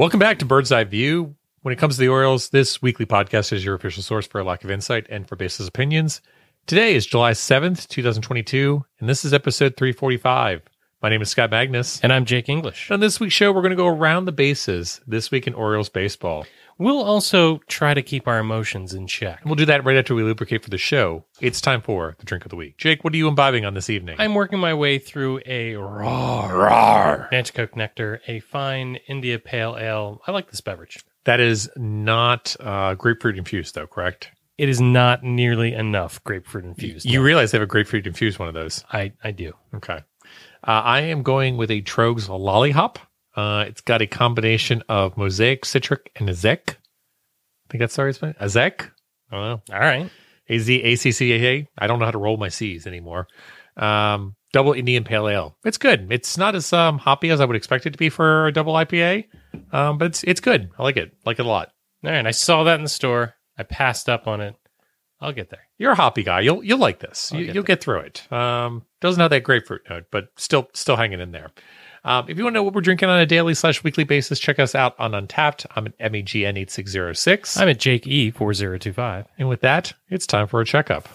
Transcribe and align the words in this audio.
Welcome 0.00 0.18
back 0.18 0.38
to 0.38 0.46
Bird's 0.46 0.72
Eye 0.72 0.84
View. 0.84 1.36
When 1.60 1.74
it 1.74 1.78
comes 1.78 1.96
to 1.96 2.00
the 2.00 2.08
Orioles, 2.08 2.48
this 2.48 2.80
weekly 2.80 3.04
podcast 3.04 3.52
is 3.52 3.62
your 3.62 3.74
official 3.74 4.02
source 4.02 4.26
for 4.26 4.40
a 4.40 4.44
lack 4.44 4.64
of 4.64 4.70
insight 4.70 5.06
and 5.10 5.28
for 5.28 5.36
baseless 5.36 5.68
opinions. 5.68 6.22
Today 6.66 6.94
is 6.94 7.04
July 7.04 7.32
7th, 7.32 7.86
2022, 7.88 8.82
and 8.98 9.10
this 9.10 9.26
is 9.26 9.34
episode 9.34 9.76
345. 9.76 10.62
My 11.02 11.10
name 11.10 11.20
is 11.20 11.28
Scott 11.28 11.50
Magnus. 11.50 12.00
And 12.02 12.14
I'm 12.14 12.24
Jake 12.24 12.48
English. 12.48 12.90
On 12.90 13.00
this 13.00 13.20
week's 13.20 13.34
show, 13.34 13.52
we're 13.52 13.60
going 13.60 13.72
to 13.72 13.76
go 13.76 13.88
around 13.88 14.24
the 14.24 14.32
bases 14.32 15.02
this 15.06 15.30
week 15.30 15.46
in 15.46 15.52
Orioles 15.52 15.90
baseball. 15.90 16.46
We'll 16.80 17.02
also 17.02 17.58
try 17.68 17.92
to 17.92 18.00
keep 18.00 18.26
our 18.26 18.38
emotions 18.38 18.94
in 18.94 19.06
check. 19.06 19.42
We'll 19.44 19.54
do 19.54 19.66
that 19.66 19.84
right 19.84 19.98
after 19.98 20.14
we 20.14 20.22
lubricate 20.22 20.64
for 20.64 20.70
the 20.70 20.78
show. 20.78 21.26
It's 21.38 21.60
time 21.60 21.82
for 21.82 22.16
the 22.18 22.24
drink 22.24 22.46
of 22.46 22.48
the 22.48 22.56
week. 22.56 22.78
Jake, 22.78 23.04
what 23.04 23.12
are 23.12 23.18
you 23.18 23.28
imbibing 23.28 23.66
on 23.66 23.74
this 23.74 23.90
evening? 23.90 24.16
I'm 24.18 24.34
working 24.34 24.58
my 24.58 24.72
way 24.72 24.98
through 24.98 25.40
a 25.44 25.74
raw, 25.74 26.48
Rawr. 26.48 27.30
Nanticoke 27.30 27.76
Nectar, 27.76 28.22
a 28.26 28.40
fine 28.40 28.96
India 29.08 29.38
Pale 29.38 29.76
Ale. 29.78 30.22
I 30.26 30.32
like 30.32 30.50
this 30.50 30.62
beverage. 30.62 31.04
That 31.24 31.38
is 31.38 31.68
not 31.76 32.56
uh, 32.58 32.94
grapefruit 32.94 33.36
infused, 33.36 33.74
though, 33.74 33.86
correct? 33.86 34.30
It 34.56 34.70
is 34.70 34.80
not 34.80 35.22
nearly 35.22 35.74
enough 35.74 36.24
grapefruit 36.24 36.64
infused. 36.64 37.04
You 37.04 37.18
no. 37.18 37.24
realize 37.26 37.50
they 37.50 37.58
have 37.58 37.62
a 37.62 37.66
grapefruit 37.66 38.06
infused 38.06 38.38
one 38.38 38.48
of 38.48 38.54
those. 38.54 38.86
I, 38.90 39.12
I 39.22 39.32
do. 39.32 39.52
Okay. 39.74 39.98
Uh, 40.64 40.70
I 40.70 41.00
am 41.02 41.22
going 41.22 41.58
with 41.58 41.70
a 41.70 41.82
Tröegs 41.82 42.28
Lollihop. 42.28 42.96
Uh, 43.36 43.64
it's 43.68 43.80
got 43.80 44.02
a 44.02 44.06
combination 44.06 44.82
of 44.88 45.16
mosaic, 45.16 45.62
Citra, 45.64 45.98
and 46.16 46.28
azek. 46.28 46.70
I 46.70 46.76
think 47.70 47.80
that's 47.80 47.94
sorry, 47.94 48.10
it's 48.10 48.18
azek. 48.18 48.90
I 49.30 49.36
don't 49.36 49.42
know. 49.44 49.62
All 49.74 49.80
right. 49.80 50.10
A 50.48 50.58
Z 50.58 50.82
A 50.82 50.96
C 50.96 51.12
C 51.12 51.32
A 51.32 51.46
A. 51.52 51.68
I 51.78 51.86
don't 51.86 51.98
know 52.00 52.04
how 52.06 52.10
to 52.10 52.18
roll 52.18 52.36
my 52.36 52.48
C's 52.48 52.86
anymore. 52.86 53.28
Um, 53.76 54.34
double 54.52 54.72
Indian 54.72 55.04
Pale 55.04 55.28
Ale. 55.28 55.56
It's 55.64 55.78
good. 55.78 56.08
It's 56.10 56.36
not 56.36 56.56
as 56.56 56.72
um, 56.72 56.98
hoppy 56.98 57.30
as 57.30 57.40
I 57.40 57.44
would 57.44 57.54
expect 57.56 57.86
it 57.86 57.90
to 57.90 57.98
be 57.98 58.08
for 58.08 58.48
a 58.48 58.52
double 58.52 58.74
IPA, 58.74 59.26
um, 59.72 59.98
but 59.98 60.06
it's 60.06 60.24
it's 60.24 60.40
good. 60.40 60.70
I 60.78 60.82
like 60.82 60.96
it. 60.96 61.12
Like 61.24 61.38
it 61.38 61.46
a 61.46 61.48
lot. 61.48 61.70
All 62.04 62.10
right. 62.10 62.26
I 62.26 62.32
saw 62.32 62.64
that 62.64 62.74
in 62.76 62.82
the 62.82 62.88
store. 62.88 63.34
I 63.56 63.62
passed 63.62 64.08
up 64.08 64.26
on 64.26 64.40
it. 64.40 64.56
I'll 65.20 65.32
get 65.32 65.50
there. 65.50 65.68
You're 65.78 65.92
a 65.92 65.96
hoppy 65.96 66.24
guy. 66.24 66.40
You'll 66.40 66.64
you'll 66.64 66.78
like 66.78 66.98
this. 66.98 67.30
I'll 67.32 67.38
You, 67.38 67.46
get 67.46 67.54
you'll 67.54 67.64
get 67.64 67.80
through 67.80 68.00
it. 68.00 68.32
Um, 68.32 68.84
doesn't 69.00 69.20
have 69.20 69.30
that 69.30 69.44
grapefruit 69.44 69.82
note, 69.88 70.06
but 70.10 70.28
still 70.36 70.68
still 70.74 70.96
hanging 70.96 71.20
in 71.20 71.30
there. 71.30 71.50
Um, 72.04 72.26
if 72.28 72.38
you 72.38 72.44
want 72.44 72.54
to 72.54 72.58
know 72.58 72.62
what 72.62 72.74
we're 72.74 72.80
drinking 72.80 73.08
on 73.08 73.20
a 73.20 73.26
daily 73.26 73.54
slash 73.54 73.84
weekly 73.84 74.04
basis, 74.04 74.38
check 74.38 74.58
us 74.58 74.74
out 74.74 74.94
on 74.98 75.12
Untappd. 75.12 75.66
I'm 75.76 75.86
at 75.86 75.98
MEGN 75.98 76.56
eight 76.58 76.70
six 76.70 76.90
zero 76.90 77.12
six. 77.12 77.56
I'm 77.56 77.68
at 77.68 77.78
Jake 77.78 78.04
E4025. 78.04 79.26
And 79.38 79.48
with 79.48 79.60
that, 79.60 79.92
it's 80.08 80.26
time 80.26 80.46
for 80.46 80.60
a 80.60 80.64
checkup. 80.64 81.08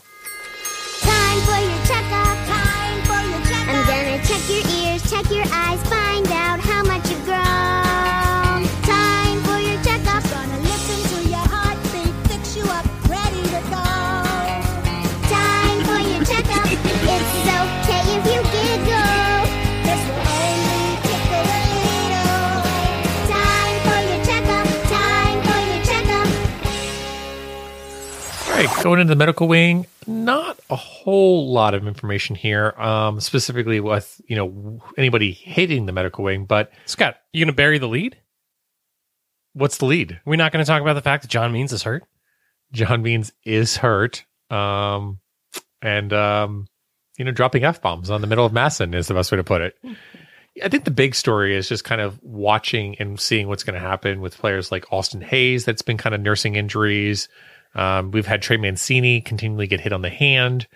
Going 28.85 28.99
into 28.99 29.09
the 29.09 29.17
medical 29.17 29.47
wing, 29.47 29.87
not 30.05 30.59
a 30.69 30.75
whole 30.75 31.51
lot 31.51 31.73
of 31.73 31.87
information 31.87 32.35
here, 32.35 32.71
um, 32.77 33.19
specifically 33.19 33.79
with 33.79 34.21
you 34.27 34.35
know 34.35 34.79
anybody 34.95 35.31
hitting 35.31 35.87
the 35.87 35.91
medical 35.91 36.23
wing. 36.23 36.45
But 36.45 36.71
Scott, 36.85 37.17
you 37.33 37.43
going 37.43 37.51
to 37.51 37.55
bury 37.55 37.79
the 37.79 37.87
lead? 37.87 38.15
what's 39.55 39.77
the 39.77 39.85
lead? 39.85 40.19
We're 40.25 40.35
not 40.35 40.51
going 40.51 40.63
to 40.63 40.69
talk 40.69 40.81
about 40.81 40.93
the 40.93 41.01
fact 41.01 41.23
that 41.23 41.29
John 41.29 41.51
Means 41.51 41.73
is 41.73 41.81
hurt? 41.81 42.03
John 42.71 43.01
Means 43.01 43.31
is 43.43 43.77
hurt, 43.77 44.25
um, 44.51 45.19
and 45.81 46.13
um, 46.13 46.67
you 47.17 47.25
know 47.25 47.31
dropping 47.31 47.63
f 47.63 47.81
bombs 47.81 48.11
on 48.11 48.21
the 48.21 48.27
middle 48.27 48.45
of 48.45 48.53
Masson 48.53 48.93
is 48.93 49.07
the 49.07 49.13
best 49.13 49.31
way 49.31 49.37
to 49.37 49.43
put 49.43 49.61
it. 49.61 49.75
I 50.63 50.69
think 50.69 50.85
the 50.85 50.91
big 50.91 51.15
story 51.15 51.55
is 51.55 51.67
just 51.67 51.83
kind 51.83 52.01
of 52.01 52.21
watching 52.21 52.95
and 52.99 53.19
seeing 53.19 53.47
what's 53.47 53.63
going 53.63 53.73
to 53.73 53.85
happen 53.85 54.21
with 54.21 54.37
players 54.37 54.71
like 54.71 54.91
Austin 54.91 55.21
Hays, 55.21 55.65
that's 55.65 55.81
been 55.81 55.97
kind 55.97 56.15
of 56.15 56.21
nursing 56.21 56.55
injuries. 56.55 57.27
Um, 57.75 58.11
we've 58.11 58.25
had 58.25 58.41
Trey 58.41 58.57
Mancini 58.57 59.21
continually 59.21 59.67
get 59.67 59.81
hit 59.81 59.93
on 59.93 60.01
the 60.01 60.09
hand. 60.09 60.67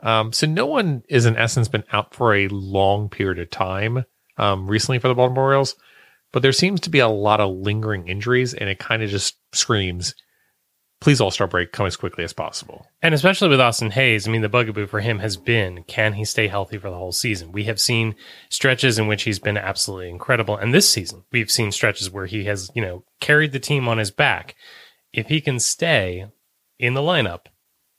Um, 0.00 0.32
so 0.32 0.46
no 0.46 0.66
one 0.66 1.02
is 1.08 1.26
in 1.26 1.36
essence 1.36 1.68
been 1.68 1.84
out 1.92 2.14
for 2.14 2.34
a 2.34 2.48
long 2.48 3.08
period 3.08 3.38
of 3.38 3.50
time 3.50 4.04
um, 4.36 4.66
recently 4.66 4.98
for 4.98 5.08
the 5.08 5.14
Baltimore 5.14 5.44
Orioles, 5.44 5.74
but 6.32 6.42
there 6.42 6.52
seems 6.52 6.80
to 6.80 6.90
be 6.90 6.98
a 6.98 7.08
lot 7.08 7.40
of 7.40 7.56
lingering 7.56 8.08
injuries, 8.08 8.52
and 8.52 8.68
it 8.68 8.78
kind 8.78 9.02
of 9.02 9.08
just 9.08 9.36
screams, 9.52 10.14
"Please, 11.00 11.20
All 11.20 11.30
Star 11.30 11.46
break, 11.46 11.72
come 11.72 11.86
as 11.86 11.96
quickly 11.96 12.24
as 12.24 12.34
possible." 12.34 12.86
And 13.00 13.14
especially 13.14 13.48
with 13.48 13.60
Austin 13.60 13.90
Hays, 13.90 14.28
I 14.28 14.30
mean, 14.30 14.42
the 14.42 14.48
bugaboo 14.50 14.86
for 14.86 15.00
him 15.00 15.18
has 15.20 15.38
been 15.38 15.82
can 15.84 16.12
he 16.12 16.24
stay 16.24 16.48
healthy 16.48 16.76
for 16.76 16.90
the 16.90 16.96
whole 16.96 17.12
season? 17.12 17.52
We 17.52 17.64
have 17.64 17.80
seen 17.80 18.14
stretches 18.50 18.98
in 18.98 19.06
which 19.06 19.22
he's 19.22 19.38
been 19.38 19.56
absolutely 19.56 20.10
incredible. 20.10 20.56
And 20.56 20.74
this 20.74 20.88
season, 20.88 21.24
we've 21.32 21.50
seen 21.50 21.72
stretches 21.72 22.10
where 22.10 22.26
he 22.26 22.44
has, 22.44 22.70
you 22.74 22.82
know, 22.82 23.04
carried 23.20 23.52
the 23.52 23.60
team 23.60 23.88
on 23.88 23.98
his 23.98 24.10
back. 24.10 24.56
If 25.12 25.28
he 25.28 25.40
can 25.40 25.58
stay 25.58 26.26
in 26.78 26.94
the 26.94 27.00
lineup, 27.00 27.46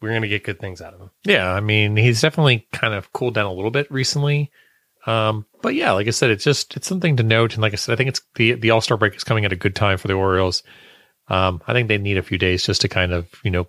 we're 0.01 0.09
going 0.09 0.21
to 0.21 0.27
get 0.27 0.43
good 0.43 0.59
things 0.59 0.81
out 0.81 0.93
of 0.93 1.01
him. 1.01 1.11
Yeah, 1.23 1.51
I 1.51 1.59
mean, 1.59 1.97
he's 1.97 2.21
definitely 2.21 2.67
kind 2.71 2.93
of 2.93 3.11
cooled 3.13 3.33
down 3.33 3.45
a 3.45 3.53
little 3.53 3.71
bit 3.71 3.91
recently. 3.91 4.51
Um, 5.05 5.45
but 5.61 5.73
yeah, 5.73 5.91
like 5.91 6.07
I 6.07 6.11
said, 6.11 6.29
it's 6.29 6.43
just 6.43 6.75
it's 6.75 6.87
something 6.87 7.17
to 7.17 7.23
note. 7.23 7.53
And 7.53 7.61
like 7.61 7.73
I 7.73 7.77
said, 7.77 7.93
I 7.93 7.95
think 7.95 8.09
it's 8.09 8.21
the 8.35 8.53
the 8.53 8.71
All 8.71 8.81
Star 8.81 8.97
break 8.97 9.15
is 9.15 9.23
coming 9.23 9.45
at 9.45 9.53
a 9.53 9.57
good 9.57 9.75
time 9.75 9.97
for 9.97 10.07
the 10.07 10.13
Orioles. 10.13 10.63
Um, 11.29 11.61
I 11.67 11.73
think 11.73 11.87
they 11.87 11.97
need 11.97 12.17
a 12.17 12.23
few 12.23 12.37
days 12.37 12.65
just 12.65 12.81
to 12.81 12.87
kind 12.87 13.13
of 13.13 13.29
you 13.43 13.51
know 13.51 13.67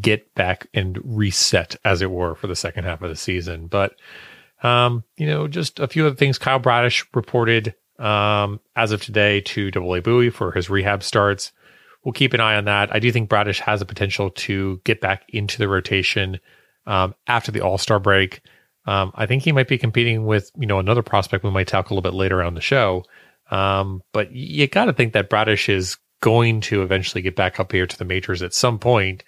get 0.00 0.34
back 0.34 0.66
and 0.72 0.98
reset, 1.04 1.76
as 1.84 2.02
it 2.02 2.10
were, 2.10 2.34
for 2.34 2.46
the 2.46 2.56
second 2.56 2.84
half 2.84 3.02
of 3.02 3.10
the 3.10 3.16
season. 3.16 3.66
But 3.66 3.96
um, 4.62 5.04
you 5.16 5.26
know, 5.26 5.46
just 5.46 5.78
a 5.78 5.88
few 5.88 6.06
other 6.06 6.16
things. 6.16 6.38
Kyle 6.38 6.58
Bradish 6.58 7.04
reported 7.14 7.74
um, 7.98 8.60
as 8.74 8.90
of 8.92 9.02
today 9.02 9.40
to 9.42 9.70
Double 9.70 9.94
A 9.94 10.00
Bowie 10.00 10.30
for 10.30 10.52
his 10.52 10.70
rehab 10.70 11.02
starts. 11.02 11.52
We'll 12.08 12.14
keep 12.14 12.32
an 12.32 12.40
eye 12.40 12.56
on 12.56 12.64
that. 12.64 12.88
I 12.90 13.00
do 13.00 13.12
think 13.12 13.28
Bradish 13.28 13.60
has 13.60 13.82
a 13.82 13.84
potential 13.84 14.30
to 14.30 14.80
get 14.84 15.02
back 15.02 15.24
into 15.28 15.58
the 15.58 15.68
rotation 15.68 16.40
um, 16.86 17.14
after 17.26 17.52
the 17.52 17.60
All 17.60 17.76
Star 17.76 18.00
break. 18.00 18.40
Um, 18.86 19.12
I 19.14 19.26
think 19.26 19.42
he 19.42 19.52
might 19.52 19.68
be 19.68 19.76
competing 19.76 20.24
with 20.24 20.50
you 20.58 20.66
know 20.66 20.78
another 20.78 21.02
prospect 21.02 21.44
we 21.44 21.50
might 21.50 21.68
talk 21.68 21.90
a 21.90 21.92
little 21.94 22.10
bit 22.10 22.16
later 22.16 22.42
on 22.42 22.54
the 22.54 22.62
show. 22.62 23.04
Um, 23.50 24.02
but 24.14 24.32
you 24.32 24.66
got 24.68 24.86
to 24.86 24.94
think 24.94 25.12
that 25.12 25.28
Bradish 25.28 25.68
is 25.68 25.98
going 26.22 26.62
to 26.62 26.80
eventually 26.80 27.20
get 27.20 27.36
back 27.36 27.60
up 27.60 27.72
here 27.72 27.86
to 27.86 27.98
the 27.98 28.06
majors 28.06 28.40
at 28.42 28.54
some 28.54 28.78
point, 28.78 29.22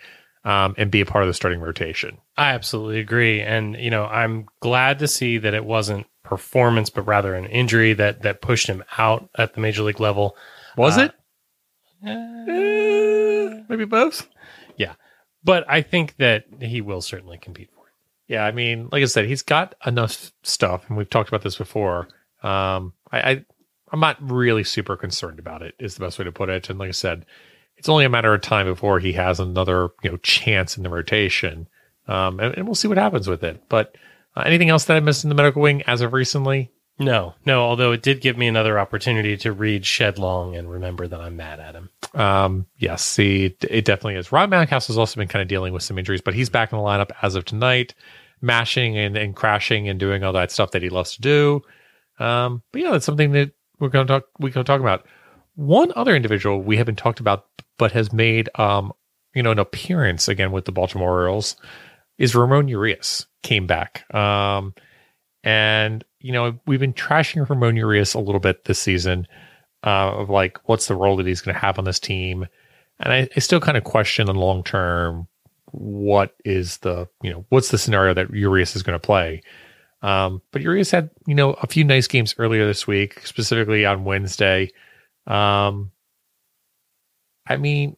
um, 0.44 0.74
and 0.78 0.91
be 0.91 1.03
a 1.03 1.06
part 1.06 1.22
of 1.22 1.28
the 1.28 1.34
starting 1.34 1.60
rotation. 1.60 2.16
I 2.38 2.53
absolutely 2.54 3.00
agree. 3.00 3.42
And, 3.42 3.77
you 3.77 3.91
know, 3.91 4.06
I'm 4.06 4.47
glad 4.60 5.00
to 5.00 5.06
see 5.06 5.36
that 5.36 5.53
it 5.53 5.66
wasn't 5.66 6.06
performance, 6.24 6.88
but 6.88 7.06
rather 7.06 7.34
an 7.34 7.44
injury 7.44 7.92
that, 7.92 8.22
that 8.22 8.41
pushed 8.41 8.68
him 8.68 8.82
out 8.97 9.28
at 9.36 9.53
the 9.53 9.60
major 9.60 9.82
league 9.82 10.00
level. 10.00 10.34
Was 10.78 10.97
Uh, 10.97 11.03
it? 11.03 11.12
Eh, 12.04 13.62
maybe 13.68 13.84
both. 13.84 14.28
Yeah. 14.76 14.94
But 15.42 15.64
I 15.68 15.82
think 15.82 16.16
that 16.16 16.44
he 16.60 16.80
will 16.80 17.00
certainly 17.00 17.38
compete 17.38 17.70
for 17.74 17.86
it. 17.88 17.94
Yeah, 18.32 18.44
I 18.44 18.52
mean, 18.52 18.88
like 18.92 19.02
I 19.02 19.06
said, 19.06 19.26
he's 19.26 19.42
got 19.42 19.74
enough 19.84 20.32
stuff, 20.42 20.84
and 20.88 20.97
we've 20.97 21.10
talked 21.10 21.28
about 21.28 21.42
this 21.42 21.56
before. 21.56 22.08
Um, 22.42 22.92
I, 23.10 23.20
I 23.30 23.44
I'm 23.92 24.00
not 24.00 24.18
really 24.20 24.64
super 24.64 24.97
concerned 24.97 25.38
about 25.38 25.62
it. 25.62 25.74
Is 25.78 25.94
the 25.94 26.04
best 26.04 26.18
way 26.18 26.24
to 26.24 26.32
put 26.32 26.48
it. 26.48 26.70
And 26.70 26.78
like 26.78 26.88
I 26.88 26.92
said, 26.92 27.26
it's 27.76 27.88
only 27.88 28.04
a 28.04 28.10
matter 28.10 28.32
of 28.32 28.41
time 28.41 28.66
before 28.66 29.00
he 29.00 29.12
has 29.14 29.41
another 29.41 29.88
you 30.03 30.10
know 30.10 30.16
chance 30.18 30.76
in 30.76 30.82
the 30.82 30.91
rotation. 30.91 31.68
Um, 32.06 32.41
and, 32.41 32.54
and 32.56 32.66
we'll 32.66 32.74
see 32.74 32.88
what 32.88 32.98
happens 32.98 33.28
with 33.28 33.42
it. 33.42 33.62
But 33.68 33.96
uh, 34.36 34.42
anything 34.42 34.68
else 34.70 34.84
that 34.84 34.96
I 34.96 35.00
missed 35.00 35.24
in 35.24 35.28
the 35.28 35.34
medical 35.34 35.62
wing 35.62 35.82
as 35.82 36.00
of 36.00 36.12
recently? 36.12 36.70
No, 37.00 37.34
no, 37.47 37.62
although 37.62 37.92
it 37.92 38.02
did 38.02 38.20
give 38.20 38.36
me 38.36 38.47
another 38.47 38.78
opportunity 38.78 39.36
to 39.38 39.52
read 39.52 39.86
Shed 39.86 40.18
Long 40.18 40.54
and 40.54 40.70
remember 40.70 41.08
that 41.08 41.20
I'm 41.20 41.36
mad 41.36 41.58
at 41.58 41.74
him. 41.74 41.88
Um, 42.14 42.66
yes, 42.76 43.02
see, 43.02 43.56
it 43.62 43.84
definitely 43.86 44.16
is. 44.16 44.30
Rob 44.30 44.50
Mountcastle 44.50 44.88
has 44.88 44.98
also 44.98 45.18
been 45.18 45.28
kind 45.28 45.41
of 45.41 45.48
dealing 45.48 45.72
with 45.72 45.82
some 45.82 45.98
injuries, 45.98 46.20
but 46.20 46.34
he's 46.34 46.50
back 46.50 46.72
in 46.72 46.78
the 46.78 46.84
lineup 46.84 47.10
as 47.22 47.34
of 47.34 47.47
tonight, 47.47 47.94
mashing 48.42 48.98
and, 48.98 49.16
and 49.16 49.34
crashing 49.34 49.88
and 49.88 49.98
doing 49.98 50.22
all 50.22 50.34
that 50.34 50.52
stuff 50.52 50.72
that 50.72 50.82
he 50.82 50.91
loves 50.91 51.14
to 51.14 51.22
do. 51.22 51.62
Um, 52.18 52.62
but 52.70 52.82
yeah, 52.82 52.91
that's 52.91 53.06
something 53.06 53.32
that 53.32 53.53
we're 53.78 53.88
going 53.88 54.06
to 54.06 54.12
talk. 54.12 54.24
Going 54.38 54.53
to 54.53 54.64
talk 54.64 54.80
about. 54.80 55.06
One 55.54 55.92
other 55.96 56.14
individual 56.14 56.60
we 56.60 56.76
haven't 56.76 56.96
talked 56.96 57.20
about, 57.20 57.46
but 57.78 57.92
has 57.92 58.12
made 58.12 58.50
um, 58.56 58.92
you 59.34 59.42
know, 59.42 59.53
an 59.53 59.58
appearance 59.58 60.28
again 60.28 60.53
with 60.53 60.64
the 60.64 60.72
Baltimore 60.72 61.10
Orioles 61.10 61.56
is 62.18 62.34
Ramon 62.34 62.68
Urias 62.68 63.26
came 63.42 63.66
back. 63.66 64.12
Um, 64.14 64.74
and 65.42 66.04
you 66.20 66.32
know, 66.32 66.58
we've 66.66 66.80
been 66.80 66.92
trashing 66.92 67.48
Ramon 67.48 67.76
Urias 67.76 68.14
a 68.14 68.20
little 68.20 68.40
bit 68.40 68.64
this 68.64 68.78
season 68.78 69.26
uh, 69.84 70.12
of 70.12 70.30
like, 70.30 70.58
what's 70.68 70.86
the 70.86 70.94
role 70.94 71.16
that 71.16 71.26
he's 71.26 71.40
going 71.40 71.54
to 71.54 71.60
have 71.60 71.78
on 71.78 71.84
this 71.84 71.98
team? 71.98 72.46
And 72.98 73.12
I, 73.12 73.28
I 73.34 73.40
still 73.40 73.60
kind 73.60 73.78
of 73.78 73.84
question 73.84 74.28
in 74.28 74.34
the 74.34 74.40
long 74.40 74.62
term 74.62 75.26
what 75.72 76.34
is 76.44 76.78
the 76.78 77.08
you 77.22 77.30
know 77.30 77.46
what's 77.48 77.70
the 77.70 77.78
scenario 77.78 78.12
that 78.14 78.30
Urias 78.30 78.76
is 78.76 78.82
going 78.82 78.98
to 78.98 79.04
play. 79.06 79.42
Um, 80.02 80.42
but 80.52 80.62
Urias 80.62 80.90
had 80.90 81.10
you 81.26 81.34
know 81.34 81.52
a 81.54 81.66
few 81.66 81.84
nice 81.84 82.06
games 82.06 82.34
earlier 82.38 82.66
this 82.66 82.86
week, 82.86 83.26
specifically 83.26 83.84
on 83.86 84.04
Wednesday. 84.04 84.70
Um, 85.26 85.92
I 87.46 87.56
mean, 87.56 87.96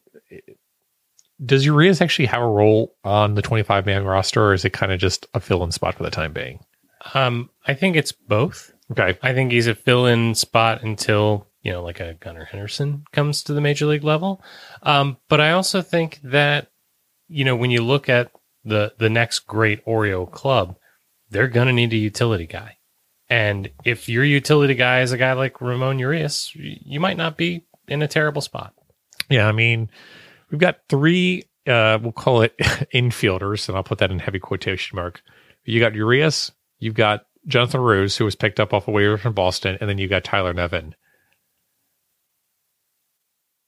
does 1.45 1.65
Urias 1.65 2.01
actually 2.01 2.27
have 2.27 2.41
a 2.41 2.47
role 2.47 2.95
on 3.03 3.35
the 3.35 3.41
25 3.41 3.85
man 3.85 4.05
roster, 4.05 4.43
or 4.43 4.53
is 4.53 4.65
it 4.65 4.73
kind 4.73 4.91
of 4.91 4.99
just 4.99 5.27
a 5.33 5.39
fill 5.39 5.63
in 5.63 5.71
spot 5.71 5.95
for 5.95 6.03
the 6.03 6.11
time 6.11 6.33
being? 6.33 6.59
Um, 7.13 7.49
I 7.65 7.73
think 7.73 7.95
it's 7.95 8.11
both. 8.11 8.73
Okay. 8.91 9.17
I 9.21 9.33
think 9.33 9.51
he's 9.51 9.67
a 9.67 9.75
fill 9.75 10.05
in 10.05 10.35
spot 10.35 10.83
until, 10.83 11.47
you 11.61 11.71
know, 11.71 11.83
like 11.83 11.99
a 11.99 12.15
Gunnar 12.15 12.45
Henderson 12.45 13.05
comes 13.11 13.43
to 13.43 13.53
the 13.53 13.61
major 13.61 13.85
league 13.85 14.03
level. 14.03 14.43
Um, 14.83 15.17
but 15.29 15.41
I 15.41 15.51
also 15.51 15.81
think 15.81 16.19
that, 16.23 16.67
you 17.27 17.45
know, 17.45 17.55
when 17.55 17.71
you 17.71 17.81
look 17.81 18.09
at 18.09 18.31
the, 18.63 18.93
the 18.97 19.09
next 19.09 19.39
great 19.39 19.81
Oriole 19.85 20.27
club, 20.27 20.77
they're 21.29 21.47
going 21.47 21.67
to 21.67 21.73
need 21.73 21.93
a 21.93 21.97
utility 21.97 22.45
guy. 22.45 22.77
And 23.29 23.71
if 23.83 24.07
your 24.07 24.23
utility 24.23 24.75
guy 24.75 25.01
is 25.01 25.11
a 25.11 25.17
guy 25.17 25.33
like 25.33 25.61
Ramon 25.61 25.97
Urias, 25.97 26.51
you 26.55 26.99
might 26.99 27.17
not 27.17 27.37
be 27.37 27.65
in 27.87 28.01
a 28.01 28.07
terrible 28.07 28.41
spot. 28.41 28.73
Yeah, 29.29 29.47
I 29.47 29.51
mean, 29.51 29.89
we've 30.51 30.59
got 30.59 30.81
three, 30.89 31.43
uh, 31.65 31.97
we'll 32.01 32.11
call 32.11 32.41
it 32.41 32.55
infielders, 32.93 33.67
and 33.67 33.75
I'll 33.75 33.83
put 33.83 33.97
that 33.99 34.11
in 34.11 34.19
heavy 34.19 34.39
quotation 34.39 34.95
mark. 34.95 35.21
You 35.63 35.79
got 35.79 35.95
Urias, 35.95 36.51
you've 36.83 36.93
got 36.93 37.25
Jonathan 37.47 37.81
Arauz, 37.81 38.17
who 38.17 38.25
was 38.25 38.35
picked 38.35 38.59
up 38.59 38.73
off 38.73 38.87
a 38.87 38.91
waiver 38.91 39.17
from 39.17 39.33
Boston, 39.33 39.77
and 39.79 39.89
then 39.89 39.97
you 39.97 40.07
got 40.07 40.23
Tyler 40.23 40.53
Nevin. 40.53 40.95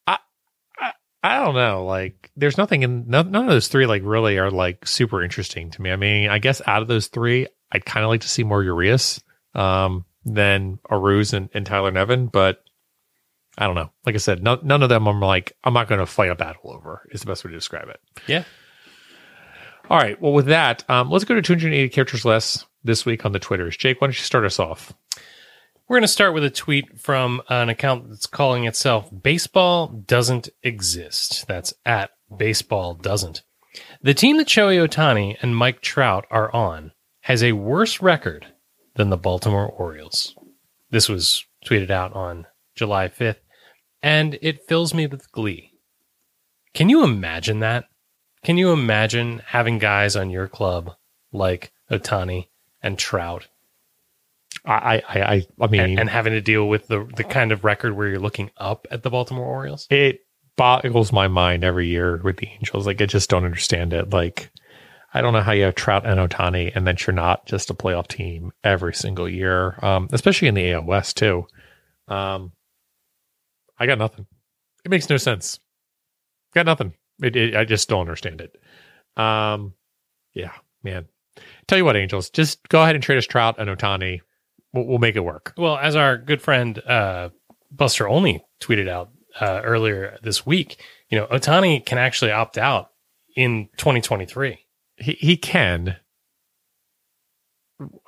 I, 0.08 0.18
I, 0.80 0.92
I 1.24 1.44
don't 1.44 1.56
know. 1.56 1.86
Like, 1.86 2.32
there's 2.36 2.58
nothing 2.58 2.84
in 2.84 3.06
none, 3.08 3.32
none 3.32 3.46
of 3.46 3.50
those 3.50 3.68
three. 3.68 3.86
Like, 3.86 4.02
really 4.06 4.38
are 4.38 4.52
like 4.52 4.88
super 4.88 5.24
interesting 5.24 5.72
to 5.72 5.82
me. 5.82 5.92
I 5.92 5.96
mean, 5.96 6.30
I 6.30 6.40
guess 6.40 6.62
out 6.66 6.82
of 6.82 6.88
those 6.88 7.08
three, 7.08 7.48
I'd 7.72 7.86
kind 7.86 8.04
of 8.04 8.10
like 8.10 8.22
to 8.22 8.30
see 8.30 8.44
more 8.44 8.64
Urias 8.64 9.22
um, 9.54 10.06
than 10.24 10.80
Arauz 10.90 11.34
and, 11.34 11.50
and 11.54 11.66
Tyler 11.66 11.92
Nevin, 11.92 12.28
but 12.28 12.64
I 13.58 13.66
don't 13.66 13.76
know. 13.76 13.92
Like 14.06 14.16
I 14.16 14.20
said, 14.20 14.44
no, 14.44 14.60
none 14.64 14.84
of 14.84 14.90
them 14.90 15.08
I'm 15.08 15.20
like, 15.20 15.54
I'm 15.64 15.74
not 15.74 15.88
going 15.88 16.00
to 16.00 16.06
fight 16.06 16.32
a 16.32 16.36
battle 16.36 16.72
over, 16.72 17.08
is 17.12 17.22
the 17.22 17.28
best 17.28 17.44
way 17.44 17.52
to 17.52 17.58
describe 17.58 17.90
it. 17.90 18.00
Yeah. 18.28 18.44
All 19.90 19.98
right. 19.98 20.20
Well, 20.22 20.34
with 20.34 20.48
that, 20.48 20.84
um, 20.90 21.10
let's 21.10 21.26
go 21.26 21.36
to 21.36 21.42
280 21.42 21.90
characters 21.90 22.26
less 22.26 22.66
this 22.86 23.06
week 23.06 23.26
on 23.26 23.32
the 23.32 23.40
Twitters. 23.40 23.76
Jake, 23.76 24.00
why 24.00 24.08
don't 24.08 24.18
you 24.18 24.24
start 24.24 24.46
us 24.46 24.60
off? 24.60 24.94
We're 25.88 25.98
going 25.98 26.04
to 26.04 26.08
start 26.08 26.34
with 26.34 26.44
a 26.44 26.50
tweet 26.50 27.00
from 27.00 27.42
an 27.50 27.70
account 27.70 28.10
that's 28.10 28.26
calling 28.26 28.66
itself 28.66 29.10
Baseball 29.22 29.88
Doesn't 29.88 30.50
Exist. 30.64 31.48
That's 31.48 31.74
at 31.86 32.12
Baseball 32.36 32.96
Doesn't. 32.96 33.44
The 34.02 34.14
team 34.14 34.38
that 34.38 34.48
Shohei 34.48 34.88
Ohtani 34.88 35.36
and 35.42 35.56
Mike 35.56 35.82
Trout 35.82 36.26
are 36.32 36.54
on 36.54 36.92
has 37.22 37.44
a 37.44 37.52
worse 37.52 38.02
record 38.02 38.48
than 38.96 39.10
the 39.10 39.18
Baltimore 39.18 39.68
Orioles. 39.68 40.36
This 40.90 41.10
was 41.10 41.46
tweeted 41.66 41.90
out 41.90 42.14
on 42.14 42.48
July 42.76 43.08
5th, 43.08 43.40
and 44.02 44.40
it 44.42 44.68
fills 44.68 44.94
me 44.94 45.08
with 45.08 45.32
glee. 45.32 45.72
Can 46.74 46.90
you 46.90 47.04
imagine 47.04 47.60
that? 47.60 47.86
Can 48.44 48.58
you 48.58 48.72
imagine 48.72 49.42
having 49.48 49.80
guys 49.80 50.16
on 50.16 50.30
your 50.30 50.48
club 50.48 50.92
like 51.32 51.72
Ohtani 51.92 52.48
and 52.86 52.98
Trout 52.98 53.48
I, 54.64 55.04
I, 55.08 55.20
I, 55.20 55.48
I 55.62 55.68
mean, 55.68 55.82
and, 55.82 56.00
and 56.00 56.10
having 56.10 56.34
to 56.34 56.42
deal 56.42 56.68
with 56.68 56.88
the 56.88 57.08
the 57.16 57.24
kind 57.24 57.52
of 57.52 57.64
record 57.64 57.96
where 57.96 58.08
you're 58.08 58.20
looking 58.20 58.50
up 58.58 58.88
at 58.90 59.04
the 59.04 59.10
Baltimore 59.10 59.46
Orioles. 59.46 59.88
it 59.90 60.22
boggles 60.56 61.12
my 61.12 61.28
mind 61.28 61.64
every 61.64 61.88
year 61.88 62.18
with 62.24 62.38
the 62.38 62.48
Angels. 62.48 62.88
Like, 62.88 63.02
I 63.02 63.06
just 63.06 63.30
don't 63.30 63.46
understand 63.46 63.94
it. 63.94 64.12
Like, 64.12 64.50
I 65.14 65.22
don't 65.22 65.34
know 65.34 65.42
how 65.42 65.52
you 65.52 65.64
have 65.64 65.76
Trout 65.76 66.06
and 66.06 66.20
Ohtani, 66.20 66.72
and 66.74 66.88
then 66.88 66.96
you're 67.06 67.14
not 67.14 67.46
just 67.46 67.70
a 67.70 67.74
playoff 67.74 68.08
team 68.08 68.52
every 68.64 68.94
single 68.94 69.30
year, 69.30 69.78
um, 69.82 70.10
especially 70.12 70.48
in 70.48 70.56
the 70.56 70.72
AL 70.72 70.86
West 70.86 71.18
too. 71.18 71.46
Um, 72.08 72.52
I 73.78 73.86
got 73.86 73.98
nothing. 73.98 74.26
It 74.84 74.92
makes 74.92 75.10
no 75.10 75.18
sense. 75.18 75.60
Got 76.54 76.66
nothing. 76.66 76.94
It, 77.22 77.36
it, 77.36 77.56
I 77.56 77.66
just 77.66 77.90
don't 77.90 78.02
understand 78.02 78.42
it. 78.42 78.56
Um, 79.22 79.74
yeah, 80.34 80.52
man. 80.84 81.08
Tell 81.68 81.78
you 81.78 81.86
what, 81.86 81.96
Angels, 81.96 82.30
just 82.30 82.68
go 82.70 82.82
ahead 82.82 82.96
and 82.96 83.04
trade 83.04 83.18
us 83.18 83.26
Trout 83.26 83.56
and 83.58 83.70
Ohtani. 83.70 84.22
We'll, 84.74 84.86
we'll 84.86 85.00
make 85.00 85.16
it 85.16 85.22
work. 85.22 85.54
Well, 85.58 85.78
as 85.78 85.96
our 85.96 86.18
good 86.18 86.42
friend 86.42 86.78
uh, 86.80 87.30
Buster 87.72 88.08
Olney 88.08 88.44
tweeted 88.62 88.88
out 88.88 89.10
uh, 89.40 89.62
earlier 89.64 90.18
this 90.22 90.46
week, 90.46 90.82
you 91.10 91.18
know, 91.18 91.28
Ohtani 91.28 91.86
can 91.86 91.98
actually 91.98 92.32
opt 92.32 92.58
out 92.58 92.92
in 93.36 93.70
2023. 93.78 94.60
He 94.98 95.12
he 95.14 95.38
can. 95.38 95.98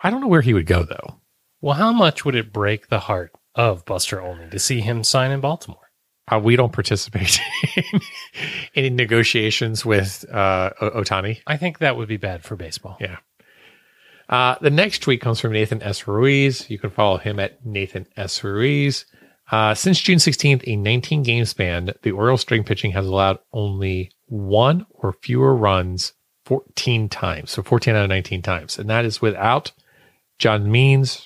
I 0.01 0.09
don't 0.09 0.21
know 0.21 0.27
where 0.27 0.41
he 0.41 0.53
would 0.53 0.65
go 0.65 0.83
though. 0.83 1.19
Well, 1.59 1.75
how 1.75 1.91
much 1.91 2.23
would 2.23 2.35
it 2.35 2.53
break 2.53 2.87
the 2.87 2.99
heart 2.99 3.33
of 3.55 3.83
Buster 3.85 4.21
Olney 4.21 4.49
to 4.49 4.59
see 4.59 4.81
him 4.81 5.03
sign 5.03 5.31
in 5.31 5.41
Baltimore? 5.41 5.86
Uh, 6.29 6.39
we 6.43 6.55
don't 6.55 6.73
participate 6.73 7.39
in 7.75 8.01
any 8.75 8.89
negotiations 8.89 9.85
with 9.85 10.25
uh, 10.31 10.71
O- 10.81 11.01
Ohtani. 11.01 11.39
I 11.47 11.57
think 11.57 11.79
that 11.79 11.95
would 11.95 12.07
be 12.09 12.17
bad 12.17 12.43
for 12.43 12.55
baseball. 12.55 12.97
Yeah. 12.99 13.17
Uh, 14.29 14.55
the 14.59 14.69
next 14.69 14.99
tweet 14.99 15.21
comes 15.21 15.39
from 15.39 15.53
Nathan 15.53 15.81
S. 15.81 16.05
Ruiz. 16.07 16.69
You 16.69 16.79
can 16.79 16.89
follow 16.89 17.17
him 17.17 17.39
at 17.39 17.65
Nathan 17.65 18.07
S. 18.17 18.43
Ruiz. 18.43 19.05
Uh, 19.49 19.73
since 19.73 20.01
June 20.01 20.17
16th, 20.17 20.63
a 20.67 20.75
19 20.75 21.23
game 21.23 21.45
span, 21.45 21.91
the 22.01 22.11
Orioles 22.11 22.41
string 22.41 22.65
pitching 22.65 22.91
has 22.91 23.05
allowed 23.05 23.39
only 23.53 24.11
one 24.25 24.85
or 24.89 25.13
fewer 25.13 25.55
runs 25.55 26.11
14 26.45 27.07
times. 27.07 27.51
So 27.51 27.63
14 27.63 27.95
out 27.95 28.03
of 28.03 28.09
19 28.09 28.41
times. 28.41 28.77
And 28.77 28.89
that 28.89 29.05
is 29.05 29.21
without 29.21 29.71
John 30.39 30.69
Means, 30.69 31.25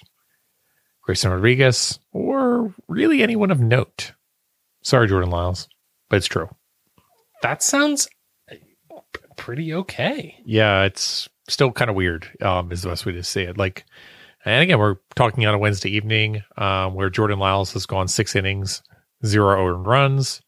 Grayson 1.02 1.32
Rodriguez, 1.32 2.00
or 2.12 2.76
really 2.88 3.24
anyone 3.24 3.50
of 3.50 3.60
note. 3.60 4.14
Sorry, 4.84 5.08
Jordan 5.08 5.30
Lyles, 5.30 5.68
but 6.10 6.18
it's 6.18 6.28
true. 6.28 6.50
That 7.42 7.64
sounds 7.64 8.08
pretty 9.38 9.74
okay. 9.74 10.36
yeah, 10.46 10.84
it's 10.84 11.28
still 11.48 11.72
kind 11.72 11.90
of 11.90 11.96
weird. 11.96 12.30
Um, 12.42 12.72
is 12.72 12.84
the 12.84 12.90
best 12.90 13.06
way 13.06 13.14
to 13.14 13.24
say 13.24 13.44
it. 13.44 13.58
Like, 13.58 13.86
and 14.46 14.64
again, 14.64 14.80
we're 14.80 14.98
talking 15.16 15.46
on 15.46 15.54
a 15.54 15.60
Wednesday 15.60 15.90
evening, 15.90 16.44
um, 16.58 16.94
where 16.94 17.10
Jordan 17.10 17.40
Lyles 17.40 17.74
has 17.74 17.86
gone 17.86 18.08
six 18.08 18.36
innings, 18.36 18.82
zero 19.26 19.68
earned 19.68 19.86
runs. 19.86 20.42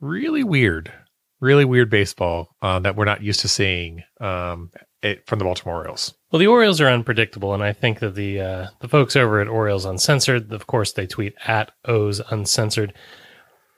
Really 0.00 0.44
weird, 0.44 0.92
really 1.40 1.64
weird 1.64 1.90
baseball 1.90 2.48
uh, 2.62 2.78
that 2.80 2.96
we're 2.96 3.04
not 3.04 3.22
used 3.22 3.40
to 3.40 3.48
seeing 3.48 4.02
um, 4.20 4.70
it, 5.02 5.26
from 5.26 5.38
the 5.38 5.44
Baltimore 5.44 5.78
Orioles. 5.78 6.14
Well, 6.30 6.38
the 6.38 6.46
Orioles 6.46 6.80
are 6.80 6.88
unpredictable, 6.88 7.54
and 7.54 7.62
I 7.62 7.72
think 7.72 8.00
that 8.00 8.14
the 8.14 8.40
uh, 8.40 8.66
the 8.80 8.88
folks 8.88 9.16
over 9.16 9.40
at 9.40 9.48
Orioles 9.48 9.84
Uncensored, 9.84 10.52
of 10.52 10.66
course, 10.66 10.92
they 10.92 11.06
tweet 11.06 11.34
at 11.46 11.72
O's 11.84 12.20
Uncensored. 12.30 12.94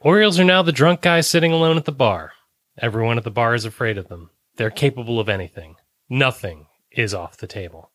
Orioles 0.01 0.39
are 0.41 0.45
now 0.45 0.63
the 0.63 0.73
drunk 0.73 1.03
guy 1.03 1.21
sitting 1.21 1.53
alone 1.53 1.77
at 1.77 1.85
the 1.85 1.93
bar. 1.93 2.33
Everyone 2.79 3.19
at 3.19 3.25
the 3.25 3.31
bar 3.31 3.55
is 3.55 3.65
afraid 3.65 3.99
of 3.99 4.09
them. 4.09 4.31
They're 4.57 4.71
capable 4.71 5.21
of 5.21 5.29
anything. 5.29 5.77
Nothing 6.09 6.67
is 6.91 7.15
off 7.15 7.37
the 7.37 7.47
table. 7.47 7.91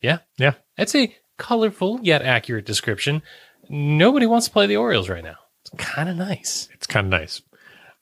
Yeah, 0.00 0.18
Yeah, 0.36 0.54
that's 0.76 0.94
a 0.96 1.14
colorful 1.38 2.00
yet 2.02 2.22
accurate 2.22 2.66
description. 2.66 3.22
Nobody 3.68 4.26
wants 4.26 4.46
to 4.48 4.52
play 4.52 4.66
the 4.66 4.76
Orioles 4.76 5.08
right 5.08 5.22
now. 5.22 5.36
It's 5.60 5.70
kind 5.78 6.08
of 6.08 6.16
nice. 6.16 6.68
it's 6.74 6.88
kind 6.88 7.06
of 7.06 7.10
nice. 7.20 7.40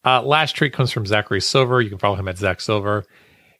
Uh, 0.03 0.23
last 0.23 0.57
tweet 0.57 0.73
comes 0.73 0.91
from 0.91 1.05
Zachary 1.05 1.43
Silver. 1.43 1.83
You 1.83 1.91
can 1.91 1.99
follow 1.99 2.17
him 2.17 2.27
at 2.29 2.39
Zach 2.39 2.63
Silver. 2.63 3.05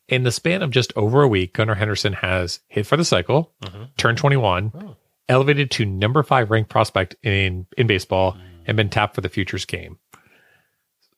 In 0.09 0.23
the 0.23 0.33
span 0.33 0.63
of 0.63 0.71
just 0.71 0.93
over 0.97 1.23
a 1.23 1.29
week, 1.29 1.53
Gunnar 1.53 1.75
Henderson 1.75 2.15
has 2.15 2.61
hit 2.69 2.87
for 2.87 2.97
the 2.97 3.05
cycle, 3.05 3.53
turned 3.99 4.17
21, 4.17 4.73
Oh. 4.75 4.97
elevated 5.29 5.71
to 5.73 5.85
number 5.85 6.23
five 6.23 6.51
ranked 6.51 6.71
prospect 6.71 7.15
in 7.23 7.67
in 7.77 7.87
baseball, 7.87 8.39
and 8.71 8.77
been 8.77 8.89
tapped 8.89 9.17
for 9.17 9.21
the 9.21 9.29
futures 9.29 9.65
game. 9.65 9.99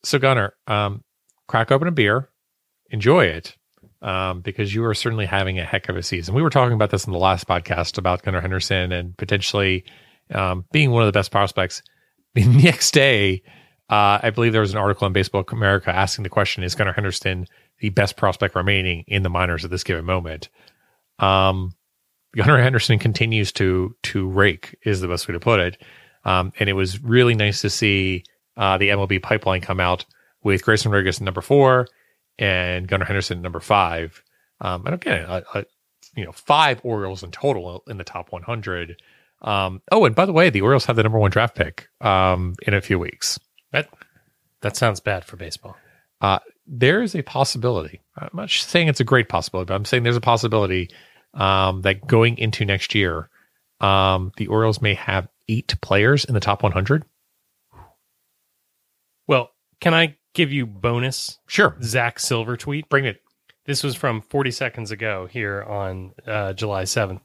So 0.02 0.18
Gunnar, 0.18 0.54
um, 0.66 1.04
crack 1.49 1.71
open 1.71 1.87
a 1.87 1.92
beer, 1.92 2.30
enjoy 2.90 3.26
it, 3.26 3.56
um, 4.00 4.40
because 4.40 4.75
you 4.75 4.82
are 4.87 4.94
certainly 4.94 5.26
having 5.26 5.59
a 5.59 5.64
heck 5.66 5.90
of 5.90 5.97
a 5.97 6.02
season. 6.02 6.35
We 6.35 6.40
were 6.40 6.49
talking 6.49 6.73
about 6.73 6.90
this 6.90 7.06
in 7.06 7.12
the 7.12 7.18
last 7.18 7.47
podcast 7.47 7.99
about 7.99 8.23
Gunnar 8.23 8.40
Henderson 8.40 8.90
and 8.90 9.14
potentially 9.18 9.85
um, 10.35 10.64
being 10.73 10.92
one 10.92 11.02
of 11.02 11.06
the 11.06 11.16
best 11.16 11.30
prospects. 11.30 11.82
The 12.35 12.47
next 12.47 12.92
day, 12.92 13.42
uh, 13.90 14.18
I 14.23 14.30
believe 14.30 14.52
there 14.52 14.62
was 14.62 14.73
an 14.73 14.78
article 14.78 15.06
in 15.06 15.12
Baseball 15.12 15.44
America 15.50 15.94
asking 15.94 16.23
the 16.23 16.30
question: 16.30 16.62
Is 16.62 16.75
Gunnar 16.75 16.94
Henderson 16.94 17.47
the 17.80 17.90
best 17.90 18.16
prospect 18.16 18.54
remaining 18.54 19.04
in 19.06 19.23
the 19.23 19.28
minors 19.28 19.66
at 19.66 19.71
this 19.71 19.85
given 19.85 20.06
moment? 20.06 20.49
Um, 21.18 21.75
Gunnar 22.35 22.62
Henderson 22.62 22.99
continues 22.99 23.52
to 23.52 23.94
to 24.04 24.26
rake 24.30 24.75
is 24.87 25.02
the 25.02 25.09
best 25.09 25.28
way 25.28 25.32
to 25.35 25.40
put 25.40 25.61
it, 25.61 25.82
um, 26.25 26.52
and 26.59 26.69
it 26.69 26.75
was 26.75 27.02
really 27.02 27.35
nice 27.35 27.61
to 27.62 27.71
see 27.71 28.25
uh, 28.57 28.79
the 28.79 28.91
MLB 28.91 29.23
pipeline 29.23 29.61
come 29.61 29.81
out 29.81 30.05
with 30.43 30.64
Grayson 30.64 30.91
Rodriguez 30.91 31.21
number 31.21 31.41
four 31.41 31.88
and 32.38 32.88
Gunnar 32.88 33.05
Henderson 33.05 33.43
number 33.43 33.61
five. 33.61 34.23
Um, 34.61 34.87
and 34.87 34.95
again, 34.95 35.25
a, 35.29 35.43
a, 35.55 35.64
you 36.17 36.25
know, 36.25 36.33
five 36.33 36.81
Orioles 36.85 37.23
in 37.23 37.31
total 37.31 37.83
in 37.87 37.99
the 37.99 38.05
top 38.05 38.33
100. 38.33 39.00
Um, 39.43 39.83
oh, 39.91 40.05
and 40.05 40.14
by 40.14 40.26
the 40.26 40.33
way, 40.33 40.50
the 40.50 40.61
Orioles 40.61 40.85
have 40.87 40.97
the 40.97 41.02
number 41.02 41.19
one 41.19 41.31
draft 41.31 41.57
pick 41.57 41.88
um, 42.00 42.55
in 42.67 42.75
a 42.75 42.81
few 42.81 42.99
weeks. 42.99 43.38
That 43.73 43.88
that 44.61 44.76
sounds 44.76 45.00
bad 45.00 45.25
for 45.25 45.37
baseball. 45.37 45.76
Uh, 46.21 46.38
there 46.67 47.02
is 47.02 47.14
a 47.17 47.23
possibility. 47.23 48.00
I'm 48.17 48.31
not 48.33 48.50
saying 48.50 48.88
it's 48.88 49.00
a 49.00 49.05
great 49.05 49.29
possibility, 49.29 49.69
but 49.69 49.75
I'm 49.75 49.85
saying 49.85 50.05
there's 50.05 50.17
a 50.17 50.21
possibility 50.21 50.91
um, 51.35 51.83
that 51.83 52.07
going 52.07 52.38
into 52.38 52.64
next 52.64 52.95
year, 52.95 53.29
um, 53.81 54.33
the 54.37 54.47
Orioles 54.47 54.81
may 54.81 54.95
have 54.95 55.26
eight 55.49 55.75
players 55.81 56.25
in 56.25 56.35
the 56.35 56.41
top 56.41 56.63
100. 56.63 57.05
Well, 59.27 59.51
Can 59.81 59.95
I 59.95 60.17
give 60.35 60.53
you 60.53 60.67
bonus 60.67 61.39
Sure. 61.47 61.77
Zach 61.83 62.19
Silver 62.19 62.57
tweet? 62.57 62.89
Bring 62.89 63.05
it. 63.05 63.21
This 63.67 63.83
was 63.85 63.95
from 63.95 64.21
40 64.21 64.51
seconds 64.51 64.91
ago 64.91 65.27
here 65.31 65.63
on 65.63 66.13
uh, 66.27 66.53
July 66.53 66.83
7th. 66.83 67.21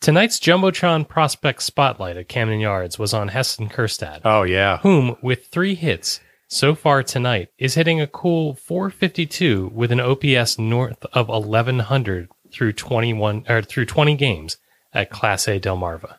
Tonight's 0.00 0.38
Jumbotron 0.40 1.08
prospect 1.08 1.62
spotlight 1.62 2.16
at 2.16 2.28
Camden 2.28 2.60
Yards 2.60 2.98
was 2.98 3.14
on 3.14 3.28
Heston 3.28 3.68
Kjerstad, 3.68 4.20
Oh, 4.24 4.42
yeah. 4.42 4.78
whom, 4.78 5.16
with 5.22 5.46
three 5.46 5.74
hits 5.74 6.20
so 6.48 6.74
far 6.74 7.02
tonight, 7.02 7.48
is 7.56 7.74
hitting 7.74 8.00
a 8.00 8.06
cool 8.06 8.54
452 8.56 9.70
with 9.72 9.92
an 9.92 10.00
OPS 10.00 10.58
north 10.58 11.06
of 11.12 11.28
1100 11.28 12.28
through 12.52 12.72
21 12.72 13.44
or 13.48 13.62
through 13.62 13.86
20 13.86 14.14
games 14.16 14.58
at 14.92 15.08
Class 15.08 15.46
A 15.48 15.58
Delmarva. 15.60 16.16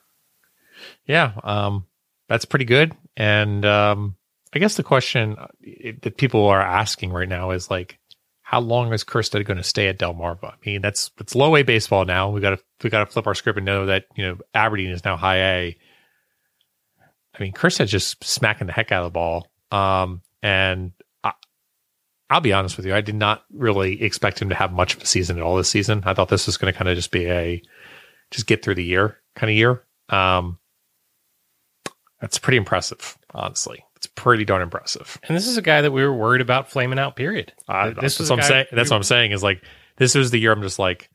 Yeah. 1.06 1.34
Um, 1.44 1.86
that's 2.30 2.46
pretty 2.46 2.66
good. 2.66 2.96
And 3.18 3.66
um, 3.66 4.16
I 4.54 4.60
guess 4.60 4.76
the 4.76 4.84
question 4.84 5.36
uh, 5.38 5.48
that 6.02 6.18
people 6.18 6.46
are 6.48 6.62
asking 6.62 7.12
right 7.12 7.28
now 7.28 7.52
is 7.52 7.70
like, 7.70 8.00
how 8.42 8.60
long 8.60 8.94
is 8.94 9.04
Kjerstad 9.04 9.46
going 9.46 9.58
to 9.58 9.64
stay 9.64 9.88
at 9.88 9.98
Delmarva? 9.98 10.46
I 10.46 10.56
mean, 10.66 10.82
that's 10.82 11.10
it's 11.20 11.34
low 11.34 11.56
A 11.56 11.64
baseball 11.64 12.06
now. 12.06 12.30
We 12.30 12.40
got 12.40 12.52
to 12.52 12.60
we 12.84 12.90
got 12.90 13.00
to 13.00 13.12
flip 13.12 13.26
our 13.26 13.34
script 13.34 13.58
and 13.58 13.66
know 13.66 13.88
that 13.88 14.06
you 14.16 14.26
know 14.26 14.38
Aberdeen 14.54 14.92
is 14.92 15.04
now 15.04 15.18
high 15.18 15.38
A. 15.38 15.78
I 17.34 17.42
mean, 17.42 17.54
Kjerstad's 17.54 17.90
just 17.90 18.24
smacking 18.24 18.68
the 18.68 18.74
heck 18.74 18.92
out 18.92 19.04
of 19.04 19.12
the 19.12 19.16
ball. 19.16 19.48
Um, 19.72 20.22
and 20.44 20.92
I, 21.24 21.32
I'll 22.30 22.42
be 22.42 22.54
honest 22.54 22.78
with 22.78 22.86
you, 22.86 22.94
I 22.94 23.02
did 23.02 23.16
not 23.16 23.44
really 23.52 24.04
expect 24.04 24.40
him 24.40 24.50
to 24.50 24.56
have 24.56 24.72
much 24.72 24.96
of 24.96 25.02
a 25.02 25.06
season 25.08 25.38
at 25.38 25.44
all 25.44 25.56
this 25.56 25.70
season. 25.70 26.04
I 26.06 26.14
thought 26.14 26.30
this 26.30 26.46
was 26.46 26.58
going 26.58 26.72
to 26.72 26.78
kind 26.78 26.90
of 26.90 26.96
just 26.96 27.12
be 27.12 27.26
a 27.26 27.62
just 28.30 28.46
get 28.46 28.64
through 28.64 28.76
the 28.76 28.84
year 28.84 29.18
kind 29.36 29.50
of 29.50 29.58
year. 29.58 29.84
Um, 30.10 30.60
that's 32.24 32.38
pretty 32.38 32.56
impressive, 32.56 33.18
honestly. 33.34 33.84
It's 33.98 34.08
pretty 34.08 34.46
darn 34.46 34.62
impressive. 34.62 35.20
And 35.28 35.36
this 35.36 35.46
is 35.46 35.58
a 35.58 35.62
guy 35.62 35.82
that 35.82 35.92
we 35.92 36.02
were 36.06 36.14
worried 36.14 36.40
about 36.40 36.72
flaming 36.72 36.98
out, 36.98 37.18
period. 37.18 37.52
Uh, 37.68 37.90
This 37.90 38.18
that's 38.18 38.30
what 38.30 38.40
I'm 38.40 38.46
saying. 38.46 38.66
That's 38.72 38.90
what 38.90 38.96
I'm 38.96 39.04
saying 39.04 39.34
is 39.34 39.44
like 39.44 39.62
this 39.98 40.16
was 40.16 40.32
the 40.32 40.40
year 40.40 40.54
I'm 40.54 40.62
just 40.62 40.80
like 40.80 41.10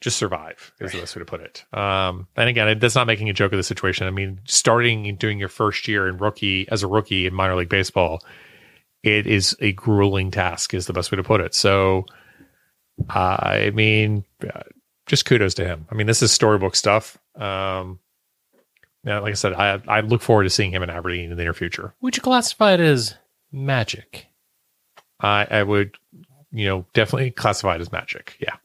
just 0.00 0.16
survive 0.16 0.72
is 0.80 0.90
the 0.90 0.98
best 0.98 1.14
way 1.14 1.20
to 1.20 1.26
put 1.26 1.42
it. 1.42 1.64
Um, 1.72 2.26
and 2.36 2.48
again, 2.48 2.76
that's 2.80 2.96
not 2.96 3.06
making 3.06 3.30
a 3.30 3.32
joke 3.32 3.52
of 3.52 3.56
the 3.56 3.62
situation. 3.62 4.08
I 4.08 4.10
mean, 4.10 4.40
starting 4.46 5.06
and 5.06 5.16
doing 5.16 5.38
your 5.38 5.48
first 5.48 5.86
year 5.86 6.08
in 6.08 6.16
rookie 6.16 6.68
as 6.68 6.82
a 6.82 6.88
rookie 6.88 7.26
in 7.26 7.34
minor 7.34 7.54
league 7.54 7.68
baseball, 7.68 8.20
it 9.04 9.28
is 9.28 9.56
a 9.60 9.70
grueling 9.70 10.32
task. 10.32 10.74
Is 10.74 10.86
the 10.86 10.92
best 10.92 11.12
way 11.12 11.16
to 11.16 11.22
put 11.22 11.40
it. 11.40 11.54
So, 11.54 12.06
I 13.08 13.70
mean, 13.72 14.24
uh, 14.42 14.62
just 15.06 15.24
kudos 15.24 15.54
to 15.54 15.64
him. 15.64 15.86
I 15.88 15.94
mean, 15.94 16.08
this 16.08 16.20
is 16.20 16.32
storybook 16.32 16.74
stuff. 16.74 17.16
Um, 17.36 18.00
yeah, 19.04 19.18
like 19.18 19.32
I 19.32 19.34
said, 19.34 19.52
I 19.54 19.80
I 19.88 20.00
look 20.00 20.22
forward 20.22 20.44
to 20.44 20.50
seeing 20.50 20.72
him 20.72 20.82
in 20.82 20.90
Aberdeen 20.90 21.30
in 21.30 21.36
the 21.36 21.42
near 21.42 21.54
future. 21.54 21.94
Would 22.00 22.16
you 22.16 22.22
classify 22.22 22.72
it 22.72 22.80
as 22.80 23.14
magic? 23.50 24.26
I, 25.20 25.46
I 25.50 25.62
would, 25.62 25.96
you 26.50 26.66
know, 26.66 26.86
definitely 26.94 27.30
classify 27.30 27.76
it 27.76 27.80
as 27.80 27.92
magic. 27.92 28.36
Yeah. 28.40 28.56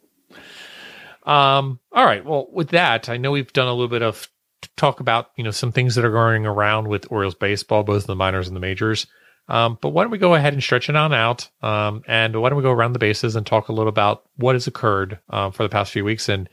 Um. 1.23 1.79
All 1.91 2.05
right. 2.05 2.23
Well, 2.23 2.47
with 2.51 2.69
that, 2.69 3.09
I 3.09 3.17
know 3.17 3.31
we've 3.31 3.51
done 3.51 3.67
a 3.67 3.73
little 3.73 3.87
bit 3.87 4.03
of 4.03 4.29
talk 4.75 4.99
about 4.99 5.31
you 5.35 5.43
know 5.43 5.51
some 5.51 5.71
things 5.71 5.95
that 5.95 6.05
are 6.05 6.11
going 6.11 6.45
around 6.45 6.87
with 6.87 7.11
Orioles 7.11 7.35
baseball, 7.35 7.83
both 7.83 8.03
in 8.03 8.07
the 8.07 8.15
minors 8.15 8.47
and 8.47 8.55
the 8.55 8.61
majors. 8.61 9.07
Um, 9.49 9.77
but 9.81 9.89
why 9.89 10.03
don't 10.03 10.11
we 10.11 10.17
go 10.17 10.35
ahead 10.35 10.53
and 10.53 10.61
stretch 10.61 10.89
it 10.89 10.95
on 10.95 11.13
out? 11.13 11.49
Um, 11.61 12.03
and 12.07 12.39
why 12.41 12.49
don't 12.49 12.57
we 12.57 12.63
go 12.63 12.71
around 12.71 12.93
the 12.93 12.99
bases 12.99 13.35
and 13.35 13.45
talk 13.45 13.69
a 13.69 13.73
little 13.73 13.87
about 13.87 14.23
what 14.35 14.55
has 14.55 14.67
occurred 14.67 15.19
um, 15.29 15.53
for 15.53 15.63
the 15.63 15.69
past 15.69 15.93
few 15.93 16.03
weeks 16.03 16.27
and 16.27 16.49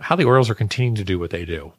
how 0.00 0.16
the 0.16 0.24
Orioles 0.24 0.50
are 0.50 0.54
continuing 0.54 0.96
to 0.96 1.04
do 1.04 1.18
what 1.18 1.30
they 1.30 1.46
do. 1.46 1.72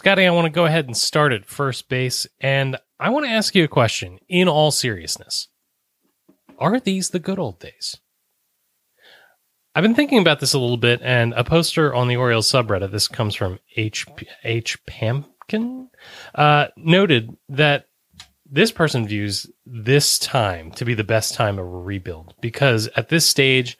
Scotty, 0.00 0.26
I 0.26 0.30
want 0.30 0.46
to 0.46 0.50
go 0.50 0.64
ahead 0.64 0.86
and 0.86 0.96
start 0.96 1.30
at 1.30 1.44
first 1.44 1.90
base. 1.90 2.26
And 2.40 2.78
I 2.98 3.10
want 3.10 3.26
to 3.26 3.30
ask 3.30 3.54
you 3.54 3.64
a 3.64 3.68
question 3.68 4.18
in 4.30 4.48
all 4.48 4.70
seriousness. 4.70 5.48
Are 6.58 6.80
these 6.80 7.10
the 7.10 7.18
good 7.18 7.38
old 7.38 7.60
days? 7.60 7.98
I've 9.74 9.82
been 9.82 9.94
thinking 9.94 10.18
about 10.18 10.40
this 10.40 10.54
a 10.54 10.58
little 10.58 10.78
bit, 10.78 11.02
and 11.02 11.34
a 11.34 11.44
poster 11.44 11.94
on 11.94 12.08
the 12.08 12.16
Orioles 12.16 12.50
subreddit, 12.50 12.90
this 12.90 13.08
comes 13.08 13.34
from 13.34 13.58
H. 13.76 14.06
H. 14.42 14.78
Pamkin, 14.86 15.88
uh, 16.34 16.68
noted 16.78 17.36
that 17.50 17.88
this 18.50 18.72
person 18.72 19.06
views 19.06 19.50
this 19.66 20.18
time 20.18 20.70
to 20.72 20.86
be 20.86 20.94
the 20.94 21.04
best 21.04 21.34
time 21.34 21.58
of 21.58 21.66
a 21.66 21.68
rebuild 21.68 22.32
because 22.40 22.88
at 22.96 23.10
this 23.10 23.26
stage, 23.26 23.76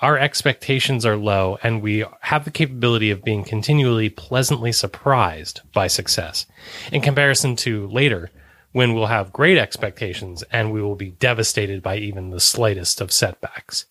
our 0.00 0.18
expectations 0.18 1.04
are 1.04 1.16
low 1.16 1.58
and 1.62 1.82
we 1.82 2.04
have 2.20 2.44
the 2.44 2.50
capability 2.50 3.10
of 3.10 3.24
being 3.24 3.44
continually 3.44 4.08
pleasantly 4.08 4.72
surprised 4.72 5.60
by 5.72 5.86
success 5.86 6.46
in 6.92 7.00
comparison 7.00 7.56
to 7.56 7.86
later 7.88 8.30
when 8.72 8.94
we'll 8.94 9.06
have 9.06 9.32
great 9.32 9.58
expectations 9.58 10.44
and 10.52 10.72
we 10.72 10.80
will 10.80 10.94
be 10.94 11.10
devastated 11.10 11.82
by 11.82 11.96
even 11.96 12.30
the 12.30 12.40
slightest 12.40 13.00
of 13.00 13.10
setbacks. 13.10 13.86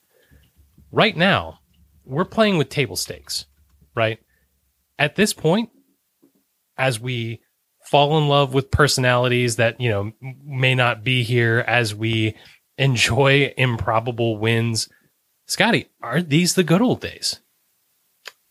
Right 0.91 1.17
now, 1.17 1.59
we're 2.05 2.25
playing 2.25 2.57
with 2.57 2.69
table 2.69 2.95
stakes, 2.95 3.45
right? 3.95 4.19
At 4.97 5.15
this 5.15 5.33
point, 5.33 5.69
as 6.77 6.99
we 6.99 7.41
fall 7.83 8.17
in 8.17 8.27
love 8.27 8.53
with 8.53 8.71
personalities 8.71 9.57
that, 9.57 9.81
you 9.81 9.89
know, 9.89 10.11
may 10.21 10.75
not 10.75 11.03
be 11.03 11.23
here, 11.23 11.63
as 11.67 11.93
we 11.93 12.35
enjoy 12.77 13.53
improbable 13.57 14.37
wins, 14.37 14.89
Scotty, 15.47 15.87
are 16.01 16.21
these 16.21 16.55
the 16.55 16.63
good 16.63 16.81
old 16.81 17.01
days? 17.01 17.39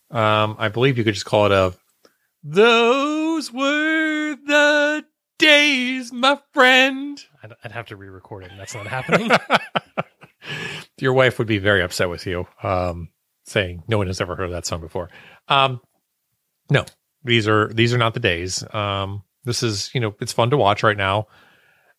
Um, 0.09 0.55
I 0.57 0.69
believe 0.69 0.97
you 0.97 1.03
could 1.03 1.13
just 1.13 1.25
call 1.25 1.45
it 1.45 1.51
a. 1.51 1.73
Those 2.43 3.51
were 3.51 4.35
the 4.35 5.05
days, 5.37 6.11
my 6.11 6.39
friend. 6.53 7.19
I'd, 7.43 7.53
I'd 7.63 7.71
have 7.71 7.87
to 7.87 7.95
re-record 7.95 8.45
it, 8.45 8.51
and 8.51 8.59
that's 8.59 8.73
not 8.73 8.87
happening. 8.87 9.31
Your 10.99 11.13
wife 11.13 11.37
would 11.37 11.47
be 11.47 11.59
very 11.59 11.83
upset 11.83 12.09
with 12.09 12.25
you, 12.25 12.47
um, 12.63 13.09
saying 13.45 13.83
no 13.87 13.97
one 13.97 14.07
has 14.07 14.21
ever 14.21 14.35
heard 14.35 14.45
of 14.45 14.51
that 14.51 14.65
song 14.65 14.81
before. 14.81 15.09
Um, 15.47 15.81
no, 16.71 16.85
these 17.23 17.47
are 17.47 17.71
these 17.73 17.93
are 17.93 17.97
not 17.97 18.13
the 18.13 18.19
days. 18.19 18.63
Um, 18.73 19.23
this 19.43 19.61
is 19.61 19.91
you 19.93 20.01
know 20.01 20.15
it's 20.19 20.33
fun 20.33 20.49
to 20.49 20.57
watch 20.57 20.83
right 20.83 20.97
now. 20.97 21.27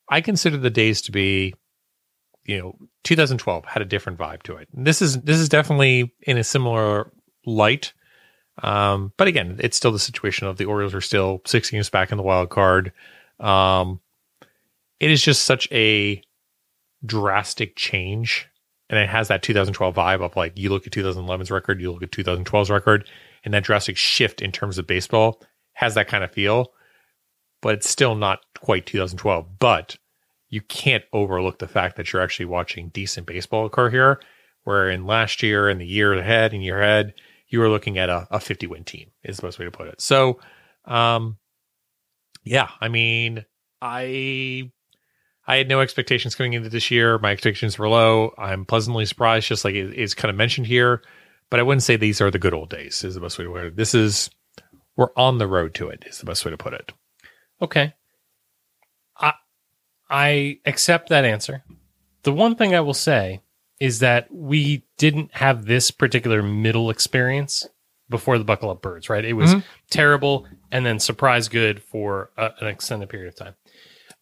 I 0.08 0.22
consider 0.22 0.56
the 0.56 0.70
days 0.70 1.02
to 1.02 1.12
be, 1.12 1.54
you 2.48 2.58
know, 2.58 2.74
2012 3.04 3.66
had 3.66 3.82
a 3.82 3.84
different 3.84 4.18
vibe 4.18 4.42
to 4.44 4.56
it. 4.56 4.68
And 4.74 4.86
this 4.86 5.02
is 5.02 5.20
this 5.20 5.38
is 5.38 5.50
definitely 5.50 6.14
in 6.22 6.38
a 6.38 6.42
similar 6.44 7.12
light. 7.44 7.92
Um, 8.62 9.12
but 9.18 9.28
again, 9.28 9.60
it's 9.60 9.76
still 9.76 9.92
the 9.92 9.98
situation 9.98 10.48
of 10.48 10.56
the 10.56 10.64
Orioles 10.64 10.94
are 10.94 11.00
still 11.02 11.42
six 11.46 11.70
games 11.70 11.90
back 11.90 12.10
in 12.10 12.16
the 12.16 12.24
wild 12.24 12.48
card. 12.48 12.92
Um, 13.38 14.00
it 14.98 15.10
is 15.10 15.22
just 15.22 15.42
such 15.42 15.68
a 15.70 16.22
drastic 17.04 17.76
change. 17.76 18.48
And 18.90 18.98
it 18.98 19.10
has 19.10 19.28
that 19.28 19.42
2012 19.42 19.94
vibe 19.94 20.22
of 20.22 20.34
like 20.34 20.56
you 20.56 20.70
look 20.70 20.86
at 20.86 20.92
2011's 20.94 21.50
record, 21.50 21.82
you 21.82 21.92
look 21.92 22.02
at 22.02 22.10
2012's 22.10 22.70
record, 22.70 23.06
and 23.44 23.52
that 23.52 23.62
drastic 23.62 23.98
shift 23.98 24.40
in 24.40 24.50
terms 24.50 24.78
of 24.78 24.86
baseball 24.86 25.42
has 25.74 25.94
that 25.94 26.08
kind 26.08 26.24
of 26.24 26.32
feel, 26.32 26.72
but 27.60 27.74
it's 27.74 27.88
still 27.88 28.14
not 28.14 28.40
quite 28.58 28.86
2012. 28.86 29.58
But 29.58 29.98
you 30.48 30.60
can't 30.62 31.04
overlook 31.12 31.58
the 31.58 31.68
fact 31.68 31.96
that 31.96 32.12
you're 32.12 32.22
actually 32.22 32.46
watching 32.46 32.88
decent 32.88 33.26
baseball 33.26 33.66
occur 33.66 33.90
here. 33.90 34.20
Where 34.64 34.90
in 34.90 35.06
last 35.06 35.42
year 35.42 35.68
and 35.68 35.80
the 35.80 35.86
year 35.86 36.12
ahead 36.12 36.52
in 36.52 36.60
your 36.60 36.82
head, 36.82 37.14
you 37.48 37.60
were 37.60 37.70
looking 37.70 37.96
at 37.96 38.10
a, 38.10 38.26
a 38.30 38.40
50 38.40 38.66
win 38.66 38.84
team, 38.84 39.10
is 39.22 39.36
the 39.36 39.46
best 39.46 39.58
way 39.58 39.64
to 39.64 39.70
put 39.70 39.88
it. 39.88 40.00
So, 40.00 40.40
um, 40.84 41.38
yeah, 42.44 42.68
I 42.80 42.88
mean, 42.88 43.44
I 43.80 44.70
I 45.46 45.56
had 45.56 45.68
no 45.68 45.80
expectations 45.80 46.34
coming 46.34 46.52
into 46.52 46.68
this 46.68 46.90
year. 46.90 47.18
My 47.18 47.32
expectations 47.32 47.78
were 47.78 47.88
low. 47.88 48.34
I'm 48.36 48.66
pleasantly 48.66 49.06
surprised, 49.06 49.48
just 49.48 49.64
like 49.64 49.74
it 49.74 49.94
is 49.94 50.14
kind 50.14 50.30
of 50.30 50.36
mentioned 50.36 50.66
here. 50.66 51.02
But 51.50 51.60
I 51.60 51.62
wouldn't 51.62 51.82
say 51.82 51.96
these 51.96 52.20
are 52.20 52.30
the 52.30 52.38
good 52.38 52.52
old 52.52 52.68
days. 52.68 53.02
Is 53.02 53.14
the 53.14 53.20
best 53.20 53.38
way 53.38 53.44
to 53.44 53.50
put 53.50 53.64
it. 53.64 53.76
This 53.76 53.94
is 53.94 54.28
we're 54.96 55.14
on 55.16 55.38
the 55.38 55.46
road 55.46 55.74
to 55.74 55.88
it. 55.88 56.04
Is 56.06 56.18
the 56.18 56.26
best 56.26 56.44
way 56.44 56.50
to 56.50 56.58
put 56.58 56.74
it. 56.74 56.92
Okay. 57.62 57.94
I 60.10 60.58
accept 60.66 61.08
that 61.10 61.24
answer. 61.24 61.62
The 62.22 62.32
one 62.32 62.54
thing 62.56 62.74
I 62.74 62.80
will 62.80 62.94
say 62.94 63.42
is 63.80 64.00
that 64.00 64.28
we 64.32 64.84
didn't 64.96 65.34
have 65.34 65.66
this 65.66 65.90
particular 65.90 66.42
middle 66.42 66.90
experience 66.90 67.66
before 68.10 68.38
the 68.38 68.44
Buckle 68.44 68.70
Up 68.70 68.82
Birds, 68.82 69.08
right? 69.10 69.24
It 69.24 69.34
was 69.34 69.54
Mhm. 69.54 69.64
terrible 69.90 70.46
and 70.72 70.84
then 70.84 70.98
surprise 70.98 71.48
good 71.48 71.82
for 71.82 72.30
a, 72.36 72.50
an 72.60 72.66
extended 72.66 73.08
period 73.08 73.28
of 73.28 73.36
time. 73.36 73.54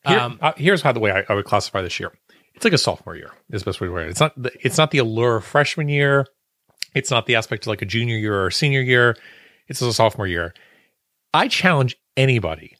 Here- 0.06 0.18
Um, 0.18 0.38
uh, 0.42 0.52
here's 0.56 0.82
how 0.82 0.92
the 0.92 1.00
way 1.00 1.10
I, 1.12 1.24
I 1.28 1.34
would 1.34 1.44
classify 1.46 1.82
this 1.82 1.98
year. 1.98 2.12
It's 2.54 2.64
like 2.64 2.74
a 2.74 2.78
sophomore 2.78 3.16
year. 3.16 3.30
Is 3.50 3.62
the 3.62 3.66
best 3.66 3.80
way 3.80 3.86
to 3.86 3.92
put 3.92 4.02
it. 4.04 4.08
It's 4.10 4.20
not. 4.20 4.32
The, 4.40 4.50
it's 4.60 4.78
not 4.78 4.90
the 4.90 4.98
allure 4.98 5.36
of 5.36 5.44
freshman 5.44 5.88
year. 5.88 6.26
It's 6.94 7.10
not 7.10 7.26
the 7.26 7.34
aspect 7.36 7.64
of 7.64 7.68
like 7.68 7.82
a 7.82 7.86
junior 7.86 8.16
year 8.16 8.34
or 8.34 8.46
a 8.48 8.52
senior 8.52 8.80
year. 8.80 9.16
It's 9.68 9.80
a 9.82 9.92
sophomore 9.92 10.26
year. 10.26 10.54
I 11.34 11.48
challenge 11.48 11.96
anybody 12.16 12.75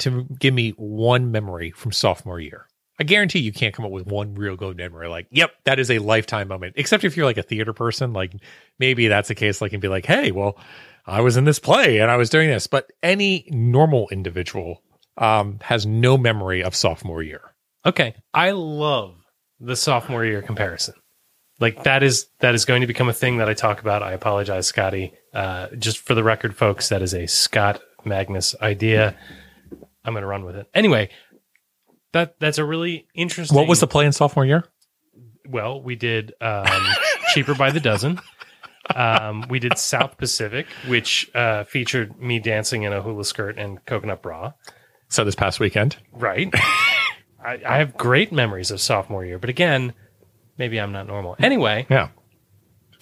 to 0.00 0.26
give 0.38 0.54
me 0.54 0.70
one 0.70 1.30
memory 1.30 1.70
from 1.70 1.92
sophomore 1.92 2.40
year. 2.40 2.66
I 3.00 3.04
guarantee 3.04 3.38
you 3.38 3.52
can't 3.52 3.74
come 3.74 3.84
up 3.84 3.92
with 3.92 4.06
one 4.06 4.34
real 4.34 4.56
good 4.56 4.76
memory. 4.76 5.08
Like, 5.08 5.28
yep, 5.30 5.52
that 5.64 5.78
is 5.78 5.90
a 5.90 6.00
lifetime 6.00 6.48
moment. 6.48 6.74
Except 6.76 7.04
if 7.04 7.16
you're 7.16 7.26
like 7.26 7.38
a 7.38 7.42
theater 7.42 7.72
person, 7.72 8.12
like 8.12 8.32
maybe 8.78 9.06
that's 9.06 9.28
the 9.28 9.36
case. 9.36 9.60
Like, 9.60 9.72
and 9.72 9.80
be 9.80 9.88
like, 9.88 10.04
hey, 10.04 10.32
well, 10.32 10.58
I 11.06 11.20
was 11.20 11.36
in 11.36 11.44
this 11.44 11.60
play 11.60 12.00
and 12.00 12.10
I 12.10 12.16
was 12.16 12.28
doing 12.28 12.48
this. 12.48 12.66
But 12.66 12.90
any 13.02 13.46
normal 13.50 14.08
individual 14.10 14.82
um, 15.16 15.58
has 15.62 15.86
no 15.86 16.18
memory 16.18 16.62
of 16.62 16.74
sophomore 16.74 17.22
year. 17.22 17.54
Okay, 17.86 18.14
I 18.34 18.50
love 18.50 19.14
the 19.60 19.76
sophomore 19.76 20.24
year 20.24 20.42
comparison. 20.42 20.94
Like 21.60 21.84
that 21.84 22.02
is 22.02 22.26
that 22.40 22.54
is 22.54 22.64
going 22.64 22.82
to 22.82 22.86
become 22.86 23.08
a 23.08 23.12
thing 23.12 23.38
that 23.38 23.48
I 23.48 23.54
talk 23.54 23.80
about. 23.80 24.02
I 24.02 24.12
apologize, 24.12 24.66
Scotty. 24.66 25.12
Uh, 25.32 25.68
just 25.78 25.98
for 25.98 26.14
the 26.14 26.22
record, 26.22 26.56
folks, 26.56 26.88
that 26.88 27.02
is 27.02 27.14
a 27.14 27.26
Scott 27.26 27.80
Magnus 28.04 28.54
idea. 28.60 29.16
I'm 30.08 30.14
going 30.14 30.22
to 30.22 30.26
run 30.28 30.44
with 30.44 30.56
it 30.56 30.66
anyway. 30.74 31.10
That 32.12 32.40
that's 32.40 32.58
a 32.58 32.64
really 32.64 33.06
interesting. 33.14 33.54
What 33.56 33.68
was 33.68 33.80
the 33.80 33.86
play 33.86 34.06
in 34.06 34.12
sophomore 34.12 34.46
year? 34.46 34.64
Well, 35.48 35.80
we 35.82 35.94
did 35.94 36.32
um, 36.40 36.66
cheaper 37.34 37.54
by 37.54 37.70
the 37.70 37.80
dozen. 37.80 38.18
Um, 38.94 39.44
we 39.50 39.58
did 39.58 39.76
South 39.76 40.16
Pacific, 40.16 40.66
which 40.86 41.30
uh, 41.34 41.64
featured 41.64 42.18
me 42.18 42.38
dancing 42.40 42.84
in 42.84 42.92
a 42.94 43.02
hula 43.02 43.24
skirt 43.24 43.58
and 43.58 43.84
coconut 43.84 44.22
bra. 44.22 44.52
So 45.08 45.24
this 45.24 45.34
past 45.34 45.60
weekend. 45.60 45.96
Right. 46.12 46.52
I, 47.44 47.60
I 47.66 47.78
have 47.78 47.96
great 47.96 48.32
memories 48.32 48.70
of 48.70 48.80
sophomore 48.80 49.24
year, 49.24 49.38
but 49.38 49.48
again, 49.50 49.92
maybe 50.56 50.78
I'm 50.80 50.92
not 50.92 51.06
normal. 51.06 51.36
Anyway, 51.38 51.86
Yeah. 51.90 52.08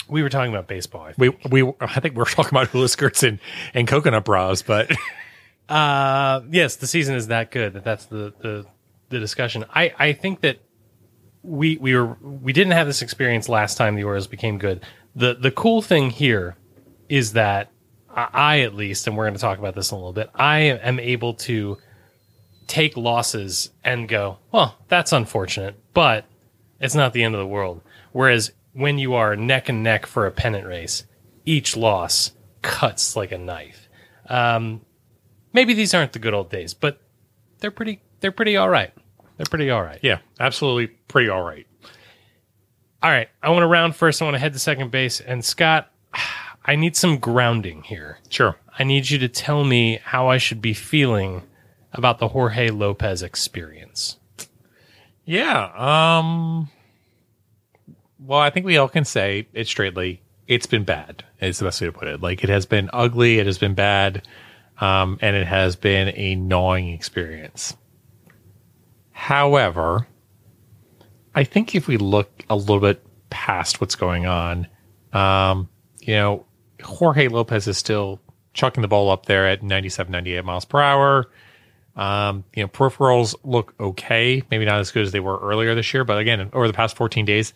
we 0.08 0.22
were 0.22 0.28
talking 0.28 0.52
about 0.52 0.66
baseball. 0.68 1.02
I 1.02 1.12
think. 1.12 1.38
We 1.50 1.62
we 1.62 1.72
I 1.80 2.00
think 2.00 2.14
we're 2.16 2.24
talking 2.26 2.50
about 2.50 2.68
hula 2.68 2.88
skirts 2.88 3.22
and, 3.22 3.38
and 3.74 3.86
coconut 3.88 4.24
bras, 4.24 4.62
but 4.62 4.90
Uh, 5.68 6.42
yes, 6.50 6.76
the 6.76 6.86
season 6.86 7.16
is 7.16 7.28
that 7.28 7.50
good 7.50 7.74
that 7.74 7.84
that's 7.84 8.06
the 8.06 8.32
the, 8.40 8.66
the 9.08 9.18
discussion. 9.18 9.64
I, 9.74 9.92
I 9.98 10.12
think 10.12 10.40
that 10.42 10.58
we 11.42 11.76
we 11.76 11.94
were 11.96 12.16
we 12.22 12.52
didn't 12.52 12.72
have 12.72 12.86
this 12.86 13.02
experience 13.02 13.48
last 13.48 13.76
time 13.76 13.96
the 13.96 14.04
Orioles 14.04 14.26
became 14.26 14.58
good. 14.58 14.84
The 15.14 15.34
the 15.34 15.50
cool 15.50 15.82
thing 15.82 16.10
here 16.10 16.56
is 17.08 17.32
that 17.32 17.70
I, 18.16 18.60
at 18.60 18.74
least, 18.74 19.06
and 19.06 19.16
we're 19.16 19.24
going 19.24 19.34
to 19.34 19.40
talk 19.40 19.58
about 19.58 19.74
this 19.74 19.90
in 19.90 19.96
a 19.96 19.98
little 19.98 20.14
bit. 20.14 20.30
I 20.34 20.60
am 20.60 20.98
able 20.98 21.34
to 21.34 21.76
take 22.66 22.96
losses 22.96 23.70
and 23.84 24.08
go, 24.08 24.38
well, 24.50 24.76
that's 24.88 25.12
unfortunate, 25.12 25.76
but 25.92 26.24
it's 26.80 26.94
not 26.94 27.12
the 27.12 27.22
end 27.22 27.34
of 27.34 27.40
the 27.40 27.46
world. 27.46 27.82
Whereas 28.12 28.52
when 28.72 28.98
you 28.98 29.14
are 29.14 29.36
neck 29.36 29.68
and 29.68 29.82
neck 29.82 30.06
for 30.06 30.26
a 30.26 30.30
pennant 30.30 30.66
race, 30.66 31.04
each 31.44 31.76
loss 31.76 32.32
cuts 32.62 33.16
like 33.16 33.32
a 33.32 33.38
knife. 33.38 33.86
Um, 34.28 34.80
maybe 35.56 35.74
these 35.74 35.94
aren't 35.94 36.12
the 36.12 36.20
good 36.20 36.34
old 36.34 36.50
days, 36.50 36.74
but 36.74 37.00
they're 37.58 37.72
pretty. 37.72 38.00
They're 38.20 38.30
pretty 38.30 38.56
all 38.56 38.68
right. 38.68 38.92
They're 39.36 39.46
pretty 39.50 39.70
all 39.70 39.82
right. 39.82 39.98
yeah, 40.02 40.18
absolutely 40.38 40.86
pretty 41.08 41.28
all 41.28 41.42
right. 41.42 41.66
All 43.02 43.10
right. 43.10 43.28
I 43.42 43.50
want 43.50 43.62
to 43.62 43.66
round 43.66 43.94
first. 43.94 44.22
I 44.22 44.24
want 44.24 44.34
to 44.34 44.38
head 44.38 44.52
to 44.54 44.58
second 44.58 44.90
base. 44.90 45.20
And 45.20 45.44
Scott, 45.44 45.90
I 46.64 46.76
need 46.76 46.96
some 46.96 47.18
grounding 47.18 47.82
here. 47.82 48.18
Sure. 48.28 48.56
I 48.78 48.84
need 48.84 49.10
you 49.10 49.18
to 49.18 49.28
tell 49.28 49.64
me 49.64 50.00
how 50.02 50.28
I 50.28 50.38
should 50.38 50.60
be 50.60 50.74
feeling 50.74 51.42
about 51.92 52.18
the 52.18 52.28
Jorge 52.28 52.70
Lopez 52.70 53.22
experience. 53.22 54.16
Yeah. 55.24 55.70
Um 55.76 56.70
well, 58.18 58.40
I 58.40 58.50
think 58.50 58.66
we 58.66 58.76
all 58.76 58.88
can 58.88 59.04
say 59.04 59.46
it 59.52 59.68
straightly. 59.68 60.22
It's 60.48 60.66
been 60.66 60.84
bad. 60.84 61.24
Is 61.40 61.58
the 61.58 61.66
best 61.66 61.80
way 61.80 61.88
to 61.88 61.92
put 61.92 62.08
it. 62.08 62.20
Like 62.20 62.42
it 62.42 62.50
has 62.50 62.66
been 62.66 62.88
ugly, 62.92 63.38
it 63.38 63.46
has 63.46 63.58
been 63.58 63.74
bad, 63.74 64.26
um, 64.80 65.18
and 65.20 65.36
it 65.36 65.46
has 65.46 65.76
been 65.76 66.12
a 66.14 66.34
gnawing 66.34 66.90
experience. 66.90 67.76
However, 69.12 70.06
I 71.34 71.44
think 71.44 71.74
if 71.74 71.88
we 71.88 71.96
look 71.96 72.44
a 72.48 72.56
little 72.56 72.80
bit 72.80 73.02
past 73.30 73.80
what's 73.80 73.94
going 73.94 74.26
on, 74.26 74.66
um, 75.12 75.68
you 76.00 76.14
know, 76.14 76.46
Jorge 76.82 77.28
Lopez 77.28 77.66
is 77.66 77.78
still 77.78 78.20
chucking 78.52 78.82
the 78.82 78.88
ball 78.88 79.10
up 79.10 79.26
there 79.26 79.46
at 79.46 79.62
97, 79.62 80.10
98 80.10 80.44
miles 80.44 80.64
per 80.64 80.80
hour. 80.80 81.30
Um, 81.94 82.44
you 82.54 82.62
know, 82.62 82.68
peripherals 82.68 83.34
look 83.42 83.74
okay, 83.80 84.42
maybe 84.50 84.66
not 84.66 84.80
as 84.80 84.90
good 84.90 85.02
as 85.02 85.12
they 85.12 85.20
were 85.20 85.38
earlier 85.38 85.74
this 85.74 85.94
year, 85.94 86.04
but 86.04 86.18
again, 86.18 86.50
over 86.52 86.66
the 86.66 86.74
past 86.74 86.96
14 86.96 87.24
days, 87.24 87.54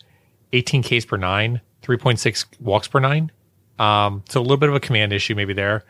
18 0.52 0.82
Ks 0.82 1.04
per 1.04 1.18
nine, 1.18 1.60
3.6 1.82 2.46
walks 2.58 2.88
per 2.88 3.00
nine. 3.00 3.30
Um, 3.78 4.22
so 4.28 4.40
a 4.40 4.42
little 4.42 4.56
bit 4.56 4.68
of 4.68 4.74
a 4.74 4.80
command 4.80 5.12
issue 5.12 5.34
maybe 5.34 5.52
there. 5.52 5.84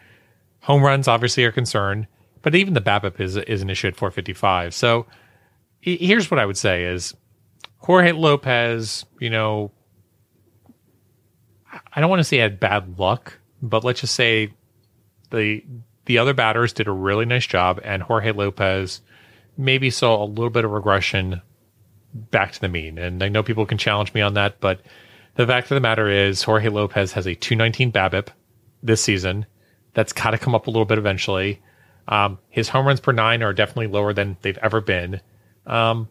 Home 0.62 0.82
runs 0.82 1.08
obviously 1.08 1.44
are 1.44 1.52
concerned, 1.52 2.06
but 2.42 2.54
even 2.54 2.74
the 2.74 2.80
BABIP 2.80 3.20
is 3.20 3.36
is 3.36 3.62
an 3.62 3.70
issue 3.70 3.88
at 3.88 3.96
455. 3.96 4.74
So 4.74 5.06
here's 5.80 6.30
what 6.30 6.38
I 6.38 6.46
would 6.46 6.58
say 6.58 6.84
is 6.84 7.14
Jorge 7.78 8.12
Lopez, 8.12 9.04
you 9.18 9.30
know, 9.30 9.72
I 11.92 12.00
don't 12.00 12.10
want 12.10 12.20
to 12.20 12.24
say 12.24 12.38
had 12.38 12.60
bad 12.60 12.98
luck, 12.98 13.38
but 13.62 13.84
let's 13.84 14.00
just 14.00 14.14
say 14.14 14.52
the 15.30 15.64
the 16.06 16.18
other 16.18 16.34
batters 16.34 16.72
did 16.72 16.88
a 16.88 16.92
really 16.92 17.24
nice 17.24 17.46
job, 17.46 17.80
and 17.84 18.02
Jorge 18.02 18.32
Lopez 18.32 19.00
maybe 19.56 19.90
saw 19.90 20.22
a 20.22 20.26
little 20.26 20.50
bit 20.50 20.64
of 20.64 20.70
regression 20.70 21.40
back 22.14 22.52
to 22.52 22.60
the 22.60 22.68
mean. 22.68 22.98
And 22.98 23.22
I 23.22 23.28
know 23.28 23.42
people 23.42 23.66
can 23.66 23.78
challenge 23.78 24.12
me 24.14 24.20
on 24.20 24.34
that, 24.34 24.60
but 24.60 24.80
the 25.36 25.46
fact 25.46 25.70
of 25.70 25.76
the 25.76 25.80
matter 25.80 26.08
is 26.08 26.42
Jorge 26.42 26.68
Lopez 26.68 27.12
has 27.12 27.26
a 27.26 27.34
219 27.34 27.92
BABIP 27.92 28.28
this 28.82 29.02
season. 29.02 29.46
That's 29.94 30.12
got 30.12 30.30
to 30.30 30.38
come 30.38 30.54
up 30.54 30.66
a 30.66 30.70
little 30.70 30.84
bit 30.84 30.98
eventually. 30.98 31.60
Um, 32.08 32.38
his 32.48 32.68
home 32.68 32.86
runs 32.86 33.00
per 33.00 33.12
nine 33.12 33.42
are 33.42 33.52
definitely 33.52 33.86
lower 33.88 34.12
than 34.12 34.36
they've 34.42 34.58
ever 34.58 34.80
been. 34.80 35.20
Um, 35.66 36.08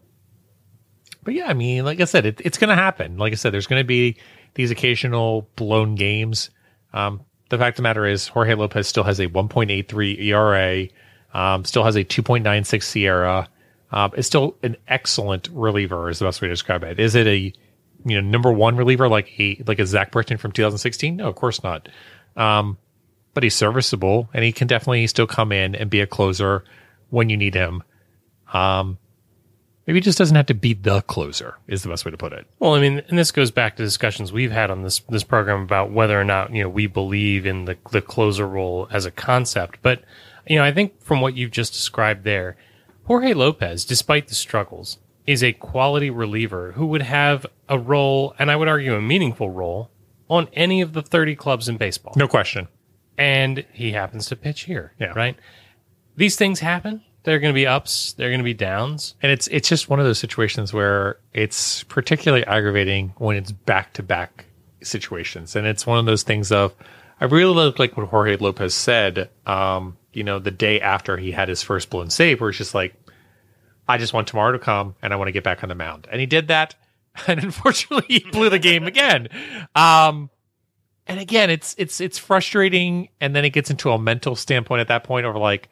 but 1.24 1.34
yeah, 1.34 1.48
I 1.48 1.54
mean, 1.54 1.84
like 1.84 2.00
I 2.00 2.06
said, 2.06 2.26
it, 2.26 2.42
it's 2.44 2.58
going 2.58 2.70
to 2.70 2.76
happen. 2.76 3.18
Like 3.18 3.34
I 3.34 3.36
said, 3.36 3.54
there's 3.54 3.68
going 3.68 3.82
to 3.82 3.88
be 3.88 4.18
these 4.54 4.72
occasional 4.72 5.50
blown 5.56 5.96
games. 5.96 6.50
Um, 6.94 7.22
the 7.50 7.58
fact 7.58 7.74
of 7.74 7.78
the 7.78 7.84
matter 7.84 8.06
is, 8.06 8.28
Jorge 8.28 8.54
Lopez 8.54 8.88
still 8.88 9.04
has 9.04 9.20
a 9.20 9.28
1.83 9.28 10.22
ERA, 10.22 10.88
um, 11.34 11.65
still 11.65 11.84
has 11.84 11.96
a 11.96 12.04
2.96 12.04 12.84
SIERA. 12.84 13.48
Um, 13.92 14.12
is 14.15 14.28
still 14.28 14.56
an 14.62 14.78
excellent 14.88 15.50
reliever, 15.52 16.12
is 16.12 16.20
the 16.20 16.26
best 16.26 16.44
way 16.44 16.48
to 16.48 16.54
describe 16.54 16.84
it. 16.84 17.00
Is 17.00 17.15
it 17.15 17.26
a 17.26 17.52
you 18.06 18.22
know 18.22 18.22
number 18.22 18.52
one 18.52 18.78
reliever 18.78 19.10
like 19.10 19.32
a 19.39 19.62
like 19.65 19.80
a 19.80 19.86
Zach 19.88 20.12
Britton 20.12 20.38
from 20.38 20.52
2016? 20.52 21.15
No, 21.15 21.28
of 21.28 21.34
course 21.34 21.63
not. 21.63 21.89
Um, 22.36 22.78
but 23.34 23.44
he's 23.44 23.56
serviceable, 23.56 24.30
and 24.34 24.44
he 24.44 24.52
can 24.52 24.68
definitely 24.68 25.06
still 25.08 25.28
come 25.28 25.52
in 25.52 25.76
and 25.76 25.89
be 25.89 26.02
a 26.02 26.08
closer 26.08 26.63
when 27.10 27.30
you 27.30 27.38
need 27.38 27.54
him. 27.54 27.84
Um, 28.54 28.98
maybe 29.86 29.98
he 29.98 30.02
just 30.02 30.18
doesn't 30.18 30.36
have 30.36 30.48
to 30.48 30.54
be 30.54 30.74
the 30.74 31.02
closer. 31.02 31.58
Is 31.68 31.84
the 31.84 31.89
best 31.89 32.06
way 32.06 32.12
to 32.12 32.18
put 32.18 32.34
it. 32.34 32.48
Well, 32.60 32.74
I 32.74 32.82
mean, 32.82 33.02
and 33.08 33.18
this 33.18 33.32
goes 33.32 33.52
back 33.52 33.76
to 33.76 33.84
discussions 33.84 34.32
we've 34.32 34.52
had 34.52 34.72
on 34.72 34.84
this 34.84 35.00
this 35.10 35.24
program 35.24 35.62
about 35.62 35.92
whether 35.92 36.20
or 36.20 36.24
not 36.24 36.54
you 36.54 36.63
know 36.63 36.70
we 36.70 36.88
believe 36.88 37.46
in 37.46 37.65
the 37.65 37.78
the 37.92 38.02
closer 38.02 38.48
role 38.48 38.88
as 38.92 39.06
a 39.06 39.12
concept. 39.12 39.80
But 39.82 40.04
you 40.48 40.58
know, 40.58 40.63
I 40.63 40.72
think 40.72 41.02
from 41.02 41.22
what 41.22 41.36
you've 41.36 41.52
just 41.52 41.74
described 41.74 42.24
there, 42.24 42.58
Jorge 43.06 43.34
Lopez, 43.34 43.86
despite 43.86 44.28
the 44.28 44.36
struggles, 44.36 44.98
is 45.26 45.44
a 45.44 45.54
quality 45.54 46.10
reliever 46.10 46.72
who 46.74 46.88
would 46.88 47.04
have 47.04 47.46
a 47.68 47.78
role, 47.78 48.36
and 48.39 48.50
I 48.50 48.56
would 48.56 48.68
argue 48.68 48.96
a 48.96 49.02
meaningful 49.02 49.52
role, 49.52 49.92
on 50.28 50.48
any 50.54 50.82
of 50.82 50.94
the 50.94 51.02
thirty 51.02 51.36
clubs 51.36 51.70
in 51.70 51.78
baseball. 51.78 52.13
No 52.15 52.28
question. 52.28 52.68
And 53.19 53.65
he 53.73 53.91
happens 53.91 54.27
to 54.27 54.36
pitch 54.38 54.62
here. 54.62 54.93
Yeah. 54.99 55.13
Right. 55.13 55.38
These 56.15 56.38
things 56.38 56.60
happen. 56.62 57.03
There 57.23 57.36
are 57.36 57.39
going 57.39 57.53
to 57.53 57.58
be 57.58 57.67
ups. 57.67 58.13
There 58.13 58.27
are 58.27 58.32
going 58.32 58.39
to 58.39 58.45
be 58.45 58.53
downs. 58.53 59.15
And 59.21 59.32
it's 59.32 59.47
it's 59.47 59.67
just 59.67 59.89
one 59.89 59.99
of 59.99 60.05
those 60.05 60.19
situations 60.19 60.73
where 60.73 61.19
it's 61.34 61.84
particularly 61.84 62.45
aggravating 62.45 63.13
when 63.17 63.36
it's 63.36 63.51
back 63.51 63.93
to 63.93 64.03
back 64.03 64.45
situations. 64.82 65.55
And 65.55 65.67
it's 65.67 65.86
one 65.86 65.99
of 65.99 66.05
those 66.05 66.23
things 66.23 66.51
of 66.51 66.73
I 67.19 67.25
really 67.25 67.53
look 67.53 67.77
like 67.77 67.97
what 67.97 68.08
Jorge 68.08 68.38
Lopez 68.38 68.73
said, 68.73 69.29
um, 69.45 69.97
you 70.13 70.23
know, 70.23 70.39
the 70.39 70.51
day 70.51 70.79
after 70.79 71.17
he 71.17 71.32
had 71.32 71.49
his 71.49 71.62
first 71.62 71.89
blown 71.89 72.10
save, 72.10 72.39
where 72.39 72.49
it's 72.49 72.58
just 72.58 72.73
like, 72.73 72.95
I 73.88 73.97
just 73.97 74.13
want 74.13 74.27
tomorrow 74.29 74.53
to 74.53 74.60
come 74.60 74.95
and 75.01 75.12
I 75.12 75.17
want 75.17 75.27
to 75.27 75.34
get 75.34 75.43
back 75.43 75.62
on 75.62 75.69
the 75.69 75.75
mound. 75.75 76.08
And 76.10 76.21
he 76.21 76.25
did 76.25 76.47
that. 76.47 76.75
And 77.27 77.43
unfortunately 77.43 78.05
he 78.08 78.32
blew 78.32 78.49
the 78.49 78.60
game 78.60 78.86
again. 78.86 79.27
Um 79.75 80.29
and 81.10 81.19
again, 81.19 81.50
it's 81.50 81.74
it's 81.80 82.00
it's 82.00 82.19
frustrating, 82.19 83.10
and 83.19 83.36
then 83.36 83.43
it 83.43 83.50
gets 83.50 83.72
into 83.72 83.89
a 83.89 83.98
mental 83.98 84.36
standpoint 84.36 84.80
at 84.80 84.89
that 84.89 85.04
point 85.04 85.26
of 85.26 85.36
like, 85.36 85.67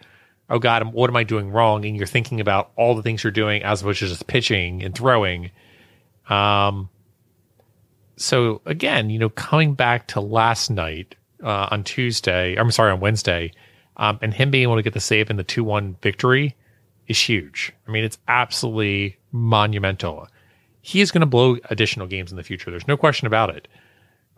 oh 0.50 0.58
God, 0.58 0.92
what 0.94 1.12
am 1.12 1.16
I 1.16 1.24
doing 1.24 1.52
wrong? 1.52 1.86
And 1.86 1.96
you're 1.96 2.08
thinking 2.08 2.42
about 2.42 2.72
all 2.76 2.96
the 2.96 3.04
things 3.04 3.24
you're 3.24 3.30
doing 3.30 3.62
as 3.62 3.82
opposed 3.82 4.00
to 4.00 4.08
just 4.08 4.26
pitching 4.26 4.84
and 4.84 4.96
throwing. 4.96 5.52
Um, 6.28 6.90
so 8.16 8.62
again, 8.66 9.12
you 9.12 9.20
know, 9.20 9.30
coming 9.30 9.76
back 9.76 10.08
to 10.08 10.22
last 10.22 10.72
night 10.72 11.14
uh, 11.44 11.68
on 11.70 11.84
Tuesday, 11.84 12.56
I'm 12.58 12.72
sorry, 12.72 12.92
on 12.92 13.00
Wednesday, 13.00 13.52
um, 13.98 14.18
and 14.24 14.34
him 14.34 14.50
being 14.50 14.64
able 14.64 14.78
to 14.78 14.82
get 14.82 14.96
the 14.96 15.00
save 15.00 15.30
in 15.30 15.38
the 15.38 15.44
two 15.44 15.64
one 15.64 15.98
victory 16.02 16.56
is 17.08 17.22
huge. 17.22 17.72
I 17.88 17.92
mean, 17.92 18.04
it's 18.04 18.18
absolutely 18.28 19.18
monumental. 19.32 20.28
He 20.82 21.00
is 21.00 21.12
going 21.12 21.22
to 21.22 21.28
blow 21.28 21.58
additional 21.70 22.08
games 22.08 22.32
in 22.32 22.38
the 22.38 22.44
future. 22.44 22.72
There's 22.72 22.88
no 22.88 22.98
question 22.98 23.28
about 23.28 23.56
it. 23.56 23.68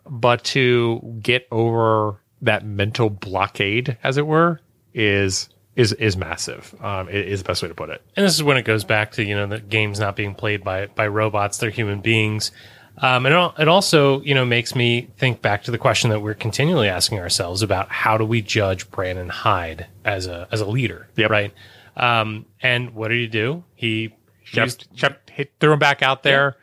But 0.08 0.44
to 0.44 1.18
get 1.22 1.46
over 1.50 2.20
that 2.42 2.64
mental 2.64 3.10
blockade, 3.10 3.98
as 4.02 4.16
it 4.16 4.26
were, 4.26 4.60
is 4.94 5.48
is 5.76 5.92
is 5.94 6.16
massive. 6.16 6.74
Um, 6.80 7.08
is 7.08 7.42
the 7.42 7.46
best 7.46 7.62
way 7.62 7.68
to 7.68 7.74
put 7.74 7.90
it. 7.90 8.02
And 8.16 8.26
this 8.26 8.34
is 8.34 8.42
when 8.42 8.56
it 8.56 8.64
goes 8.64 8.84
back 8.84 9.12
to 9.12 9.24
you 9.24 9.34
know 9.36 9.46
the 9.46 9.60
games 9.60 10.00
not 10.00 10.16
being 10.16 10.34
played 10.34 10.64
by 10.64 10.86
by 10.86 11.06
robots; 11.06 11.58
they're 11.58 11.70
human 11.70 12.00
beings. 12.00 12.50
Um, 12.98 13.24
and 13.24 13.34
it 13.58 13.68
also 13.68 14.20
you 14.22 14.34
know 14.34 14.44
makes 14.44 14.74
me 14.74 15.08
think 15.16 15.40
back 15.42 15.62
to 15.64 15.70
the 15.70 15.78
question 15.78 16.10
that 16.10 16.20
we're 16.20 16.34
continually 16.34 16.88
asking 16.88 17.18
ourselves 17.18 17.62
about 17.62 17.88
how 17.88 18.18
do 18.18 18.24
we 18.24 18.42
judge 18.42 18.90
Brandon 18.90 19.28
Hyde 19.28 19.86
as 20.04 20.26
a 20.26 20.48
as 20.50 20.60
a 20.60 20.66
leader, 20.66 21.08
Yep. 21.16 21.30
right? 21.30 21.54
Um, 21.96 22.46
and 22.62 22.90
what 22.94 23.08
did 23.08 23.18
he 23.18 23.26
do? 23.26 23.64
He 23.74 24.14
used, 24.52 24.88
Kept, 24.90 24.96
kept 24.98 25.30
hit, 25.30 25.52
threw 25.60 25.72
him 25.72 25.78
back 25.78 26.02
out 26.02 26.22
there, 26.22 26.56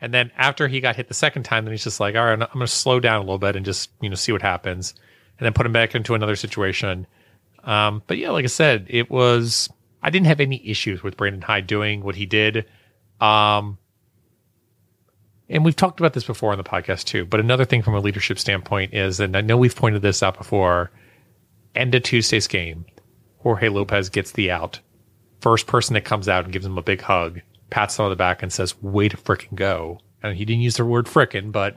and 0.00 0.14
then 0.14 0.30
after 0.36 0.68
he 0.68 0.80
got 0.80 0.96
hit 0.96 1.08
the 1.08 1.14
second 1.14 1.42
time, 1.42 1.64
then 1.64 1.72
he's 1.72 1.84
just 1.84 2.00
like, 2.00 2.14
all 2.14 2.24
right, 2.24 2.32
I'm 2.32 2.38
going 2.38 2.60
to 2.60 2.66
slow 2.66 3.00
down 3.00 3.16
a 3.16 3.20
little 3.20 3.38
bit 3.38 3.56
and 3.56 3.64
just 3.64 3.90
you 4.00 4.08
know 4.08 4.14
see 4.14 4.32
what 4.32 4.42
happens, 4.42 4.94
and 5.38 5.44
then 5.46 5.52
put 5.52 5.66
him 5.66 5.72
back 5.72 5.94
into 5.94 6.14
another 6.14 6.36
situation. 6.36 7.06
Um, 7.64 8.02
but 8.06 8.18
yeah, 8.18 8.30
like 8.30 8.44
I 8.44 8.48
said, 8.48 8.86
it 8.88 9.10
was 9.10 9.68
I 10.02 10.10
didn't 10.10 10.26
have 10.26 10.40
any 10.40 10.66
issues 10.68 11.02
with 11.02 11.16
Brandon 11.16 11.42
Hyde 11.42 11.66
doing 11.66 12.02
what 12.02 12.14
he 12.14 12.26
did. 12.26 12.66
Um, 13.20 13.78
and 15.48 15.64
we've 15.64 15.76
talked 15.76 15.98
about 15.98 16.12
this 16.12 16.24
before 16.24 16.52
on 16.52 16.58
the 16.58 16.64
podcast 16.64 17.04
too. 17.04 17.24
But 17.24 17.40
another 17.40 17.64
thing 17.64 17.82
from 17.82 17.94
a 17.94 18.00
leadership 18.00 18.38
standpoint 18.38 18.94
is, 18.94 19.18
and 19.18 19.36
I 19.36 19.40
know 19.40 19.56
we've 19.56 19.74
pointed 19.74 20.02
this 20.02 20.22
out 20.22 20.36
before, 20.36 20.90
end 21.74 21.94
of 21.94 22.02
Tuesday's 22.02 22.46
game, 22.46 22.84
Jorge 23.38 23.68
Lopez 23.68 24.08
gets 24.08 24.32
the 24.32 24.50
out. 24.50 24.80
First 25.40 25.66
person 25.66 25.94
that 25.94 26.04
comes 26.04 26.28
out 26.28 26.44
and 26.44 26.52
gives 26.52 26.66
him 26.66 26.78
a 26.78 26.82
big 26.82 27.00
hug, 27.00 27.40
pats 27.70 27.98
him 27.98 28.04
on 28.04 28.10
the 28.10 28.16
back 28.16 28.42
and 28.42 28.52
says, 28.52 28.80
way 28.82 29.08
to 29.08 29.16
frickin' 29.16 29.54
go. 29.54 30.00
And 30.22 30.36
he 30.36 30.44
didn't 30.44 30.62
use 30.62 30.76
the 30.76 30.84
word 30.84 31.06
frickin', 31.06 31.52
but 31.52 31.76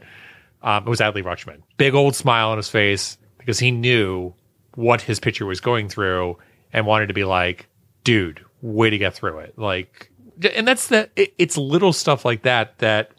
um, 0.62 0.86
it 0.86 0.90
was 0.90 1.00
Adley 1.00 1.22
Rutschman. 1.22 1.62
Big 1.76 1.94
old 1.94 2.14
smile 2.16 2.50
on 2.50 2.56
his 2.56 2.68
face 2.68 3.18
because 3.38 3.58
he 3.58 3.70
knew 3.70 4.32
what 4.74 5.00
his 5.02 5.20
pitcher 5.20 5.44
was 5.46 5.60
going 5.60 5.88
through 5.88 6.38
and 6.72 6.86
wanted 6.86 7.08
to 7.08 7.14
be 7.14 7.24
like, 7.24 7.68
dude, 8.04 8.44
way 8.62 8.88
to 8.90 8.98
get 8.98 9.14
through 9.14 9.38
it. 9.40 9.58
Like, 9.58 10.10
and 10.54 10.66
that's 10.66 10.88
the, 10.88 11.10
it, 11.16 11.34
it's 11.38 11.56
little 11.56 11.92
stuff 11.92 12.24
like 12.24 12.42
that 12.42 12.78
that 12.78 13.10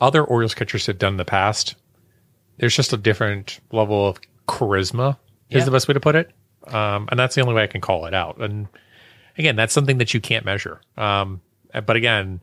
other 0.00 0.22
Orioles 0.24 0.54
catchers 0.54 0.86
have 0.86 0.98
done 0.98 1.14
in 1.14 1.16
the 1.16 1.24
past. 1.24 1.76
There's 2.58 2.74
just 2.76 2.92
a 2.92 2.96
different 2.96 3.60
level 3.72 4.06
of 4.06 4.20
charisma, 4.46 5.16
is 5.50 5.60
Yeah. 5.60 5.64
the 5.64 5.70
best 5.70 5.88
way 5.88 5.94
to 5.94 6.00
put 6.00 6.14
it. 6.14 6.30
Um, 6.66 7.08
and 7.10 7.18
that's 7.18 7.34
the 7.34 7.40
only 7.42 7.54
way 7.54 7.62
I 7.62 7.66
can 7.66 7.80
call 7.80 8.06
it 8.06 8.14
out. 8.14 8.40
And 8.40 8.68
again, 9.38 9.56
that's 9.56 9.72
something 9.72 9.98
that 9.98 10.14
you 10.14 10.20
can't 10.20 10.44
measure. 10.44 10.80
Um, 10.96 11.40
but 11.86 11.96
again, 11.96 12.40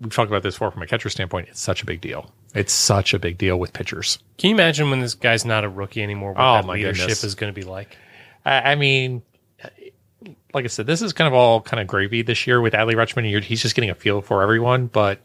we've 0.00 0.14
talked 0.14 0.30
about 0.30 0.42
this 0.42 0.54
before 0.54 0.70
from 0.70 0.82
a 0.82 0.86
catcher 0.86 1.08
standpoint. 1.10 1.48
It's 1.48 1.60
such 1.60 1.82
a 1.82 1.86
big 1.86 2.00
deal. 2.00 2.30
It's 2.54 2.72
such 2.72 3.14
a 3.14 3.18
big 3.18 3.38
deal 3.38 3.58
with 3.58 3.72
pitchers. 3.72 4.18
Can 4.38 4.50
you 4.50 4.56
imagine 4.56 4.90
when 4.90 5.00
this 5.00 5.14
guy's 5.14 5.44
not 5.44 5.64
a 5.64 5.68
rookie 5.68 6.02
anymore? 6.02 6.32
What 6.34 6.40
Oh, 6.40 6.54
that 6.54 6.66
my 6.66 6.74
leadership 6.74 7.02
goodness. 7.08 7.24
is 7.24 7.34
going 7.34 7.52
to 7.52 7.58
be 7.60 7.66
like? 7.66 7.96
I, 8.44 8.72
I 8.72 8.74
mean, 8.76 9.22
like 10.52 10.64
I 10.64 10.68
said, 10.68 10.86
this 10.86 11.02
is 11.02 11.12
kind 11.12 11.26
of 11.28 11.34
all 11.34 11.60
kind 11.60 11.80
of 11.80 11.86
gravy 11.86 12.22
this 12.22 12.46
year 12.46 12.60
with 12.60 12.72
Adley 12.74 12.94
Rutschman. 12.94 13.34
and 13.34 13.44
he's 13.44 13.60
just 13.62 13.74
getting 13.74 13.90
a 13.90 13.94
feel 13.94 14.20
for 14.22 14.42
everyone. 14.42 14.86
But 14.86 15.20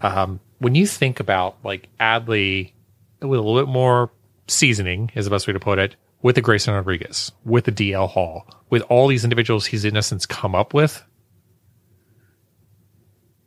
um, 0.00 0.40
when 0.58 0.74
you 0.74 0.86
think 0.86 1.20
about 1.20 1.56
like 1.64 1.88
Adley 1.98 2.72
with 3.20 3.38
a 3.38 3.42
little 3.42 3.56
bit 3.60 3.68
more 3.70 4.10
seasoning, 4.46 5.10
is 5.14 5.24
the 5.24 5.30
best 5.30 5.46
way 5.46 5.52
to 5.52 5.60
put 5.60 5.78
it, 5.78 5.96
with 6.22 6.34
the 6.34 6.40
Grayson 6.40 6.74
Rodriguez, 6.74 7.32
with 7.44 7.64
the 7.64 7.72
DL 7.72 8.08
Hall, 8.08 8.46
with 8.68 8.82
all 8.82 9.08
these 9.08 9.24
individuals 9.24 9.66
he's 9.66 9.84
in 9.84 9.96
essence 9.96 10.26
come 10.26 10.54
up 10.54 10.74
with, 10.74 11.02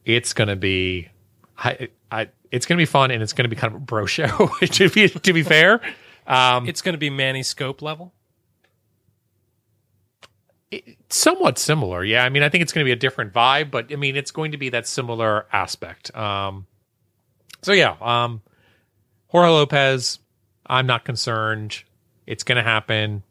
it's 0.05 0.33
going 0.33 0.47
to 0.49 0.55
be, 0.55 1.09
I, 1.57 1.89
I, 2.11 2.29
it's 2.51 2.65
going 2.65 2.77
to 2.77 2.81
be 2.81 2.85
fun 2.85 3.11
and 3.11 3.21
it's 3.23 3.33
going 3.33 3.45
to 3.45 3.49
be 3.49 3.55
kind 3.55 3.73
of 3.73 3.81
a 3.81 3.83
bro 3.83 4.05
show. 4.05 4.49
to 4.61 4.89
be 4.89 5.09
to 5.09 5.33
be 5.33 5.43
fair, 5.43 5.81
um, 6.27 6.67
It's 6.67 6.81
going 6.81 6.93
to 6.93 6.99
be 6.99 7.09
Manny 7.09 7.43
Scope 7.43 7.81
level. 7.81 8.13
somewhat 11.09 11.57
similar. 11.57 12.03
Yeah, 12.03 12.23
I 12.23 12.29
mean, 12.29 12.43
I 12.43 12.49
think 12.49 12.63
it's 12.63 12.73
going 12.73 12.83
to 12.83 12.87
be 12.87 12.91
a 12.93 12.97
different 12.97 13.33
vibe, 13.33 13.71
but 13.71 13.91
I 13.91 13.95
mean, 13.95 14.15
it's 14.15 14.31
going 14.31 14.51
to 14.51 14.57
be 14.57 14.69
that 14.69 14.87
similar 14.87 15.45
aspect. 15.51 16.15
Um, 16.15 16.65
so 17.61 17.71
yeah, 17.73 17.95
um, 18.01 18.41
Jorge 19.27 19.49
Lopez, 19.49 20.19
I'm 20.65 20.85
not 20.87 21.05
concerned. 21.05 21.83
It's 22.27 22.43
going 22.43 22.57
to 22.57 22.63
happen. 22.63 23.23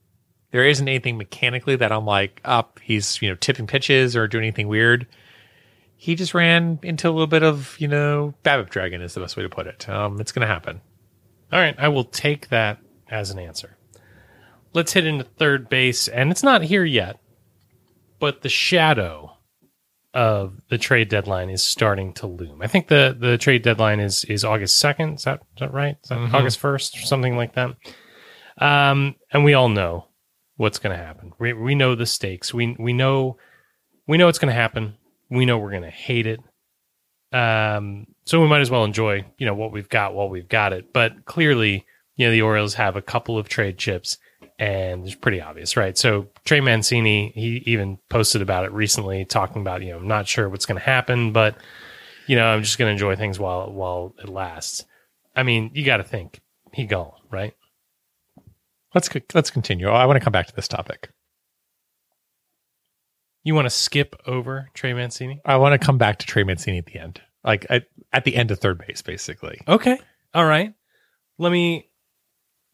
There 0.50 0.66
isn't 0.66 0.86
anything 0.86 1.16
mechanically 1.16 1.76
that 1.76 1.92
I'm 1.92 2.04
like 2.04 2.40
up. 2.44 2.78
he's 2.82 3.20
you 3.22 3.28
know 3.30 3.34
tipping 3.36 3.66
pitches 3.66 4.16
or 4.16 4.28
doing 4.28 4.44
anything 4.44 4.68
weird. 4.68 5.06
He 5.96 6.14
just 6.16 6.34
ran 6.34 6.78
into 6.82 7.08
a 7.08 7.12
little 7.12 7.26
bit 7.28 7.42
of 7.42 7.76
you 7.78 7.88
know 7.88 8.34
BABIP 8.44 8.68
dragon 8.70 9.00
is 9.02 9.14
the 9.14 9.20
best 9.20 9.36
way 9.36 9.42
to 9.44 9.48
put 9.48 9.66
it. 9.66 9.88
Um, 9.88 10.20
it's 10.20 10.32
going 10.32 10.46
to 10.46 10.52
happen. 10.52 10.80
All 11.52 11.58
right, 11.60 11.74
I 11.78 11.88
will 11.88 12.04
take 12.04 12.48
that 12.48 12.78
as 13.08 13.30
an 13.30 13.38
answer. 13.38 13.76
Let's 14.74 14.92
hit 14.94 15.06
into 15.06 15.24
third 15.24 15.68
base, 15.68 16.08
and 16.08 16.30
it's 16.30 16.42
not 16.42 16.62
here 16.62 16.84
yet, 16.84 17.18
but 18.18 18.40
the 18.42 18.48
shadow 18.48 19.36
of 20.14 20.60
the 20.68 20.76
trade 20.78 21.08
deadline 21.08 21.48
is 21.50 21.62
starting 21.62 22.12
to 22.14 22.26
loom. 22.26 22.60
I 22.62 22.66
think 22.66 22.88
the 22.88 23.16
the 23.18 23.38
trade 23.38 23.62
deadline 23.62 24.00
is 24.00 24.24
is 24.24 24.44
August 24.44 24.78
second. 24.78 25.14
Is 25.14 25.24
that 25.24 25.40
is 25.56 25.60
that 25.60 25.72
right? 25.72 25.96
Is 26.02 26.08
that 26.10 26.18
Mhm. 26.18 26.34
August 26.34 26.58
first 26.58 26.96
or 26.96 27.00
something 27.02 27.36
like 27.36 27.54
that? 27.54 27.70
Um, 28.62 29.16
and 29.32 29.42
we 29.44 29.54
all 29.54 29.68
know 29.68 30.06
what's 30.56 30.78
going 30.78 30.96
to 30.96 31.04
happen. 31.04 31.32
We 31.40 31.52
we 31.52 31.74
know 31.74 31.96
the 31.96 32.06
stakes. 32.06 32.54
We 32.54 32.76
we 32.78 32.92
know 32.92 33.36
we 34.06 34.16
know 34.16 34.26
what's 34.26 34.38
going 34.38 34.54
to 34.54 34.60
happen. 34.60 34.94
We 35.30 35.44
know 35.44 35.58
we're 35.58 35.70
going 35.70 35.82
to 35.82 35.90
hate 35.90 36.26
it. 36.26 36.40
Um, 37.32 38.06
so 38.24 38.40
we 38.40 38.46
might 38.46 38.60
as 38.60 38.70
well 38.70 38.84
enjoy, 38.84 39.24
you 39.36 39.46
know, 39.46 39.54
what 39.54 39.72
we've 39.72 39.88
got 39.88 40.14
while 40.14 40.28
we've 40.28 40.48
got 40.48 40.72
it. 40.72 40.92
But 40.92 41.24
clearly, 41.24 41.84
you 42.14 42.26
know, 42.26 42.30
the 42.30 42.42
Orioles 42.42 42.74
have 42.74 42.94
a 42.94 43.02
couple 43.02 43.36
of 43.36 43.48
trade 43.48 43.78
chips, 43.78 44.18
and 44.60 45.04
it's 45.06 45.16
pretty 45.16 45.40
obvious, 45.40 45.76
right? 45.76 45.98
So 45.98 46.28
Trey 46.44 46.60
Mancini, 46.60 47.32
he 47.34 47.62
even 47.66 47.98
posted 48.10 48.42
about 48.42 48.64
it 48.64 48.72
recently, 48.72 49.24
talking 49.24 49.62
about, 49.62 49.82
you 49.82 49.90
know, 49.90 49.98
I'm 49.98 50.06
not 50.06 50.28
sure 50.28 50.48
what's 50.48 50.66
going 50.66 50.78
to 50.78 50.84
happen, 50.84 51.32
but 51.32 51.56
you 52.28 52.36
know, 52.36 52.46
I'm 52.46 52.62
just 52.62 52.78
going 52.78 52.88
to 52.88 52.92
enjoy 52.92 53.16
things 53.16 53.40
while 53.40 53.72
while 53.72 54.14
it 54.22 54.28
lasts. 54.28 54.84
I 55.34 55.42
mean, 55.42 55.72
you 55.74 55.84
got 55.84 55.96
to 55.96 56.04
think 56.04 56.40
he 56.72 56.84
gone, 56.84 57.18
right? 57.30 57.54
Let's 58.94 59.08
let's 59.34 59.50
continue. 59.50 59.88
I 59.88 60.06
want 60.06 60.18
to 60.18 60.24
come 60.24 60.32
back 60.32 60.46
to 60.46 60.54
this 60.54 60.68
topic. 60.68 61.10
You 63.44 63.54
want 63.54 63.66
to 63.66 63.70
skip 63.70 64.14
over 64.26 64.68
Trey 64.74 64.92
Mancini? 64.92 65.40
I 65.44 65.56
want 65.56 65.78
to 65.78 65.84
come 65.84 65.98
back 65.98 66.18
to 66.18 66.26
Trey 66.26 66.44
Mancini 66.44 66.78
at 66.78 66.86
the 66.86 66.98
end, 66.98 67.20
like 67.42 67.66
at, 67.68 67.86
at 68.12 68.24
the 68.24 68.36
end 68.36 68.50
of 68.52 68.60
third 68.60 68.78
base, 68.86 69.02
basically. 69.02 69.60
Okay. 69.66 69.98
All 70.32 70.44
right. 70.44 70.72
Let 71.38 71.50
me 71.50 71.88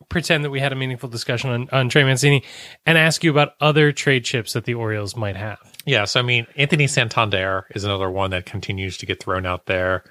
pretend 0.09 0.45
that 0.45 0.51
we 0.51 0.61
had 0.61 0.73
a 0.73 0.77
meaningful 0.77 1.09
discussion 1.09 1.51
on, 1.51 1.69
on 1.73 1.89
Trey 1.89 2.05
Mancini 2.05 2.45
and 2.87 2.99
ask 2.99 3.25
you 3.25 3.31
about 3.31 3.53
other 3.61 3.93
trade 3.93 4.25
chips 4.25 4.53
that 4.53 4.65
the 4.65 4.75
Orioles 4.75 5.17
might 5.17 5.37
have. 5.37 5.59
Yeah, 5.87 6.05
so 6.05 6.21
I 6.21 6.23
mean, 6.23 6.47
Anthony 6.57 6.87
Santander 6.87 7.67
is 7.75 7.85
another 7.85 8.11
one 8.11 8.31
that 8.31 8.47
continues 8.47 8.99
to 8.99 9.07
get 9.07 9.23
thrown 9.23 9.47
out 9.47 9.67
there. 9.67 10.05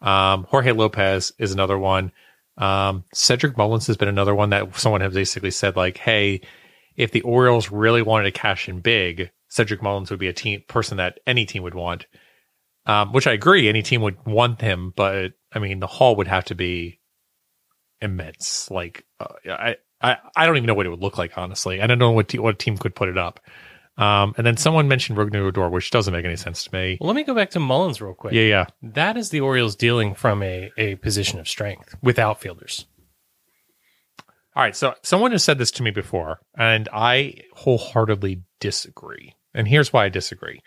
Um, 0.00 0.44
Jorge 0.44 0.72
Lopez 0.72 1.32
is 1.38 1.52
another 1.52 1.78
one. 1.78 2.12
Um, 2.60 3.04
Cedric 3.14 3.56
Mullins 3.56 3.86
has 3.88 3.96
been 3.96 4.08
another 4.08 4.34
one 4.34 4.50
that 4.50 4.76
someone 4.76 5.00
has 5.00 5.14
basically 5.14 5.50
said 5.50 5.76
like, 5.76 5.96
"Hey, 5.98 6.42
if 6.96 7.10
the 7.10 7.22
Orioles 7.22 7.70
really 7.70 8.02
wanted 8.02 8.24
to 8.24 8.38
cash 8.38 8.68
in 8.68 8.80
big, 8.80 9.30
Cedric 9.48 9.82
Mullins 9.82 10.10
would 10.10 10.20
be 10.20 10.28
a 10.28 10.32
team 10.32 10.62
person 10.68 10.98
that 10.98 11.18
any 11.26 11.46
team 11.46 11.62
would 11.62 11.74
want." 11.74 12.06
Um, 12.86 13.12
which 13.12 13.26
I 13.26 13.32
agree, 13.32 13.68
any 13.68 13.82
team 13.82 14.02
would 14.02 14.24
want 14.26 14.60
him, 14.60 14.92
but 14.96 15.32
I 15.52 15.58
mean, 15.58 15.80
the 15.80 15.86
haul 15.86 16.16
would 16.16 16.28
have 16.28 16.46
to 16.46 16.54
be 16.54 17.00
immense. 18.00 18.70
Like, 18.70 19.04
uh, 19.20 19.26
I, 19.48 19.76
I, 20.00 20.16
I 20.34 20.46
don't 20.46 20.56
even 20.56 20.66
know 20.66 20.74
what 20.74 20.86
it 20.86 20.90
would 20.90 21.02
look 21.02 21.18
like, 21.18 21.36
honestly. 21.36 21.80
I 21.80 21.86
don't 21.86 21.98
know 21.98 22.10
what 22.10 22.28
te- 22.28 22.38
what 22.38 22.58
team 22.58 22.78
could 22.78 22.94
put 22.94 23.08
it 23.08 23.18
up. 23.18 23.40
Um, 23.96 24.34
and 24.38 24.46
then 24.46 24.56
someone 24.56 24.88
mentioned 24.88 25.18
Rougned 25.18 25.36
Odor, 25.36 25.68
which 25.68 25.90
doesn't 25.90 26.12
make 26.12 26.24
any 26.24 26.36
sense 26.36 26.64
to 26.64 26.74
me. 26.74 26.96
Well, 27.00 27.08
let 27.08 27.16
me 27.16 27.24
go 27.24 27.34
back 27.34 27.50
to 27.50 27.60
Mullins 27.60 28.00
real 28.00 28.14
quick. 28.14 28.32
Yeah, 28.32 28.42
yeah. 28.42 28.66
That 28.82 29.16
is 29.16 29.30
the 29.30 29.40
Orioles 29.40 29.76
dealing 29.76 30.14
from 30.14 30.42
a, 30.42 30.70
a 30.78 30.94
position 30.96 31.38
of 31.38 31.48
strength 31.48 31.94
with 32.02 32.18
outfielders. 32.18 32.86
All 34.56 34.62
right. 34.62 34.74
So 34.74 34.94
someone 35.02 35.32
has 35.32 35.44
said 35.44 35.58
this 35.58 35.70
to 35.72 35.82
me 35.82 35.90
before, 35.90 36.40
and 36.56 36.88
I 36.92 37.34
wholeheartedly 37.54 38.42
disagree. 38.58 39.34
And 39.54 39.68
here's 39.68 39.92
why 39.92 40.06
I 40.06 40.08
disagree. 40.08 40.62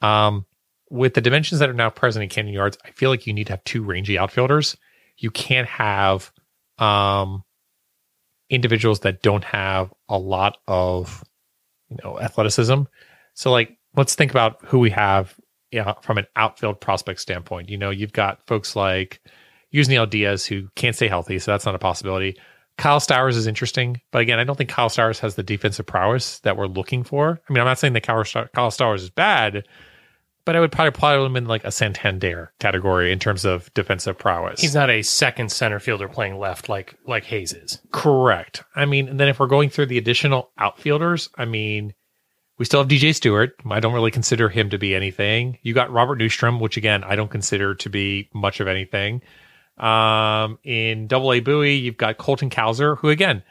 Um, 0.00 0.46
with 0.90 1.14
the 1.14 1.20
dimensions 1.20 1.58
that 1.60 1.68
are 1.68 1.74
now 1.74 1.90
present 1.90 2.22
in 2.22 2.28
Camden 2.28 2.54
Yards, 2.54 2.78
I 2.84 2.90
feel 2.90 3.10
like 3.10 3.26
you 3.26 3.32
need 3.32 3.46
to 3.48 3.52
have 3.54 3.64
two 3.64 3.82
rangy 3.82 4.18
outfielders. 4.18 4.76
You 5.16 5.30
can't 5.30 5.68
have 5.68 6.32
um, 6.78 7.44
individuals 8.48 9.00
that 9.00 9.22
don't 9.22 9.44
have 9.44 9.92
a 10.08 10.18
lot 10.18 10.56
of 10.66 11.22
you 11.90 11.96
know 12.02 12.18
athleticism. 12.20 12.82
So 13.34 13.50
like 13.50 13.76
let's 13.96 14.14
think 14.14 14.30
about 14.30 14.64
who 14.64 14.78
we 14.78 14.90
have 14.90 15.34
yeah, 15.70 15.94
from 16.02 16.18
an 16.18 16.26
outfield 16.36 16.80
prospect 16.80 17.20
standpoint. 17.20 17.68
You 17.68 17.78
know, 17.78 17.90
you've 17.90 18.12
got 18.12 18.44
folks 18.46 18.74
like 18.74 19.20
Yusniel 19.72 20.08
Diaz 20.08 20.44
who 20.44 20.68
can't 20.74 20.96
stay 20.96 21.08
healthy, 21.08 21.38
so 21.38 21.52
that's 21.52 21.66
not 21.66 21.74
a 21.74 21.78
possibility. 21.78 22.36
Kyle 22.76 22.98
Stowers 22.98 23.36
is 23.36 23.46
interesting, 23.46 24.00
but 24.10 24.22
again, 24.22 24.38
I 24.38 24.44
don't 24.44 24.56
think 24.56 24.70
Kyle 24.70 24.88
Stowers 24.88 25.20
has 25.20 25.34
the 25.34 25.42
defensive 25.42 25.86
prowess 25.86 26.40
that 26.40 26.56
we're 26.56 26.66
looking 26.66 27.04
for. 27.04 27.40
I 27.48 27.52
mean, 27.52 27.60
I'm 27.60 27.66
not 27.66 27.78
saying 27.78 27.92
that 27.92 28.02
Kyle 28.02 28.24
Stowers 28.24 29.02
is 29.02 29.10
bad, 29.10 29.66
but 30.44 30.56
I 30.56 30.60
would 30.60 30.72
probably 30.72 30.92
put 30.92 31.24
him 31.24 31.36
in 31.36 31.46
like 31.46 31.64
a 31.64 31.70
Santander 31.70 32.52
category 32.58 33.12
in 33.12 33.18
terms 33.18 33.44
of 33.44 33.72
defensive 33.74 34.18
prowess. 34.18 34.60
He's 34.60 34.74
not 34.74 34.90
a 34.90 35.02
second 35.02 35.52
center 35.52 35.78
fielder 35.78 36.08
playing 36.08 36.38
left 36.38 36.68
like 36.68 36.94
like 37.06 37.24
Hays 37.24 37.52
is. 37.52 37.80
Correct. 37.92 38.62
I 38.74 38.86
mean, 38.86 39.08
and 39.08 39.20
then 39.20 39.28
if 39.28 39.38
we're 39.38 39.46
going 39.46 39.70
through 39.70 39.86
the 39.86 39.98
additional 39.98 40.50
outfielders, 40.58 41.28
I 41.36 41.44
mean, 41.44 41.94
we 42.58 42.64
still 42.64 42.80
have 42.80 42.88
DJ 42.88 43.14
Stewart. 43.14 43.54
I 43.70 43.80
don't 43.80 43.94
really 43.94 44.10
consider 44.10 44.48
him 44.48 44.70
to 44.70 44.78
be 44.78 44.94
anything. 44.94 45.58
You 45.62 45.72
got 45.72 45.90
Robert 45.90 46.18
Neustrom, 46.18 46.60
which 46.60 46.76
again, 46.76 47.04
I 47.04 47.16
don't 47.16 47.30
consider 47.30 47.74
to 47.76 47.88
be 47.88 48.28
much 48.34 48.60
of 48.60 48.68
anything. 48.68 49.22
Um, 49.78 50.58
in 50.62 51.06
Double 51.06 51.32
A 51.32 51.40
Bowie, 51.40 51.76
you've 51.76 51.96
got 51.96 52.18
Colton 52.18 52.50
Cowser, 52.50 52.98
who 52.98 53.08
again, 53.08 53.42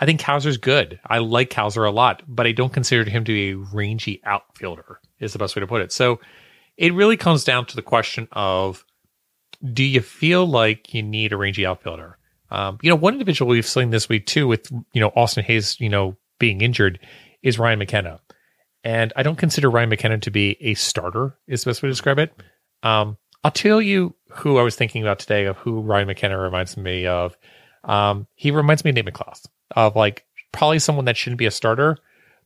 I 0.00 0.06
think 0.06 0.20
Cowser's 0.20 0.58
good. 0.58 1.00
I 1.04 1.18
like 1.18 1.50
Cowser 1.50 1.86
a 1.86 1.90
lot, 1.90 2.22
but 2.28 2.46
I 2.46 2.52
don't 2.52 2.72
consider 2.72 3.08
him 3.08 3.24
to 3.24 3.32
be 3.32 3.50
a 3.50 3.56
rangy 3.56 4.20
outfielder. 4.24 5.00
Is 5.18 5.32
the 5.32 5.38
best 5.38 5.56
way 5.56 5.60
to 5.60 5.66
put 5.66 5.82
it. 5.82 5.92
So 5.92 6.20
it 6.76 6.94
really 6.94 7.16
comes 7.16 7.42
down 7.44 7.66
to 7.66 7.76
the 7.76 7.82
question 7.82 8.28
of 8.32 8.84
do 9.72 9.82
you 9.82 10.00
feel 10.00 10.46
like 10.46 10.94
you 10.94 11.02
need 11.02 11.32
a 11.32 11.36
rangy 11.36 11.66
outfielder? 11.66 12.16
Um, 12.50 12.78
you 12.80 12.90
know, 12.90 12.96
one 12.96 13.14
individual 13.14 13.50
we've 13.50 13.66
seen 13.66 13.90
this 13.90 14.08
week 14.08 14.26
too, 14.26 14.46
with 14.46 14.70
you 14.92 15.00
know 15.00 15.10
Austin 15.16 15.44
Hays, 15.44 15.78
you 15.80 15.88
know, 15.88 16.16
being 16.38 16.60
injured, 16.60 17.00
is 17.42 17.58
Ryan 17.58 17.80
McKenna, 17.80 18.20
and 18.84 19.12
I 19.16 19.24
don't 19.24 19.36
consider 19.36 19.68
Ryan 19.68 19.88
McKenna 19.88 20.18
to 20.18 20.30
be 20.30 20.56
a 20.60 20.74
starter. 20.74 21.36
Is 21.48 21.64
the 21.64 21.70
best 21.70 21.82
way 21.82 21.88
to 21.88 21.92
describe 21.92 22.20
it. 22.20 22.32
Um, 22.84 23.18
I'll 23.42 23.50
tell 23.50 23.82
you 23.82 24.14
who 24.30 24.58
I 24.58 24.62
was 24.62 24.76
thinking 24.76 25.02
about 25.02 25.18
today 25.18 25.46
of 25.46 25.56
who 25.56 25.80
Ryan 25.80 26.06
McKenna 26.06 26.38
reminds 26.38 26.76
me 26.76 27.06
of. 27.06 27.36
Um, 27.84 28.26
he 28.34 28.50
reminds 28.50 28.84
me 28.84 28.90
of 28.90 28.96
Nate 28.96 29.06
McLouth 29.06 29.46
of 29.86 29.96
like 29.96 30.24
probably 30.52 30.78
someone 30.78 31.04
that 31.06 31.16
shouldn't 31.16 31.38
be 31.38 31.46
a 31.46 31.50
starter, 31.50 31.96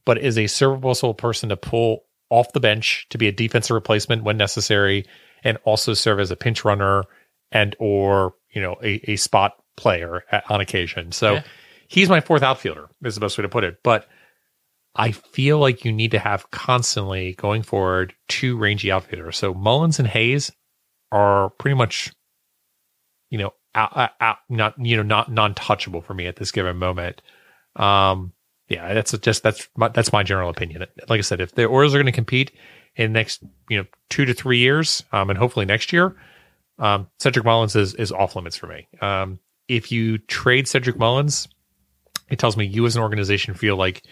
but 0.04 0.18
is 0.18 0.38
a 0.38 0.46
serviceable 0.46 1.14
person 1.14 1.48
to 1.48 1.56
pull 1.56 2.04
off 2.30 2.52
the 2.52 2.60
bench 2.60 3.06
to 3.10 3.18
be 3.18 3.28
a 3.28 3.32
defensive 3.32 3.74
replacement 3.74 4.22
when 4.22 4.36
necessary, 4.36 5.04
and 5.44 5.58
also 5.64 5.94
serve 5.94 6.20
as 6.20 6.30
a 6.30 6.36
pinch 6.36 6.64
runner 6.64 7.04
and 7.50 7.74
or 7.78 8.34
you 8.54 8.60
know 8.60 8.76
a, 8.82 9.10
a 9.10 9.16
spot 9.16 9.52
player 9.76 10.24
at, 10.30 10.48
on 10.50 10.60
occasion. 10.60 11.12
So 11.12 11.34
Yeah. 11.34 11.42
he's 11.88 12.08
my 12.08 12.20
fourth 12.20 12.42
outfielder 12.42 12.88
is 13.02 13.14
the 13.14 13.20
best 13.20 13.38
way 13.38 13.42
to 13.42 13.48
put 13.48 13.64
it. 13.64 13.78
But 13.82 14.06
I 14.94 15.12
feel 15.12 15.58
like 15.58 15.86
you 15.86 15.92
need 15.92 16.10
to 16.10 16.18
have 16.18 16.50
constantly 16.50 17.34
going 17.34 17.62
forward 17.62 18.14
two 18.28 18.58
rangy 18.58 18.90
outfielders. 18.92 19.38
So 19.38 19.54
Mullins 19.54 19.98
and 19.98 20.06
Hays 20.06 20.52
are 21.10 21.48
pretty 21.58 21.76
much, 21.76 22.12
you 23.30 23.38
know, 23.38 23.52
out, 23.74 23.96
out, 23.96 24.10
out 24.20 24.36
not 24.48 24.74
you 24.78 24.96
know 24.96 25.02
not 25.02 25.30
non-touchable 25.30 26.04
for 26.04 26.14
me 26.14 26.26
at 26.26 26.36
this 26.36 26.52
given 26.52 26.76
moment. 26.76 27.22
Um, 27.76 28.32
yeah, 28.68 28.94
that's 28.94 29.16
just 29.18 29.42
that's 29.42 29.68
my, 29.76 29.88
that's 29.88 30.12
my 30.12 30.22
general 30.22 30.50
opinion. 30.50 30.86
Like 31.08 31.18
I 31.18 31.22
said, 31.22 31.40
if 31.40 31.54
the 31.54 31.64
Orioles 31.64 31.94
are 31.94 31.98
going 31.98 32.06
to 32.06 32.12
compete 32.12 32.52
in 32.96 33.12
next 33.12 33.42
you 33.68 33.78
know 33.78 33.84
two 34.10 34.24
to 34.24 34.34
three 34.34 34.58
years, 34.58 35.02
um, 35.12 35.30
and 35.30 35.38
hopefully 35.38 35.66
next 35.66 35.92
year, 35.92 36.16
um, 36.78 37.08
Cedric 37.18 37.44
Mullins 37.44 37.76
is 37.76 37.94
is 37.94 38.12
off 38.12 38.36
limits 38.36 38.56
for 38.56 38.66
me. 38.66 38.88
Um, 39.00 39.38
if 39.68 39.92
you 39.92 40.18
trade 40.18 40.68
Cedric 40.68 40.98
Mullins, 40.98 41.48
it 42.30 42.38
tells 42.38 42.56
me 42.56 42.64
you 42.66 42.86
as 42.86 42.96
an 42.96 43.02
organization 43.02 43.54
feel 43.54 43.76
like 43.76 44.02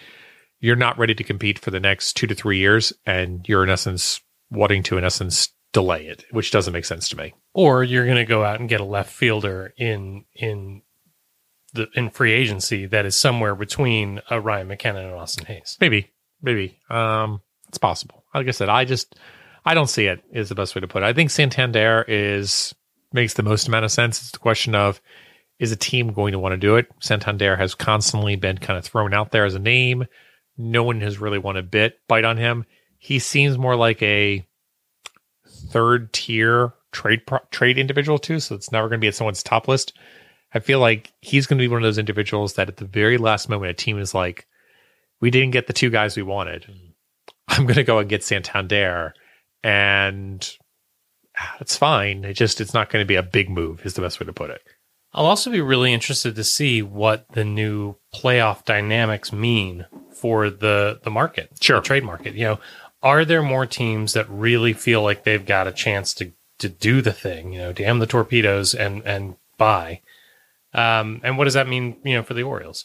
you're 0.61 0.77
not 0.77 0.99
ready 0.99 1.15
to 1.15 1.25
compete 1.25 1.59
for 1.59 1.71
the 1.71 1.81
next 1.81 2.15
two 2.15 2.27
to 2.27 2.35
three 2.35 2.59
years, 2.59 2.93
and 3.07 3.47
you're 3.49 3.65
in 3.65 3.71
essence 3.71 4.21
wanting 4.51 4.83
to, 4.85 4.99
in 4.99 5.05
essence, 5.05 5.49
delay 5.73 6.07
it, 6.07 6.25
which 6.31 6.51
doesn't 6.51 6.73
make 6.73 6.85
sense 6.85 7.09
to 7.09 7.17
me. 7.17 7.35
Or 7.55 7.85
you're 7.85 8.05
going 8.05 8.17
to 8.17 8.25
go 8.25 8.45
out 8.45 8.61
and 8.61 8.69
get 8.69 8.81
a 8.81 8.85
left 8.85 9.13
fielder 9.13 9.73
in 9.77 10.25
in 10.35 10.83
the 11.73 11.89
in 11.95 12.11
free 12.11 12.33
agency 12.33 12.87
that 12.87 13.07
is 13.07 13.17
somewhere 13.17 13.55
between 13.55 14.21
a 14.31 14.41
Ryan 14.41 14.69
McKenna 14.69 15.01
and 15.01 15.15
Austin 15.15 15.47
Hays. 15.47 15.77
Maybe, 15.81 16.11
maybe. 16.43 16.79
Um, 16.89 17.43
it's 17.69 17.79
possible. 17.79 18.25
Like 18.35 18.49
I 18.49 18.53
said, 18.53 18.69
I 18.69 18.85
just 18.85 19.17
I 19.65 19.75
don't 19.75 19.89
see 19.89 20.07
it 20.07 20.23
is 20.33 20.49
the 20.49 20.55
best 20.55 20.75
way 20.75 20.81
to 20.81 20.89
put 20.89 21.03
it. 21.03 21.07
I 21.07 21.13
think 21.13 21.31
Santander 21.31 22.05
is 22.09 22.75
makes 23.13 23.35
the 23.35 23.43
most 23.43 23.69
amount 23.69 23.85
of 23.85 23.93
sense. 23.93 24.21
It's 24.21 24.33
the 24.33 24.39
question 24.39 24.75
of 24.75 25.01
is 25.59 25.73
a 25.73 25.77
team 25.77 26.13
going 26.13 26.33
to 26.33 26.39
want 26.39 26.55
to 26.55 26.57
do 26.57 26.77
it? 26.77 26.87
Santander 27.01 27.55
has 27.57 27.75
constantly 27.75 28.35
been 28.35 28.57
kind 28.59 28.79
of 28.79 28.85
thrown 28.85 29.13
out 29.13 29.31
there 29.31 29.45
as 29.45 29.55
a 29.55 29.59
name. 29.59 30.07
No 30.57 30.83
one 30.83 31.01
has 31.03 31.19
really 31.19 31.39
won 31.39 31.57
a 31.57 31.63
bit 31.63 31.99
bite 32.09 32.25
on 32.25 32.39
him. 32.39 32.65
He 32.99 33.19
seems 33.19 33.59
more 33.59 33.77
like 33.77 34.03
a 34.03 34.47
third 35.71 36.13
tier 36.13 36.73
trade 36.93 37.27
pro- 37.27 37.39
trade 37.51 37.79
individual 37.79 38.19
too, 38.19 38.41
so 38.41 38.55
it's 38.55 38.73
never 38.73 38.89
going 38.89 38.99
to 39.01 39.05
be 39.05 39.09
at 39.09 39.15
someone's 39.15 39.43
top 39.43 39.69
list. 39.69 39.93
I 40.53 40.59
feel 40.59 40.81
like 40.81 41.13
he's 41.21 41.47
going 41.47 41.59
to 41.59 41.63
be 41.63 41.69
one 41.69 41.79
of 41.79 41.85
those 41.87 41.99
individuals 41.99 42.55
that 42.55 42.69
at 42.69 42.77
the 42.79 42.85
very 42.85 43.19
last 43.19 43.49
moment, 43.49 43.71
a 43.71 43.75
team 43.75 43.99
is 43.99 44.15
like, 44.15 44.47
we 45.21 45.31
didn't 45.31 45.53
get 45.53 45.67
the 45.69 45.73
two 45.73 45.91
guys 45.91 46.17
we 46.17 46.23
wanted. 46.25 46.67
I'm 47.49 47.65
going 47.65 47.77
to 47.77 47.85
go 47.85 47.99
and 47.99 48.09
get 48.09 48.25
Santander, 48.25 49.15
and 49.63 50.57
ah, 51.39 51.57
it's 51.61 51.77
fine. 51.77 52.25
It 52.25 52.35
just 52.35 52.61
it's 52.61 52.75
not 52.75 52.91
going 52.91 53.03
to 53.03 53.07
be 53.09 53.17
a 53.17 53.23
big 53.23 53.51
move. 53.51 53.85
Is 53.85 53.95
the 53.95 54.03
best 54.03 54.21
way 54.21 54.27
to 54.27 54.33
put 54.33 54.51
it. 54.51 54.63
I'll 55.13 55.27
also 55.27 55.51
be 55.51 55.61
really 55.61 55.93
interested 55.93 56.37
to 56.37 56.45
see 56.45 56.83
what 56.83 57.27
the 57.33 57.45
new 57.45 57.97
playoff 58.15 58.65
dynamics 58.65 59.33
mean 59.33 59.87
for 60.15 60.49
the 60.51 61.01
the 61.03 61.11
market, 61.11 61.51
Sure. 61.61 61.79
the 61.81 61.87
trade 61.87 62.05
market. 62.05 62.35
You 62.35 62.45
know, 62.45 62.61
are 63.03 63.25
there 63.25 63.43
more 63.43 63.67
teams 63.67 64.13
that 64.13 64.29
really 64.29 64.73
feel 64.73 65.03
like 65.03 65.25
they've 65.25 65.45
got 65.47 65.67
a 65.67 65.73
chance 65.73 66.15
to 66.15 66.33
to 66.59 66.69
do 66.69 67.01
the 67.03 67.13
thing? 67.13 67.53
You 67.53 67.59
know, 67.61 67.73
damn 67.73 67.99
the 67.99 68.07
torpedoes 68.07 68.75
and 68.75 69.03
and 69.07 69.37
buy. 69.59 70.01
Um, 70.73 71.21
and 71.25 71.37
what 71.37 71.45
does 71.45 71.55
that 71.55 71.69
mean? 71.69 71.97
You 72.05 72.15
know, 72.17 72.23
for 72.23 72.35
the 72.35 72.43
Orioles. 72.43 72.85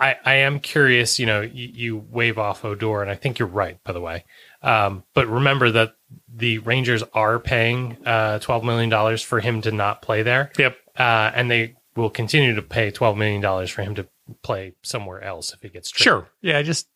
I, 0.00 0.16
I 0.24 0.34
am 0.34 0.58
curious, 0.58 1.20
you 1.20 1.26
know, 1.26 1.42
you, 1.42 1.68
you 1.72 1.96
wave 2.10 2.36
off 2.36 2.64
Odor, 2.64 3.02
and 3.02 3.10
I 3.10 3.14
think 3.14 3.38
you're 3.38 3.46
right, 3.46 3.78
by 3.84 3.92
the 3.92 4.00
way. 4.00 4.24
Um, 4.60 5.04
but 5.14 5.28
remember 5.28 5.70
that 5.70 5.94
the 6.28 6.58
Rangers 6.58 7.04
are 7.14 7.38
paying 7.38 7.98
uh, 8.04 8.40
$12 8.40 8.64
million 8.64 9.16
for 9.18 9.38
him 9.38 9.60
to 9.62 9.70
not 9.70 10.02
play 10.02 10.22
there 10.24 10.50
Yep. 10.58 10.76
uh, 10.98 11.30
and 11.34 11.48
they 11.48 11.76
will 11.94 12.10
continue 12.10 12.52
to 12.54 12.62
pay 12.62 12.90
twelve 12.90 13.16
million 13.16 13.40
dollars 13.40 13.70
for 13.70 13.82
him 13.82 13.94
to 13.94 14.08
play 14.42 14.74
somewhere 14.82 15.22
else 15.22 15.52
if 15.52 15.60
he 15.62 15.68
gets 15.68 15.90
traded. 15.90 16.02
Sure. 16.04 16.28
Yeah. 16.40 16.58
I 16.58 16.62
just 16.64 16.88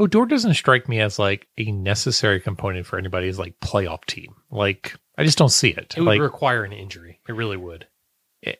Odor 0.00 0.24
doesn't 0.26 0.54
strike 0.54 0.88
me 0.88 0.98
as 1.00 1.18
like 1.18 1.46
a 1.58 1.70
necessary 1.70 2.40
component 2.40 2.86
for 2.86 2.98
anybody's 2.98 3.38
like 3.38 3.60
playoff 3.60 4.04
team. 4.06 4.34
Like 4.50 4.96
I 5.18 5.24
just 5.24 5.38
don't 5.38 5.50
see 5.50 5.68
it. 5.68 5.94
It 5.96 6.00
would 6.00 6.06
like 6.06 6.20
require 6.20 6.64
an 6.64 6.72
injury. 6.72 7.20
It 7.28 7.32
really 7.32 7.56
would. 7.58 7.86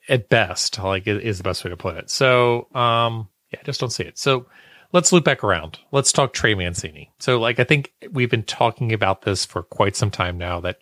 at 0.08 0.28
best, 0.28 0.78
like 0.78 1.08
i- 1.08 1.12
is 1.12 1.38
the 1.38 1.42
best 1.44 1.64
way 1.64 1.70
to 1.70 1.76
put 1.76 1.96
it. 1.96 2.10
So, 2.10 2.68
um, 2.74 3.28
yeah, 3.50 3.60
I 3.60 3.64
just 3.64 3.80
don't 3.80 3.90
see 3.90 4.04
it. 4.04 4.18
So 4.18 4.46
let's 4.92 5.10
loop 5.12 5.24
back 5.24 5.42
around. 5.42 5.78
Let's 5.90 6.12
talk 6.12 6.34
Trey 6.34 6.54
Mancini. 6.54 7.10
So, 7.18 7.40
like, 7.40 7.58
I 7.58 7.64
think 7.64 7.90
we've 8.12 8.30
been 8.30 8.42
talking 8.42 8.92
about 8.92 9.22
this 9.22 9.46
for 9.46 9.62
quite 9.62 9.96
some 9.96 10.10
time 10.10 10.36
now 10.36 10.60
that 10.60 10.80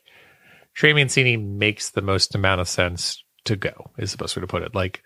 Trey 0.74 0.92
Mancini 0.92 1.36
makes 1.36 1.90
the 1.90 2.02
most 2.02 2.34
amount 2.34 2.60
of 2.60 2.68
sense 2.68 3.22
to 3.44 3.54
go 3.54 3.92
is 3.98 4.10
the 4.10 4.18
best 4.18 4.36
way 4.36 4.40
to 4.40 4.46
put 4.48 4.62
it. 4.64 4.74
Like, 4.74 5.02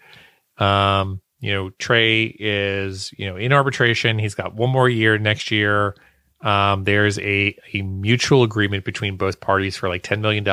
um, 0.57 1.21
you 1.43 1.53
know, 1.53 1.71
Trey 1.71 2.23
is, 2.39 3.13
you 3.19 3.29
know, 3.29 3.37
in 3.37 3.53
arbitration. 3.53 4.21
He's 4.21 4.37
got 4.37 4.55
one 4.55 4.71
more 4.71 4.89
year 4.89 5.19
next 5.19 5.51
year. 5.51 5.97
Um, 6.41 6.85
there's 6.85 7.19
a, 7.19 7.57
a 7.75 7.83
mutual 7.83 8.45
agreement 8.45 8.85
between 8.85 9.17
both 9.17 9.41
parties 9.41 9.77
for 9.77 9.89
like 9.89 10.05
$10 10.05 10.21
million. 10.21 10.49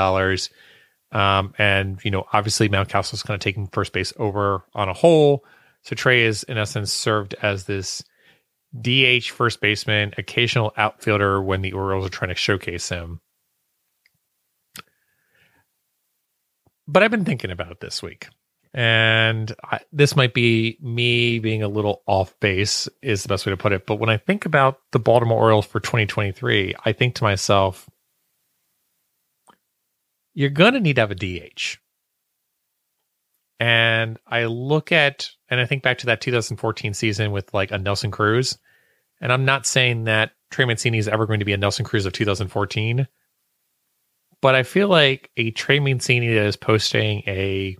Um, 1.12 1.54
and 1.60 2.00
you 2.04 2.10
know, 2.10 2.26
obviously 2.34 2.70
Mountcastle's 2.70 3.22
kind 3.22 3.36
of 3.36 3.42
taking 3.42 3.68
first 3.68 3.94
base 3.94 4.14
over 4.18 4.66
on 4.74 4.90
a 4.90 4.94
whole. 4.94 5.46
So 5.84 5.96
Trey 5.96 6.24
is 6.24 6.42
in 6.42 6.58
essence 6.58 6.92
served 6.92 7.36
as 7.40 7.66
this 7.66 8.04
DH 8.80 9.30
first 9.30 9.62
baseman, 9.62 10.14
occasional 10.18 10.74
outfielder 10.76 11.40
when 11.40 11.62
the 11.62 11.74
Orioles 11.74 12.08
are 12.08 12.10
trying 12.10 12.30
to 12.30 12.36
showcase 12.36 12.90
him. 12.90 13.22
But 16.88 17.04
I've 17.04 17.12
been 17.12 17.26
thinking 17.26 17.52
about 17.52 17.72
it 17.72 17.80
this 17.80 18.02
week. 18.02 18.28
And 18.74 19.54
I, 19.64 19.80
this 19.92 20.16
might 20.16 20.34
be 20.34 20.78
me 20.80 21.40
being 21.40 21.64
a 21.64 21.68
little 21.68 22.04
off 22.06 22.40
base, 22.40 22.88
is 23.02 23.24
the 23.24 23.30
best 23.30 23.46
way 23.46 23.52
to 23.52 23.58
put 23.58 23.72
it. 23.72 23.86
But 23.88 23.96
when 23.96 24.10
I 24.10 24.18
think 24.18 24.46
about 24.46 24.80
the 24.92 25.00
Baltimore 25.00 25.42
Orioles 25.42 25.66
for 25.66 25.80
2023, 25.80 26.76
I 26.86 26.92
think 26.92 27.16
to 27.16 27.24
myself, 27.24 27.90
you're 30.34 30.50
going 30.50 30.74
to 30.74 30.80
need 30.80 30.98
to 30.98 31.02
have 31.02 31.12
a 31.12 31.16
DH. 31.16 31.78
And 33.60 34.18
I 34.26 34.46
look 34.46 34.92
at, 34.92 35.32
and 35.50 35.60
I 35.60 35.66
think 35.66 35.84
back 35.84 35.98
to 36.00 36.06
that 36.08 36.22
2014 36.22 36.94
season 36.94 37.32
with 37.32 37.54
like 37.54 37.72
a 37.72 37.78
Nelson 37.78 38.12
Cruz. 38.12 38.58
And 39.20 39.34
I'm 39.34 39.46
not 39.46 39.66
saying 39.66 40.06
that 40.06 40.32
Trey 40.50 40.66
Mancini 40.66 40.98
is 40.98 41.08
ever 41.08 41.26
going 41.26 41.40
to 41.40 41.46
be 41.46 41.54
a 41.54 41.58
Nelson 41.58 41.86
Cruz 41.86 42.06
of 42.06 42.14
2014. 42.14 43.08
But 44.42 44.56
I 44.56 44.64
feel 44.64 44.88
like 44.88 45.30
a 45.36 45.52
Trey 45.52 45.80
Mancini 45.80 46.34
that 46.34 46.46
is 46.46 46.56
posting 46.56 47.24
a 47.28 47.78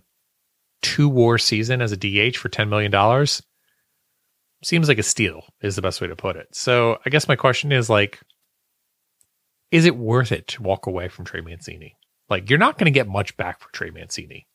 two 0.82 1.08
war 1.08 1.38
season 1.38 1.80
as 1.82 1.92
a 1.92 1.96
DH 1.96 2.36
for 2.36 2.48
$10 2.48 2.68
million 2.68 3.26
seems 4.62 4.88
like 4.88 4.98
a 4.98 5.02
steal, 5.02 5.44
is 5.62 5.76
the 5.76 5.82
best 5.82 6.00
way 6.00 6.06
to 6.06 6.16
put 6.16 6.36
it. 6.36 6.48
So 6.54 6.98
I 7.04 7.10
guess 7.10 7.28
my 7.28 7.36
question 7.36 7.72
is 7.72 7.88
like, 7.88 8.20
is 9.70 9.84
it 9.84 9.96
worth 9.96 10.32
it 10.32 10.46
to 10.48 10.62
walk 10.62 10.86
away 10.86 11.08
from 11.08 11.24
Trey 11.24 11.40
Mancini? 11.40 11.96
Like, 12.28 12.50
you're 12.50 12.58
not 12.58 12.76
going 12.78 12.86
to 12.86 12.90
get 12.96 13.08
much 13.08 13.36
back 13.36 13.60
for 13.60 13.70
Trey 13.72 13.90
Mancini. 13.90 14.46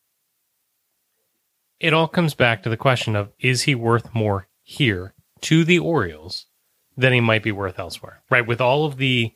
It 1.79 1.93
all 1.93 2.07
comes 2.07 2.33
back 2.33 2.63
to 2.63 2.69
the 2.69 2.77
question 2.77 3.15
of 3.15 3.31
is 3.39 3.63
he 3.63 3.75
worth 3.75 4.13
more 4.13 4.47
here 4.63 5.13
to 5.41 5.63
the 5.63 5.79
Orioles 5.79 6.45
than 6.95 7.11
he 7.13 7.19
might 7.19 7.43
be 7.43 7.51
worth 7.51 7.79
elsewhere? 7.79 8.23
Right? 8.29 8.45
With 8.47 8.61
all 8.61 8.85
of 8.85 8.97
the 8.97 9.33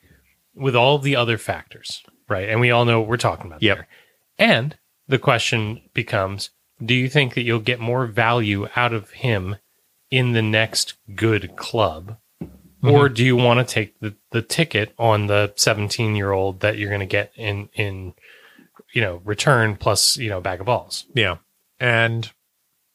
with 0.54 0.74
all 0.74 0.96
of 0.96 1.02
the 1.02 1.16
other 1.16 1.38
factors, 1.38 2.02
right? 2.28 2.48
And 2.48 2.60
we 2.60 2.70
all 2.70 2.84
know 2.84 3.00
what 3.00 3.08
we're 3.08 3.16
talking 3.18 3.46
about 3.46 3.62
Yep. 3.62 3.76
there. 3.76 3.88
And 4.38 4.76
the 5.06 5.18
question 5.18 5.82
becomes 5.94 6.50
do 6.84 6.94
you 6.94 7.08
think 7.08 7.34
that 7.34 7.42
you'll 7.42 7.60
get 7.60 7.80
more 7.80 8.06
value 8.06 8.68
out 8.76 8.92
of 8.92 9.10
him 9.10 9.56
in 10.10 10.32
the 10.32 10.42
next 10.42 10.94
good 11.14 11.56
club? 11.56 12.16
Or 12.82 13.06
mm-hmm. 13.06 13.14
do 13.14 13.24
you 13.24 13.36
want 13.36 13.66
to 13.66 13.74
take 13.74 14.00
the, 14.00 14.16
the 14.30 14.40
ticket 14.40 14.94
on 14.98 15.26
the 15.26 15.52
17 15.56 16.16
year 16.16 16.32
old 16.32 16.60
that 16.60 16.78
you're 16.78 16.88
going 16.88 17.00
to 17.00 17.06
get 17.06 17.32
in, 17.36 17.68
in, 17.74 18.14
you 18.94 19.02
know, 19.02 19.20
return 19.24 19.76
plus, 19.76 20.16
you 20.16 20.30
know, 20.30 20.40
bag 20.40 20.60
of 20.60 20.66
balls? 20.66 21.04
Yeah. 21.14 21.36
And 21.78 22.30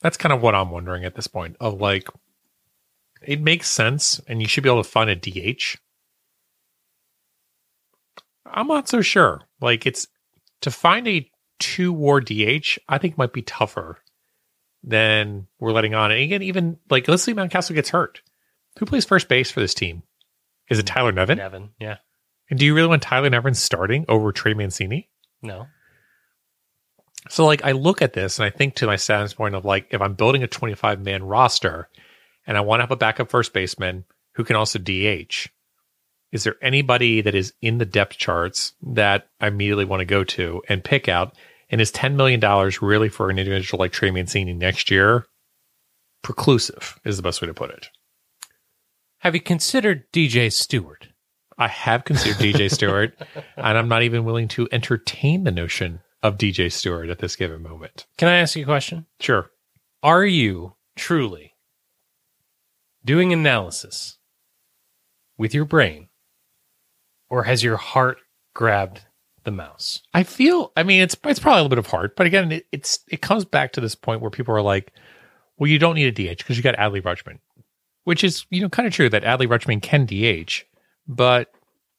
that's 0.02 0.18
kind 0.18 0.34
of 0.34 0.42
what 0.42 0.56
I'm 0.56 0.72
wondering 0.72 1.06
at 1.06 1.16
this 1.16 1.28
point 1.28 1.56
of 1.60 1.80
like, 1.80 2.10
it 3.22 3.42
makes 3.42 3.70
sense 3.70 4.20
and 4.28 4.42
you 4.42 4.48
should 4.48 4.64
be 4.64 4.70
able 4.70 4.84
to 4.84 4.90
find 4.90 5.10
a 5.10 5.16
DH. 5.16 5.78
I'm 8.46 8.68
not 8.68 8.88
so 8.88 9.02
sure. 9.02 9.42
Like, 9.62 9.86
it's 9.86 10.08
to 10.62 10.72
find 10.72 11.08
a 11.08 11.30
two 11.60 11.94
war 11.94 12.22
DH, 12.22 12.78
I 12.88 12.98
think 12.98 13.18
might 13.18 13.34
be 13.34 13.42
tougher 13.42 14.00
than 14.84 15.48
we're 15.60 15.72
letting 15.72 15.96
on. 15.96 16.12
And 16.12 16.22
again, 16.22 16.42
even 16.44 16.78
like, 16.90 17.08
let's 17.08 17.24
say 17.24 17.34
Mountcastle 17.34 17.76
gets 17.76 17.90
hurt. 17.90 18.22
Who 18.80 18.86
plays 18.86 19.06
first 19.06 19.28
base 19.28 19.52
for 19.52 19.60
this 19.60 19.74
team? 19.74 20.04
Is 20.70 20.80
it 20.80 20.86
Tyler 20.86 21.12
Nevin? 21.12 21.38
Nevin. 21.38 21.70
Yeah. 21.80 21.98
And 22.50 22.60
do 22.60 22.66
you 22.66 22.76
really 22.76 22.88
want 22.88 23.02
Tyler 23.02 23.30
Nevin 23.30 23.54
starting 23.54 24.06
over 24.08 24.32
Trey 24.32 24.54
Mancini? 24.54 25.10
No. 25.42 25.68
So 27.30 27.46
like 27.46 27.64
I 27.64 27.72
look 27.72 28.02
at 28.02 28.14
this 28.14 28.38
and 28.38 28.46
I 28.46 28.50
think 28.50 28.76
to 28.76 28.86
my 28.86 28.98
point 29.36 29.56
of 29.56 29.66
like 29.66 29.88
if 29.92 30.02
I'm 30.02 30.14
building 30.14 30.44
a 30.44 30.48
25 30.48 31.02
man 31.02 31.24
roster 31.24 31.90
and 32.46 32.58
I 32.58 32.62
want 32.62 32.80
to 32.80 32.84
have 32.84 32.92
a 32.92 32.96
backup 32.96 33.32
first 33.32 33.54
baseman 33.54 34.06
who 34.34 34.44
can 34.44 34.56
also 34.56 34.78
DH, 34.78 35.50
is 36.36 36.44
there 36.44 36.58
anybody 36.62 37.22
that 37.22 37.34
is 37.34 37.54
in 37.62 37.78
the 37.78 37.86
depth 37.86 38.18
charts 38.18 38.74
that 38.82 39.30
I 39.40 39.48
immediately 39.48 39.86
want 39.86 40.02
to 40.02 40.06
go 40.06 40.26
to 40.26 40.62
and 40.68 40.84
pick 40.84 41.08
out? 41.08 41.34
And 41.70 41.80
is 41.80 41.94
$10 41.94 42.16
million 42.16 42.42
really 42.82 43.08
for 43.08 43.30
an 43.30 43.40
individual 43.40 43.80
like 43.80 43.94
Trey 43.94 44.12
Mancini 44.12 44.52
next 44.52 44.92
year? 44.92 45.26
Preclusive 46.24 47.00
is 47.06 47.16
the 47.16 47.24
best 47.24 47.42
way 47.42 47.48
to 47.48 47.54
put 47.54 47.70
it. 47.70 47.88
Have 49.20 49.34
you 49.34 49.40
considered 49.40 50.12
DJ 50.12 50.52
Stewart? 50.52 51.08
I 51.58 51.70
have 51.70 52.04
considered 52.04 52.36
DJ 52.36 52.70
Stewart, 52.74 53.18
and 53.56 53.78
I'm 53.78 53.88
not 53.88 54.04
even 54.04 54.26
willing 54.26 54.50
to 54.50 54.68
entertain 54.74 55.46
the 55.46 55.52
notion 55.52 56.02
of 56.22 56.38
DJ 56.38 56.70
Stewart 56.70 57.10
at 57.10 57.20
this 57.20 57.38
given 57.38 57.64
moment. 57.64 58.08
Can 58.18 58.28
I 58.28 58.40
ask 58.40 58.58
you 58.58 58.64
a 58.64 58.66
question? 58.66 59.06
Sure. 59.22 59.50
Are 60.04 60.26
you 60.26 60.76
truly 60.98 61.54
doing 63.06 63.32
analysis 63.32 64.18
with 65.38 65.54
your 65.54 65.66
brain, 65.66 66.10
or 67.30 67.44
has 67.44 67.64
your 67.64 67.78
heart 67.78 68.18
grabbed 68.54 69.02
the 69.44 69.52
mouse? 69.52 70.02
I 70.14 70.24
feel. 70.24 70.72
I 70.76 70.84
mean, 70.84 71.02
it's 71.02 71.16
it's 71.26 71.40
probably 71.40 71.60
a 71.60 71.64
little 71.64 71.70
bit 71.70 71.80
of 71.80 71.88
heart, 71.88 72.16
but 72.16 72.28
again, 72.28 72.52
it, 72.52 72.66
it's 72.72 73.00
it 73.10 73.22
comes 73.22 73.46
back 73.46 73.74
to 73.74 73.82
this 73.82 73.96
point 73.96 74.22
where 74.22 74.32
people 74.32 74.56
are 74.56 74.62
like, 74.62 74.94
"Well, 75.58 75.70
you 75.70 75.80
don't 75.80 75.96
need 75.96 76.20
a 76.20 76.34
DH 76.34 76.38
because 76.40 76.58
you 76.58 76.64
got 76.64 76.76
Adley 76.76 77.02
Rutschman," 77.02 77.40
which 78.04 78.24
is 78.24 78.46
you 78.50 78.62
know 78.62 78.70
kind 78.70 78.88
of 78.88 78.94
true 78.94 79.10
that 79.10 79.24
Adley 79.24 79.48
Rutschman 79.48 79.82
can 79.82 80.06
DH, 80.06 80.64
but 81.08 81.52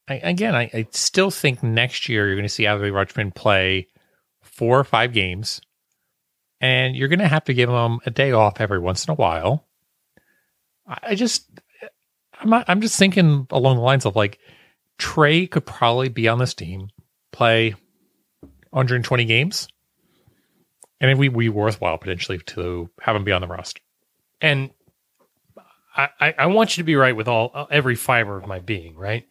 I, 0.09 0.15
again, 0.17 0.55
I, 0.55 0.71
I 0.73 0.87
still 0.91 1.31
think 1.31 1.63
next 1.63 2.09
year 2.09 2.27
you're 2.27 2.37
going 2.37 2.45
to 2.45 2.49
see 2.49 2.65
Adley 2.65 2.93
Rutschman 2.93 3.35
play 3.35 3.89
four 4.43 4.79
or 4.79 4.85
five 4.85 5.13
games, 5.13 5.61
and 6.61 6.97
you're 6.97 7.09
going 7.09 7.19
to 7.19 7.29
have 7.29 7.45
to 7.45 7.55
give 7.55 7.69
him 7.69 8.01
a 8.07 8.11
day 8.11 8.33
off 8.33 8.61
every 8.61 8.79
once 8.79 9.07
in 9.07 9.13
a 9.13 9.17
while. 9.17 9.67
I, 10.87 10.99
I 11.09 11.15
just, 11.15 11.51
I'm 12.41 12.51
not, 12.51 12.65
I'm 12.69 12.81
just 12.81 12.99
thinking 12.99 13.47
along 13.51 13.77
the 13.77 13.83
lines 13.83 14.07
of 14.07 14.15
like 14.15 14.39
Trey 14.99 15.47
could 15.47 15.67
probably 15.67 16.09
be 16.09 16.29
on 16.29 16.39
this 16.39 16.55
team, 16.55 16.89
play 17.33 17.75
120 18.71 19.25
games, 19.25 19.69
and 21.01 21.11
it 21.11 21.19
would 21.19 21.37
be 21.37 21.49
worthwhile 21.49 21.99
potentially 21.99 22.39
to 22.39 22.89
have 23.01 23.17
him 23.17 23.25
be 23.25 23.33
on 23.33 23.41
the 23.41 23.47
roster. 23.47 23.81
And 24.41 24.71
I, 25.97 26.35
I, 26.39 26.47
want 26.47 26.77
you 26.77 26.83
to 26.83 26.87
be 26.87 26.95
right 26.95 27.17
with 27.17 27.27
all 27.27 27.67
every 27.71 27.95
fiber 27.95 28.37
of 28.37 28.47
my 28.47 28.59
being, 28.59 28.97
right? 28.97 29.27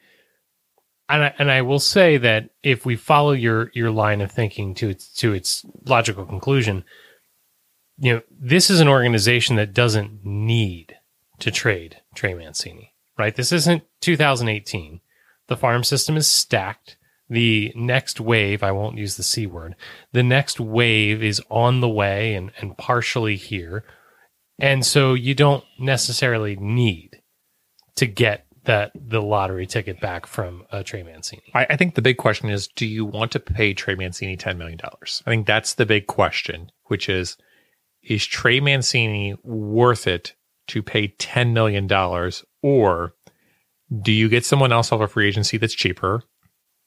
And 1.08 1.26
I, 1.26 1.34
and 1.38 1.52
I 1.52 1.62
will 1.62 1.80
say 1.80 2.18
that 2.18 2.50
if 2.64 2.86
we 2.86 2.96
follow 2.96 3.34
your 3.34 3.70
your 3.76 3.92
line 3.92 4.22
of 4.22 4.32
thinking 4.32 4.74
to 4.76 4.90
its 4.90 5.10
to 5.18 5.34
its 5.34 5.64
logical 5.86 6.26
conclusion, 6.26 6.84
you 8.00 8.16
know, 8.16 8.22
this 8.32 8.72
is 8.72 8.80
an 8.80 8.88
organization 8.88 9.58
that 9.58 9.74
doesn't 9.74 10.26
need 10.26 10.96
to 11.40 11.52
trade 11.52 12.02
Trey 12.16 12.34
Mancini, 12.34 12.94
right? 13.18 13.36
This 13.36 13.52
isn't 13.52 13.84
2018. 14.02 15.02
The 15.48 15.58
farm 15.58 15.84
system 15.84 16.18
is 16.18 16.28
stacked. 16.28 16.98
The 17.30 17.74
next 17.76 18.20
wave, 18.20 18.62
I 18.62 18.72
won't 18.72 18.98
use 18.98 19.18
the 19.18 19.24
C 19.24 19.48
word, 19.48 19.76
the 20.12 20.24
next 20.24 20.60
wave 20.60 21.24
is 21.24 21.42
on 21.50 21.82
the 21.82 21.90
way 21.90 22.36
and, 22.36 22.52
and 22.60 22.78
partially 22.78 23.36
here. 23.36 23.84
And 24.60 24.86
so 24.86 25.16
you 25.16 25.34
don't 25.34 25.64
necessarily 25.80 26.56
need 26.56 27.22
to 27.96 28.06
get 28.06 28.46
that 28.66 28.92
the 28.96 29.22
lottery 29.22 29.66
ticket 29.66 30.00
back 30.00 30.26
from 30.26 30.66
uh, 30.72 30.84
Trey 30.84 31.04
Mancini. 31.04 31.44
I, 31.54 31.66
I 31.72 31.76
think 31.78 31.96
the 31.96 32.02
big 32.02 32.18
question 32.18 32.50
is 32.50 32.68
do 32.68 32.86
you 32.86 33.06
want 33.06 33.32
to 33.32 33.40
pay 33.40 33.74
Trey 33.74 33.96
Mancini 33.96 34.38
$10 34.38 34.58
million? 34.58 34.80
I 34.84 35.30
think 35.30 35.48
that's 35.48 35.74
the 35.74 35.86
big 35.86 36.08
question, 36.08 36.72
which 36.86 37.10
is 37.10 37.38
is 38.04 38.26
Trey 38.26 38.60
Mancini 38.60 39.36
worth 39.44 40.06
it 40.06 40.36
to 40.68 40.84
pay 40.84 41.08
$10 41.08 41.54
million 41.54 41.92
or 42.62 43.14
do 44.02 44.12
you 44.12 44.30
get 44.30 44.46
someone 44.46 44.72
else 44.72 44.92
off 44.92 45.02
a 45.02 45.08
free 45.08 45.28
agency 45.28 45.58
that's 45.58 45.74
cheaper? 45.74 46.24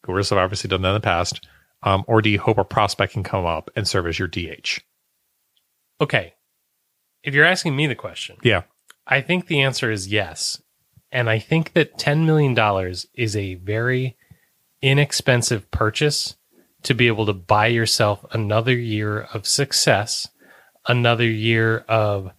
Gorilla 0.05 0.25
have 0.31 0.39
obviously 0.39 0.69
done 0.69 0.83
that 0.83 0.89
in 0.89 0.95
the 0.95 1.01
past. 1.01 1.47
Um, 1.83 2.05
or 2.09 2.21
do 2.23 2.29
you 2.29 2.41
hope 2.41 2.59
a 2.59 2.65
prospect 2.65 3.13
can 3.13 3.23
come 3.23 3.47
up 3.47 3.71
and 3.77 3.87
serve 3.87 4.07
as 4.07 4.19
your 4.19 4.29
DH? 4.29 4.81
Okay. 6.01 6.35
If 7.23 7.35
you're 7.35 7.45
asking 7.45 7.77
me 7.77 7.87
the 7.87 7.95
question, 7.95 8.37
Yeah. 8.43 8.63
I 9.07 9.21
think 9.21 9.47
the 9.47 9.63
answer 9.63 9.91
is 9.91 10.09
yes. 10.09 10.61
And 11.11 11.31
I 11.31 11.39
think 11.39 11.73
that 11.73 11.99
$10 11.99 12.27
million 12.27 12.57
is 13.15 13.37
a 13.37 13.55
very 13.55 14.17
inexpensive 14.83 15.71
purchase 15.71 16.37
to 16.83 16.95
be 16.95 17.07
able 17.07 17.27
to 17.27 17.33
buy 17.33 17.67
yourself 17.69 18.25
another 18.33 18.77
year 18.77 19.23
of 19.33 19.47
success, 19.47 20.29
another 20.87 21.25
year 21.25 21.79
of 21.89 22.31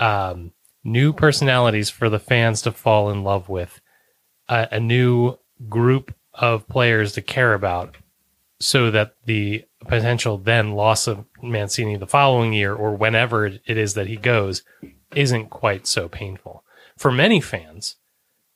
um, 0.00 0.52
new 0.84 1.12
personalities 1.12 1.90
for 1.90 2.08
the 2.08 2.18
fans 2.18 2.62
to 2.62 2.72
fall 2.72 3.10
in 3.10 3.22
love 3.22 3.48
with, 3.48 3.80
a, 4.50 4.68
a 4.72 4.80
new 4.80 5.36
group 5.68 6.14
of 6.34 6.68
players 6.68 7.12
to 7.12 7.22
care 7.22 7.54
about, 7.54 7.96
so 8.60 8.90
that 8.90 9.14
the 9.24 9.64
potential 9.88 10.36
then 10.36 10.72
loss 10.72 11.06
of 11.06 11.24
Mancini 11.42 11.96
the 11.96 12.06
following 12.06 12.52
year 12.52 12.74
or 12.74 12.94
whenever 12.94 13.46
it 13.46 13.62
is 13.66 13.94
that 13.94 14.06
he 14.08 14.16
goes 14.16 14.62
isn't 15.14 15.48
quite 15.48 15.86
so 15.86 16.08
painful. 16.08 16.62
For 16.98 17.10
many 17.10 17.40
fans, 17.40 17.96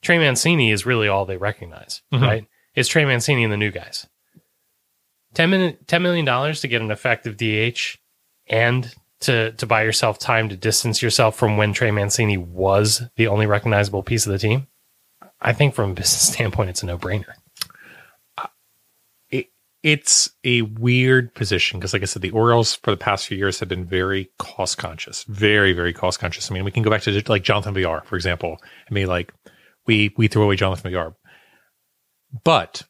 Trey 0.02 0.18
Mancini 0.18 0.70
is 0.70 0.84
really 0.84 1.08
all 1.08 1.24
they 1.24 1.38
recognize, 1.38 2.02
Mhm. 2.12 2.20
right? 2.22 2.46
It's 2.74 2.88
Trey 2.90 3.04
Mancini 3.06 3.42
and 3.44 3.52
the 3.52 3.56
new 3.56 3.70
guys. 3.70 4.06
$10 5.34 5.48
million, 5.48 5.76
$10 5.86 6.02
million 6.02 6.54
to 6.54 6.68
get 6.68 6.82
an 6.82 6.90
effective 6.90 7.36
DH 7.36 7.96
and 8.46 8.94
to, 9.20 9.52
to 9.52 9.66
buy 9.66 9.82
yourself 9.82 10.18
time 10.18 10.48
to 10.50 10.56
distance 10.56 11.00
yourself 11.02 11.36
from 11.36 11.56
when 11.56 11.72
Trey 11.72 11.90
Mancini 11.90 12.36
was 12.36 13.02
the 13.16 13.26
only 13.26 13.46
recognizable 13.46 14.02
piece 14.02 14.26
of 14.26 14.32
the 14.32 14.38
team. 14.38 14.66
I 15.40 15.52
think 15.52 15.74
from 15.74 15.90
a 15.90 15.94
business 15.94 16.28
standpoint, 16.32 16.70
it's 16.70 16.82
a 16.82 16.86
no 16.86 16.98
brainer. 16.98 17.34
it, 19.30 19.46
it's 19.82 20.30
a 20.44 20.62
weird 20.62 21.34
position 21.34 21.78
because, 21.78 21.92
like 21.92 22.02
I 22.02 22.06
said, 22.06 22.22
the 22.22 22.30
Orioles 22.30 22.76
for 22.76 22.90
the 22.90 22.96
past 22.96 23.26
few 23.26 23.36
years 23.36 23.60
have 23.60 23.68
been 23.68 23.84
very 23.84 24.30
cost 24.38 24.78
conscious, 24.78 25.24
very, 25.24 25.72
very 25.72 25.92
cost 25.92 26.20
conscious. 26.20 26.50
I 26.50 26.54
mean, 26.54 26.64
we 26.64 26.70
can 26.70 26.82
go 26.82 26.90
back 26.90 27.02
to 27.02 27.22
like 27.28 27.42
Jonathan 27.42 27.74
Villar, 27.74 28.02
for 28.04 28.16
example. 28.16 28.58
I 28.90 28.94
mean, 28.94 29.06
like 29.06 29.32
we 29.86 30.14
we 30.16 30.28
threw 30.28 30.42
away 30.42 30.56
Jonathan 30.56 30.90
Villar, 30.90 31.14
but 32.44 32.82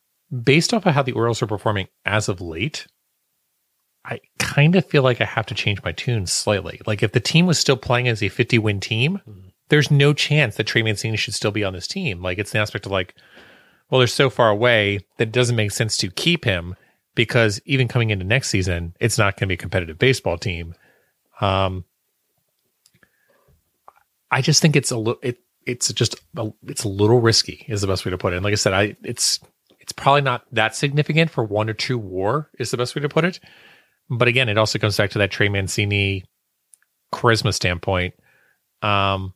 based 0.42 0.72
off 0.72 0.86
of 0.86 0.94
how 0.94 1.02
the 1.02 1.12
Orioles 1.12 1.42
are 1.42 1.46
performing 1.46 1.88
as 2.04 2.28
of 2.28 2.40
late, 2.40 2.86
I 4.04 4.20
kind 4.38 4.76
of 4.76 4.84
feel 4.84 5.02
like 5.02 5.20
I 5.20 5.24
have 5.24 5.46
to 5.46 5.54
change 5.54 5.82
my 5.82 5.92
tune 5.92 6.26
slightly. 6.26 6.80
Like 6.86 7.02
if 7.02 7.12
the 7.12 7.20
team 7.20 7.46
was 7.46 7.58
still 7.58 7.76
playing 7.76 8.08
as 8.08 8.22
a 8.22 8.28
50 8.28 8.58
win 8.58 8.80
team, 8.80 9.20
mm-hmm. 9.28 9.43
There's 9.68 9.90
no 9.90 10.12
chance 10.12 10.56
that 10.56 10.66
Trey 10.66 10.82
Mancini 10.82 11.16
should 11.16 11.34
still 11.34 11.50
be 11.50 11.64
on 11.64 11.72
this 11.72 11.86
team. 11.86 12.22
Like 12.22 12.38
it's 12.38 12.54
an 12.54 12.60
aspect 12.60 12.86
of 12.86 12.92
like, 12.92 13.14
well, 13.90 13.98
they're 13.98 14.06
so 14.06 14.30
far 14.30 14.50
away 14.50 15.00
that 15.18 15.28
it 15.28 15.32
doesn't 15.32 15.56
make 15.56 15.70
sense 15.70 15.96
to 15.98 16.10
keep 16.10 16.44
him 16.44 16.74
because 17.14 17.60
even 17.64 17.88
coming 17.88 18.10
into 18.10 18.24
next 18.24 18.48
season, 18.48 18.94
it's 19.00 19.18
not 19.18 19.34
going 19.34 19.46
to 19.46 19.48
be 19.48 19.54
a 19.54 19.58
competitive 19.58 19.98
baseball 19.98 20.38
team. 20.38 20.74
Um, 21.40 21.84
I 24.30 24.42
just 24.42 24.60
think 24.60 24.76
it's 24.76 24.90
a 24.90 24.96
little 24.96 25.20
it 25.22 25.38
it's 25.66 25.92
just 25.92 26.16
a, 26.36 26.50
it's 26.66 26.84
a 26.84 26.88
little 26.88 27.20
risky 27.20 27.64
is 27.68 27.80
the 27.80 27.86
best 27.86 28.04
way 28.04 28.10
to 28.10 28.18
put 28.18 28.32
it. 28.32 28.36
And 28.36 28.44
like 28.44 28.52
I 28.52 28.56
said, 28.56 28.72
I 28.72 28.96
it's 29.02 29.40
it's 29.80 29.92
probably 29.92 30.22
not 30.22 30.44
that 30.52 30.74
significant 30.74 31.30
for 31.30 31.44
one 31.44 31.70
or 31.70 31.74
two 31.74 31.98
war 31.98 32.50
is 32.58 32.70
the 32.70 32.76
best 32.76 32.94
way 32.94 33.02
to 33.02 33.08
put 33.08 33.24
it. 33.24 33.40
But 34.10 34.28
again, 34.28 34.48
it 34.48 34.58
also 34.58 34.78
comes 34.78 34.96
back 34.96 35.10
to 35.10 35.18
that 35.18 35.30
Trey 35.30 35.48
Mancini 35.48 36.24
charisma 37.12 37.54
standpoint. 37.54 38.14
Um, 38.82 39.34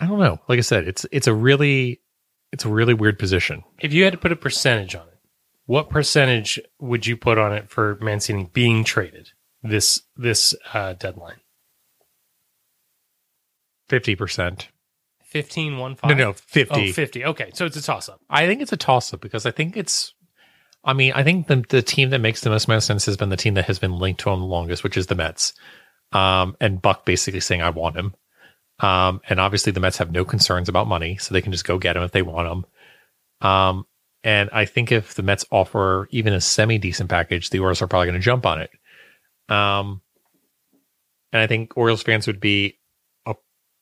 I 0.00 0.06
don't 0.06 0.18
know. 0.18 0.40
Like 0.48 0.58
I 0.58 0.62
said, 0.62 0.86
it's 0.86 1.06
it's 1.10 1.26
a 1.26 1.34
really 1.34 2.00
it's 2.52 2.64
a 2.64 2.68
really 2.68 2.94
weird 2.94 3.18
position. 3.18 3.64
If 3.80 3.92
you 3.92 4.04
had 4.04 4.12
to 4.12 4.18
put 4.18 4.32
a 4.32 4.36
percentage 4.36 4.94
on 4.94 5.06
it, 5.08 5.18
what 5.66 5.90
percentage 5.90 6.60
would 6.80 7.06
you 7.06 7.16
put 7.16 7.38
on 7.38 7.52
it 7.52 7.68
for 7.68 7.98
Mancini 8.00 8.48
being 8.52 8.84
traded 8.84 9.30
this 9.62 10.02
this 10.16 10.54
uh, 10.72 10.94
deadline? 10.94 11.40
Fifty 13.88 14.14
percent. 14.14 14.68
15, 15.28 15.76
1, 15.76 15.96
5? 15.96 16.08
No, 16.08 16.16
no, 16.16 16.32
fifty. 16.32 16.88
Oh, 16.88 16.92
50. 16.92 17.24
Okay, 17.26 17.50
so 17.52 17.66
it's 17.66 17.76
a 17.76 17.82
toss 17.82 18.08
up. 18.08 18.18
I 18.30 18.46
think 18.46 18.62
it's 18.62 18.72
a 18.72 18.78
toss 18.78 19.12
up 19.12 19.20
because 19.20 19.44
I 19.44 19.50
think 19.50 19.76
it's. 19.76 20.14
I 20.84 20.94
mean, 20.94 21.12
I 21.12 21.22
think 21.22 21.48
the 21.48 21.62
the 21.68 21.82
team 21.82 22.10
that 22.10 22.20
makes 22.20 22.40
the 22.40 22.48
most 22.48 22.66
amount 22.66 22.78
of 22.78 22.84
sense 22.84 23.04
has 23.04 23.18
been 23.18 23.28
the 23.28 23.36
team 23.36 23.52
that 23.54 23.66
has 23.66 23.78
been 23.78 23.98
linked 23.98 24.22
to 24.22 24.30
him 24.30 24.40
the 24.40 24.46
longest, 24.46 24.82
which 24.82 24.96
is 24.96 25.08
the 25.08 25.14
Mets. 25.14 25.52
Um, 26.12 26.56
and 26.62 26.80
Buck 26.80 27.04
basically 27.04 27.40
saying, 27.40 27.60
"I 27.60 27.68
want 27.68 27.96
him." 27.96 28.14
Um, 28.80 29.20
and 29.28 29.40
obviously 29.40 29.72
the 29.72 29.80
Mets 29.80 29.98
have 29.98 30.12
no 30.12 30.24
concerns 30.24 30.68
about 30.68 30.86
money, 30.86 31.16
so 31.16 31.32
they 31.32 31.42
can 31.42 31.52
just 31.52 31.66
go 31.66 31.78
get 31.78 31.96
him 31.96 32.02
if 32.02 32.12
they 32.12 32.22
want 32.22 32.48
him. 32.48 33.48
Um, 33.48 33.86
and 34.24 34.50
I 34.52 34.64
think 34.64 34.92
if 34.92 35.14
the 35.14 35.22
Mets 35.22 35.44
offer 35.50 36.08
even 36.10 36.32
a 36.32 36.40
semi 36.40 36.78
decent 36.78 37.10
package, 37.10 37.50
the 37.50 37.60
Orioles 37.60 37.82
are 37.82 37.88
probably 37.88 38.06
going 38.06 38.20
to 38.20 38.24
jump 38.24 38.46
on 38.46 38.60
it. 38.60 38.70
Um, 39.48 40.02
and 41.32 41.42
I 41.42 41.46
think 41.46 41.76
Orioles 41.76 42.02
fans 42.02 42.26
would 42.26 42.40
be, 42.40 42.78
a, 43.26 43.34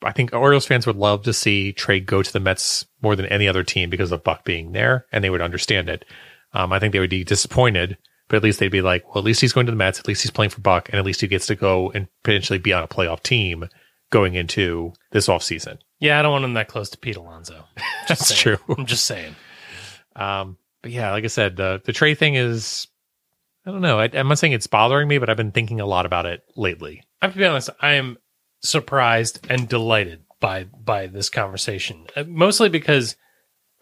I 0.03 0.12
think 0.12 0.32
Orioles 0.32 0.66
fans 0.66 0.86
would 0.86 0.97
love 0.97 1.24
to 1.24 1.32
see 1.32 1.72
trade 1.72 2.07
go 2.07 2.22
to 2.22 2.32
the 2.32 2.40
Mets 2.40 2.86
more 3.03 3.16
than 3.16 3.26
any 3.26 3.49
other 3.49 3.64
team 3.64 3.90
because 3.90 4.12
of 4.12 4.24
Buck 4.24 4.44
being 4.44 4.72
there, 4.72 5.07
and 5.12 5.22
they 5.22 5.30
would 5.30 5.40
understand 5.40 5.88
it. 5.88 6.05
Um, 6.53 6.72
I 6.72 6.78
think 6.78 6.92
they 6.92 7.01
would 7.01 7.11
be 7.11 7.24
disappointed, 7.24 7.99
but 8.28 8.36
at 8.36 8.42
least 8.42 8.61
they'd 8.61 8.68
be 8.68 8.82
like, 8.82 9.07
well, 9.07 9.18
at 9.18 9.24
least 9.24 9.40
he's 9.40 9.53
going 9.53 9.66
to 9.66 9.72
the 9.72 9.76
Mets, 9.76 9.99
at 9.99 10.09
least 10.09 10.22
he's 10.22 10.30
playing 10.30 10.51
for 10.51 10.61
Buck, 10.61 10.88
and 10.88 10.99
at 10.99 11.05
least 11.05 11.20
he 11.20 11.26
gets 11.26 11.47
to 11.47 11.55
go 11.55 11.90
and 11.90 12.09
potentially 12.24 12.59
be 12.59 12.72
on 12.72 12.82
a 12.82 12.88
playoff 12.88 13.22
team 13.22 13.68
going 14.11 14.34
into 14.34 14.92
this 15.12 15.28
offseason. 15.28 15.78
Yeah, 15.98 16.18
I 16.18 16.22
don't 16.22 16.32
want 16.32 16.44
him 16.44 16.54
that 16.54 16.68
close 16.68 16.90
to 16.90 16.98
Pete 16.98 17.16
Alonso. 17.16 17.64
That's 18.09 18.28
saying. 18.28 18.38
true. 18.59 18.74
I'm 18.76 18.86
just 18.86 19.04
saying. 19.04 19.34
Um, 20.14 20.59
but 20.82 20.90
yeah, 20.90 21.11
like 21.11 21.24
I 21.24 21.28
said, 21.28 21.57
the 21.57 21.80
the 21.84 21.92
trade 21.92 22.18
thing 22.18 22.34
is, 22.34 22.86
I 23.64 23.70
don't 23.70 23.80
know. 23.80 23.98
I, 23.98 24.09
I'm 24.12 24.28
not 24.28 24.38
saying 24.38 24.52
it's 24.52 24.66
bothering 24.66 25.09
me, 25.09 25.18
but 25.18 25.28
I've 25.28 25.36
been 25.36 25.52
thinking 25.52 25.80
a 25.80 25.86
lot 25.86 26.07
about 26.07 26.26
it 26.26 26.42
lately. 26.57 27.02
I 27.20 27.26
have 27.26 27.32
to 27.34 27.38
be 27.38 27.44
honest, 27.44 27.70
I 27.80 27.92
am 27.92 28.18
surprised 28.62 29.46
and 29.50 29.68
delighted 29.68 30.22
by 30.40 30.64
by 30.64 31.07
this 31.07 31.30
conversation. 31.30 32.07
Uh, 32.14 32.24
Mostly 32.24 32.68
because 32.68 33.16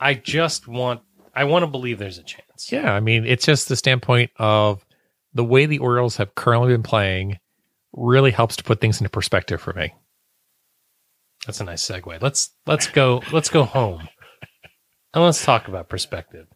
I 0.01 0.15
just 0.15 0.69
want 0.69 1.03
I 1.35 1.45
want 1.45 1.65
to 1.65 1.67
believe 1.67 1.99
there's 1.99 2.19
a 2.19 2.23
chance. 2.23 2.71
Yeah, 2.71 2.93
I 2.93 3.01
mean, 3.01 3.27
it's 3.27 3.45
just 3.45 3.69
the 3.69 3.77
standpoint 3.77 4.31
of 4.37 4.85
the 5.35 5.45
way 5.45 5.67
the 5.67 5.79
Orioles 5.79 6.17
have 6.17 6.35
currently 6.37 6.69
been 6.73 6.83
playing 6.85 7.39
really 7.93 8.31
helps 8.31 8.57
to 8.57 8.65
put 8.65 8.81
things 8.81 9.01
into 9.01 9.11
perspective 9.11 9.61
for 9.61 9.73
me. 9.73 9.93
That's 11.47 11.61
a 11.61 11.65
nice 11.65 11.87
segue. 11.87 12.23
Let's 12.23 12.51
let's 12.67 12.87
go 12.87 13.23
let's 13.33 13.51
go 13.51 13.65
home. 13.65 14.09
And 15.15 15.23
let's 15.23 15.45
talk 15.45 15.69
about 15.69 15.89
perspective. 15.89 16.47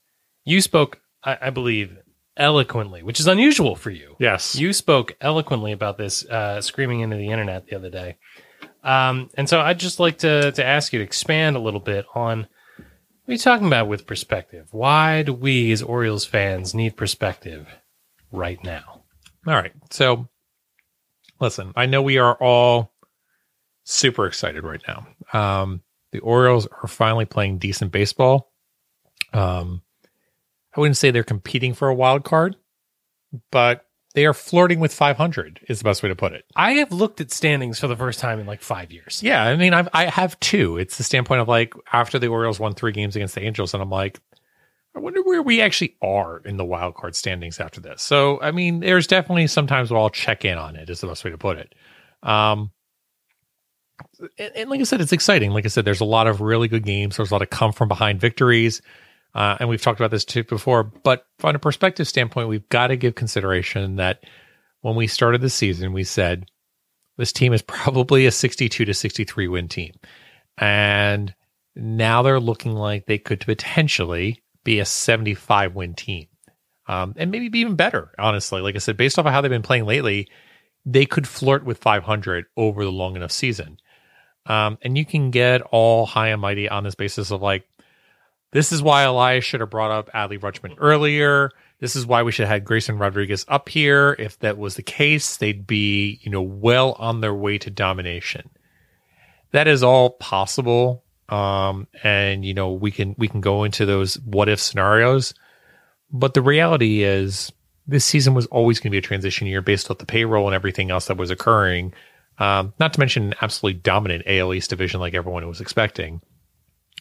You 0.44 0.60
spoke, 0.60 1.00
I, 1.22 1.38
I 1.42 1.50
believe, 1.50 1.96
eloquently, 2.36 3.04
which 3.04 3.20
is 3.20 3.28
unusual 3.28 3.76
for 3.76 3.90
you. 3.90 4.16
Yes. 4.18 4.56
You 4.56 4.72
spoke 4.72 5.16
eloquently 5.20 5.70
about 5.70 5.96
this, 5.96 6.24
uh, 6.24 6.60
screaming 6.60 7.00
into 7.00 7.16
the 7.16 7.28
internet 7.28 7.66
the 7.66 7.76
other 7.76 7.90
day. 7.90 8.16
Um, 8.82 9.30
and 9.34 9.48
so 9.48 9.60
I'd 9.60 9.78
just 9.78 10.00
like 10.00 10.18
to, 10.18 10.50
to 10.52 10.64
ask 10.64 10.92
you 10.92 10.98
to 10.98 11.04
expand 11.04 11.54
a 11.54 11.60
little 11.60 11.80
bit 11.80 12.06
on 12.14 12.48
what 12.78 13.28
are 13.28 13.32
you 13.32 13.38
talking 13.38 13.66
about 13.66 13.88
with 13.88 14.06
perspective? 14.06 14.68
Why 14.70 15.22
do 15.22 15.34
we 15.34 15.70
as 15.70 15.82
Orioles 15.82 16.24
fans 16.24 16.74
need 16.74 16.96
perspective 16.96 17.68
right 18.32 18.62
now? 18.64 19.02
All 19.46 19.54
right. 19.54 19.72
So, 19.90 20.28
listen, 21.38 21.72
I 21.76 21.86
know 21.86 22.02
we 22.02 22.18
are 22.18 22.34
all 22.36 22.92
super 23.88 24.26
excited 24.26 24.64
right 24.64 24.82
now. 24.86 25.06
Um, 25.32 25.82
the 26.12 26.20
Orioles 26.20 26.66
are 26.82 26.88
finally 26.88 27.24
playing 27.24 27.58
decent 27.58 27.90
baseball. 27.90 28.52
Um, 29.32 29.82
I 30.76 30.80
wouldn't 30.80 30.96
say 30.96 31.10
they're 31.10 31.24
competing 31.24 31.74
for 31.74 31.88
a 31.88 31.94
wild 31.94 32.24
card, 32.24 32.56
but 33.50 33.86
they 34.14 34.26
are 34.26 34.34
flirting 34.34 34.80
with 34.80 34.92
500 34.92 35.60
is 35.68 35.78
the 35.78 35.84
best 35.84 36.02
way 36.02 36.08
to 36.08 36.16
put 36.16 36.32
it. 36.32 36.44
I 36.54 36.72
have 36.72 36.92
looked 36.92 37.20
at 37.20 37.30
standings 37.30 37.78
for 37.78 37.88
the 37.88 37.96
first 37.96 38.20
time 38.20 38.40
in 38.40 38.46
like 38.46 38.62
five 38.62 38.92
years. 38.92 39.22
Yeah, 39.22 39.42
I 39.42 39.56
mean, 39.56 39.74
I've, 39.74 39.88
I 39.92 40.06
have 40.06 40.38
two. 40.40 40.76
It's 40.76 40.98
the 40.98 41.04
standpoint 41.04 41.40
of 41.40 41.48
like 41.48 41.72
after 41.92 42.18
the 42.18 42.28
Orioles 42.28 42.60
won 42.60 42.74
three 42.74 42.92
games 42.92 43.16
against 43.16 43.34
the 43.34 43.42
Angels, 43.42 43.74
and 43.74 43.82
I'm 43.82 43.90
like, 43.90 44.20
I 44.94 45.00
wonder 45.00 45.22
where 45.22 45.42
we 45.42 45.60
actually 45.60 45.96
are 46.02 46.38
in 46.38 46.56
the 46.56 46.64
wild 46.64 46.94
card 46.94 47.14
standings 47.14 47.60
after 47.60 47.80
this. 47.80 48.02
So, 48.02 48.40
I 48.40 48.50
mean, 48.50 48.80
there's 48.80 49.06
definitely 49.06 49.46
sometimes 49.46 49.90
where 49.90 50.00
I'll 50.00 50.10
check 50.10 50.44
in 50.44 50.58
on 50.58 50.76
it. 50.76 50.90
Is 50.90 51.00
the 51.00 51.06
best 51.06 51.24
way 51.24 51.30
to 51.30 51.38
put 51.38 51.58
it. 51.58 51.74
Um, 52.22 52.72
and, 54.38 54.52
and 54.56 54.70
like 54.70 54.80
I 54.80 54.84
said, 54.84 55.00
it's 55.00 55.12
exciting. 55.12 55.50
Like 55.50 55.64
I 55.64 55.68
said, 55.68 55.84
there's 55.84 56.00
a 56.00 56.06
lot 56.06 56.26
of 56.26 56.40
really 56.40 56.68
good 56.68 56.84
games. 56.84 57.16
There's 57.16 57.30
a 57.30 57.34
lot 57.34 57.42
of 57.42 57.50
come 57.50 57.72
from 57.72 57.88
behind 57.88 58.20
victories. 58.20 58.82
Uh, 59.34 59.56
and 59.60 59.68
we've 59.68 59.82
talked 59.82 60.00
about 60.00 60.10
this 60.10 60.24
too 60.24 60.42
before, 60.44 60.82
but 60.84 61.26
from 61.38 61.54
a 61.54 61.58
perspective 61.58 62.08
standpoint, 62.08 62.48
we've 62.48 62.68
got 62.70 62.88
to 62.88 62.96
give 62.96 63.14
consideration 63.14 63.96
that 63.96 64.24
when 64.80 64.96
we 64.96 65.06
started 65.06 65.40
the 65.40 65.50
season, 65.50 65.92
we 65.92 66.04
said 66.04 66.46
this 67.16 67.32
team 67.32 67.52
is 67.52 67.62
probably 67.62 68.26
a 68.26 68.30
62 68.30 68.84
to 68.84 68.94
63 68.94 69.48
win 69.48 69.68
team. 69.68 69.92
And 70.56 71.34
now 71.76 72.22
they're 72.22 72.40
looking 72.40 72.72
like 72.72 73.06
they 73.06 73.18
could 73.18 73.40
potentially 73.40 74.42
be 74.64 74.80
a 74.80 74.84
75 74.84 75.74
win 75.74 75.94
team. 75.94 76.26
Um, 76.88 77.14
and 77.16 77.30
maybe 77.30 77.48
be 77.48 77.60
even 77.60 77.76
better, 77.76 78.12
honestly. 78.18 78.62
Like 78.62 78.74
I 78.74 78.78
said, 78.78 78.96
based 78.96 79.18
off 79.18 79.26
of 79.26 79.32
how 79.32 79.42
they've 79.42 79.50
been 79.50 79.62
playing 79.62 79.84
lately, 79.84 80.28
they 80.86 81.04
could 81.04 81.28
flirt 81.28 81.64
with 81.64 81.78
500 81.78 82.46
over 82.56 82.82
the 82.82 82.90
long 82.90 83.14
enough 83.14 83.30
season. 83.30 83.78
Um, 84.48 84.78
and 84.82 84.96
you 84.96 85.04
can 85.04 85.30
get 85.30 85.60
all 85.60 86.06
high 86.06 86.28
and 86.28 86.40
mighty 86.40 86.68
on 86.68 86.82
this 86.82 86.94
basis 86.94 87.30
of 87.30 87.42
like, 87.42 87.68
this 88.50 88.72
is 88.72 88.82
why 88.82 89.02
Elias 89.02 89.44
should 89.44 89.60
have 89.60 89.70
brought 89.70 89.90
up 89.90 90.10
Adley 90.12 90.40
Rutschman 90.40 90.74
earlier. 90.78 91.50
This 91.80 91.94
is 91.94 92.06
why 92.06 92.22
we 92.22 92.32
should 92.32 92.46
have 92.46 92.54
had 92.54 92.64
Grayson 92.64 92.98
Rodriguez 92.98 93.44
up 93.46 93.68
here. 93.68 94.16
If 94.18 94.38
that 94.40 94.56
was 94.58 94.74
the 94.74 94.82
case, 94.82 95.36
they'd 95.36 95.66
be, 95.66 96.18
you 96.22 96.30
know, 96.30 96.42
well 96.42 96.92
on 96.98 97.20
their 97.20 97.34
way 97.34 97.58
to 97.58 97.70
domination. 97.70 98.48
That 99.52 99.68
is 99.68 99.82
all 99.82 100.10
possible. 100.10 101.04
Um, 101.28 101.86
and 102.02 102.44
you 102.44 102.54
know, 102.54 102.72
we 102.72 102.90
can 102.90 103.14
we 103.18 103.28
can 103.28 103.42
go 103.42 103.64
into 103.64 103.84
those 103.84 104.18
what 104.20 104.48
if 104.48 104.60
scenarios. 104.60 105.34
But 106.10 106.32
the 106.32 106.42
reality 106.42 107.02
is 107.02 107.52
this 107.86 108.04
season 108.04 108.34
was 108.34 108.46
always 108.46 108.80
going 108.80 108.90
to 108.90 108.94
be 108.94 108.98
a 108.98 109.02
transition 109.02 109.46
year 109.46 109.62
based 109.62 109.90
off 109.90 109.98
the 109.98 110.06
payroll 110.06 110.46
and 110.46 110.54
everything 110.54 110.90
else 110.90 111.06
that 111.06 111.18
was 111.18 111.30
occurring. 111.30 111.92
Um, 112.38 112.72
not 112.78 112.92
to 112.92 113.00
mention 113.00 113.24
an 113.24 113.34
absolutely 113.42 113.80
dominant 113.80 114.24
AL 114.26 114.54
East 114.54 114.70
division 114.70 115.00
like 115.00 115.14
everyone 115.14 115.46
was 115.48 115.60
expecting. 115.60 116.20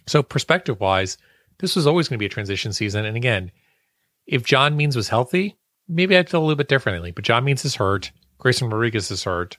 So 0.07 0.23
perspective 0.23 0.79
wise, 0.79 1.17
this 1.59 1.75
was 1.75 1.85
always 1.85 2.07
going 2.07 2.17
to 2.17 2.19
be 2.19 2.25
a 2.25 2.29
transition 2.29 2.73
season. 2.73 3.05
And 3.05 3.17
again, 3.17 3.51
if 4.25 4.43
John 4.43 4.75
Means 4.75 4.95
was 4.95 5.09
healthy, 5.09 5.57
maybe 5.88 6.17
I'd 6.17 6.29
feel 6.29 6.39
a 6.39 6.43
little 6.43 6.55
bit 6.55 6.67
differently. 6.69 7.11
But 7.11 7.23
John 7.23 7.43
Means 7.43 7.65
is 7.65 7.75
hurt. 7.75 8.11
Grayson 8.38 8.69
Rodriguez 8.69 9.11
is 9.11 9.23
hurt. 9.23 9.57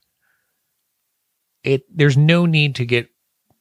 It 1.64 1.84
there's 1.94 2.16
no 2.16 2.46
need 2.46 2.76
to 2.76 2.86
get 2.86 3.08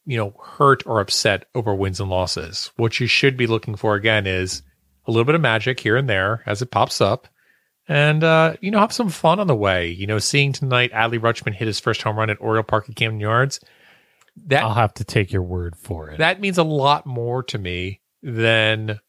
you 0.05 0.17
know 0.17 0.33
hurt 0.43 0.85
or 0.85 0.99
upset 0.99 1.45
over 1.55 1.73
wins 1.73 1.99
and 1.99 2.09
losses. 2.09 2.71
What 2.77 2.99
you 2.99 3.07
should 3.07 3.37
be 3.37 3.47
looking 3.47 3.75
for 3.75 3.95
again 3.95 4.27
is 4.27 4.61
a 5.05 5.11
little 5.11 5.25
bit 5.25 5.35
of 5.35 5.41
magic 5.41 5.79
here 5.79 5.97
and 5.97 6.09
there 6.09 6.43
as 6.45 6.61
it 6.61 6.71
pops 6.71 7.01
up, 7.01 7.27
and 7.87 8.23
uh, 8.23 8.55
you 8.61 8.71
know 8.71 8.79
have 8.79 8.93
some 8.93 9.09
fun 9.09 9.39
on 9.39 9.47
the 9.47 9.55
way. 9.55 9.89
You 9.89 10.07
know, 10.07 10.19
seeing 10.19 10.51
tonight 10.53 10.91
Adley 10.91 11.19
Rutschman 11.19 11.53
hit 11.53 11.67
his 11.67 11.79
first 11.79 12.01
home 12.01 12.17
run 12.17 12.29
at 12.29 12.39
Oriole 12.41 12.63
Park 12.63 12.89
at 12.89 12.95
Camden 12.95 13.19
Yards. 13.19 13.59
That 14.47 14.63
I'll 14.63 14.73
have 14.73 14.93
to 14.95 15.03
take 15.03 15.31
your 15.31 15.41
word 15.41 15.75
for 15.75 16.09
it. 16.09 16.19
that 16.19 16.39
means 16.39 16.57
a 16.57 16.63
lot 16.63 17.05
more 17.05 17.41
to 17.43 17.57
me 17.57 18.01
than 18.21 18.99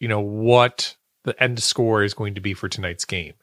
you 0.00 0.08
know 0.08 0.20
what 0.20 0.96
the 1.24 1.42
end 1.42 1.62
score 1.62 2.02
is 2.02 2.14
going 2.14 2.34
to 2.36 2.40
be 2.40 2.54
for 2.54 2.68
tonight's 2.68 3.04
game 3.04 3.34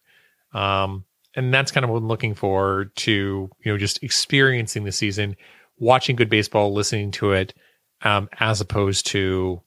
um 0.53 1.03
and 1.35 1.53
that's 1.53 1.71
kind 1.71 1.83
of 1.83 1.89
what 1.89 1.97
i'm 1.97 2.07
looking 2.07 2.33
for 2.33 2.85
to 2.95 3.49
you 3.63 3.71
know 3.71 3.77
just 3.77 4.01
experiencing 4.01 4.85
the 4.85 4.91
season 4.91 5.35
watching 5.77 6.15
good 6.15 6.29
baseball 6.29 6.73
listening 6.73 7.11
to 7.11 7.31
it 7.33 7.53
um 8.01 8.27
as 8.39 8.61
opposed 8.61 9.05
to 9.07 9.61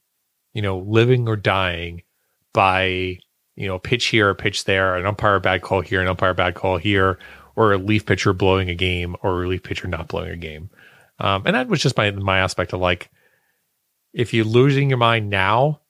you 0.53 0.61
know 0.61 0.79
living 0.79 1.29
or 1.29 1.35
dying 1.37 2.01
by 2.53 3.17
you 3.59 3.67
know 3.67 3.75
a 3.75 3.79
pitch 3.79 4.07
here 4.07 4.29
a 4.29 4.35
pitch 4.35 4.63
there 4.63 4.95
an 4.95 5.05
umpire 5.05 5.39
bad 5.39 5.61
call 5.61 5.81
here 5.81 6.01
an 6.01 6.07
umpire 6.07 6.33
bad 6.33 6.55
call 6.55 6.77
here 6.77 7.19
or 7.55 7.73
a 7.73 7.77
relief 7.77 8.05
pitcher 8.05 8.33
blowing 8.33 8.69
a 8.69 8.75
game 8.75 9.15
or 9.21 9.31
a 9.31 9.39
relief 9.39 9.63
pitcher 9.63 9.87
not 9.87 10.07
blowing 10.07 10.31
a 10.31 10.37
game 10.37 10.69
um, 11.19 11.43
and 11.45 11.55
that 11.55 11.67
was 11.67 11.81
just 11.81 11.97
my 11.97 12.09
my 12.11 12.39
aspect 12.39 12.73
of 12.73 12.79
like 12.79 13.11
if 14.13 14.33
you're 14.33 14.45
losing 14.45 14.89
your 14.89 14.97
mind 14.97 15.29
now, 15.29 15.81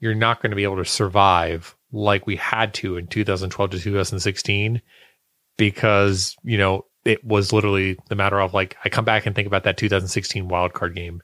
you're 0.00 0.14
not 0.14 0.40
going 0.40 0.50
to 0.50 0.56
be 0.56 0.64
able 0.64 0.76
to 0.76 0.84
survive 0.84 1.74
like 1.92 2.26
we 2.26 2.36
had 2.36 2.74
to 2.74 2.96
in 2.96 3.06
2012 3.06 3.70
to 3.70 3.80
2016 3.80 4.82
because, 5.56 6.36
you 6.42 6.58
know, 6.58 6.84
it 7.04 7.24
was 7.24 7.52
literally 7.52 7.98
the 8.08 8.14
matter 8.14 8.40
of 8.40 8.54
like, 8.54 8.76
I 8.84 8.88
come 8.88 9.04
back 9.04 9.26
and 9.26 9.34
think 9.34 9.46
about 9.46 9.64
that 9.64 9.76
2016 9.76 10.48
wild 10.48 10.72
card 10.72 10.94
game. 10.94 11.22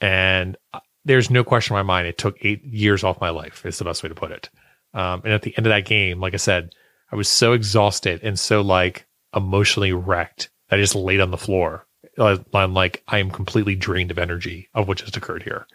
And 0.00 0.56
uh, 0.72 0.80
there's 1.04 1.30
no 1.30 1.44
question 1.44 1.74
in 1.74 1.78
my 1.78 1.82
mind, 1.82 2.06
it 2.06 2.18
took 2.18 2.36
eight 2.42 2.64
years 2.64 3.04
off 3.04 3.20
my 3.20 3.30
life, 3.30 3.64
is 3.64 3.78
the 3.78 3.84
best 3.84 4.02
way 4.02 4.08
to 4.08 4.14
put 4.14 4.32
it. 4.32 4.50
Um, 4.92 5.22
and 5.24 5.32
at 5.32 5.42
the 5.42 5.56
end 5.56 5.66
of 5.66 5.70
that 5.70 5.84
game, 5.84 6.20
like 6.20 6.34
I 6.34 6.38
said, 6.38 6.74
I 7.12 7.16
was 7.16 7.28
so 7.28 7.52
exhausted 7.52 8.20
and 8.22 8.38
so 8.38 8.60
like 8.60 9.06
emotionally 9.34 9.92
wrecked 9.92 10.50
I 10.70 10.76
just 10.76 10.94
laid 10.94 11.20
on 11.20 11.30
the 11.30 11.36
floor. 11.36 11.86
Uh, 12.16 12.38
I'm 12.54 12.74
like, 12.74 13.02
I 13.08 13.18
am 13.18 13.30
completely 13.30 13.74
drained 13.74 14.10
of 14.10 14.18
energy 14.18 14.68
of 14.74 14.88
what 14.88 14.98
just 14.98 15.16
occurred 15.16 15.42
here. 15.42 15.66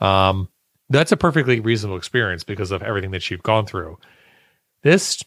Um, 0.00 0.48
That's 0.90 1.12
a 1.12 1.16
perfectly 1.16 1.60
reasonable 1.60 1.96
experience 1.96 2.44
because 2.44 2.70
of 2.70 2.82
everything 2.82 3.10
that 3.12 3.30
you've 3.30 3.42
gone 3.42 3.66
through. 3.66 3.98
This, 4.82 5.22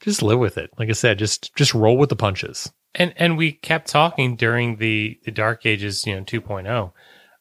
just 0.00 0.22
live 0.22 0.38
with 0.38 0.58
it. 0.58 0.70
Like 0.78 0.90
I 0.90 0.92
said, 0.92 1.18
just 1.18 1.54
just 1.56 1.74
roll 1.74 1.96
with 1.96 2.10
the 2.10 2.16
punches. 2.16 2.70
And 2.94 3.14
and 3.16 3.36
we 3.36 3.52
kept 3.52 3.88
talking 3.88 4.36
during 4.36 4.76
the 4.76 5.18
the 5.24 5.30
Dark 5.30 5.64
Ages, 5.64 6.06
you 6.06 6.14
know, 6.14 6.24
2.0 6.24 6.92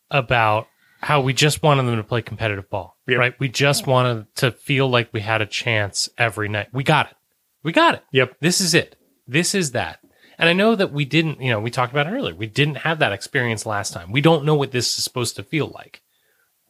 about 0.09 0.67
how 1.01 1.21
we 1.21 1.33
just 1.33 1.61
wanted 1.63 1.83
them 1.83 1.97
to 1.97 2.03
play 2.03 2.21
competitive 2.21 2.69
ball, 2.69 2.97
Yep. 3.07 3.19
right? 3.19 3.39
We 3.39 3.49
just 3.49 3.85
wanted 3.87 4.33
to 4.37 4.51
feel 4.51 4.89
like 4.89 5.13
we 5.13 5.21
had 5.21 5.41
a 5.41 5.45
chance 5.45 6.09
every 6.17 6.49
night. 6.49 6.69
We 6.73 6.83
got 6.83 7.07
it. 7.11 7.15
We 7.63 7.71
got 7.71 7.95
it. 7.95 8.03
Yep. 8.11 8.37
This 8.39 8.61
is 8.61 8.73
it. 8.73 8.95
This 9.27 9.53
is 9.53 9.71
that. 9.71 9.99
And 10.39 10.47
I 10.49 10.53
know 10.53 10.75
that 10.75 10.91
we 10.91 11.05
didn't, 11.05 11.41
you 11.41 11.49
know, 11.51 11.59
we 11.59 11.71
talked 11.71 11.91
about 11.91 12.07
it 12.07 12.11
earlier. 12.11 12.35
We 12.35 12.45
didn't 12.47 12.77
have 12.77 12.99
that 12.99 13.11
experience 13.11 13.65
last 13.65 13.91
time. 13.93 14.11
We 14.11 14.21
don't 14.21 14.45
know 14.45 14.55
what 14.55 14.71
this 14.71 14.97
is 14.97 15.03
supposed 15.03 15.35
to 15.35 15.43
feel 15.43 15.67
like. 15.67 16.01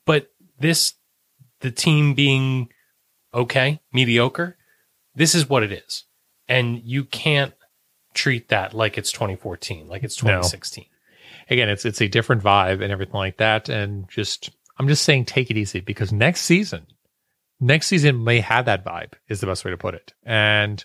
But 0.06 0.30
this, 0.60 0.94
the 1.60 1.72
team 1.72 2.14
being 2.14 2.70
okay, 3.34 3.82
mediocre, 3.92 4.58
this 5.16 5.36
is 5.36 5.50
what 5.50 5.64
it 5.64 5.72
is. 5.72 6.06
And 6.48 6.82
you 6.84 7.04
can't 7.04 7.54
treat 8.14 8.48
that 8.50 8.74
like 8.74 8.98
it's 8.98 9.12
2014, 9.12 9.88
like 9.88 10.04
it's 10.04 10.24
No. 10.24 10.42
2016. 11.50 11.58
Again, 11.58 11.70
it's 11.70 11.86
it's 11.86 12.02
a 12.02 12.08
different 12.08 12.44
vibe 12.44 12.82
and 12.82 12.92
everything 12.92 13.16
like 13.16 13.38
that. 13.38 13.70
And 13.70 14.08
just 14.10 14.50
I'm 14.78 14.88
just 14.88 15.04
saying 15.04 15.26
take 15.26 15.50
it 15.50 15.58
easy 15.58 15.80
because 15.80 16.12
next 16.12 16.42
season, 16.42 16.88
next 17.60 17.88
season 17.88 18.24
may 18.24 18.40
have 18.40 18.66
that 18.66 18.86
vibe, 18.86 19.14
is 19.28 19.40
the 19.40 19.48
best 19.48 19.66
way 19.66 19.72
to 19.72 19.78
put 19.78 19.96
it. 19.96 20.14
And 20.24 20.84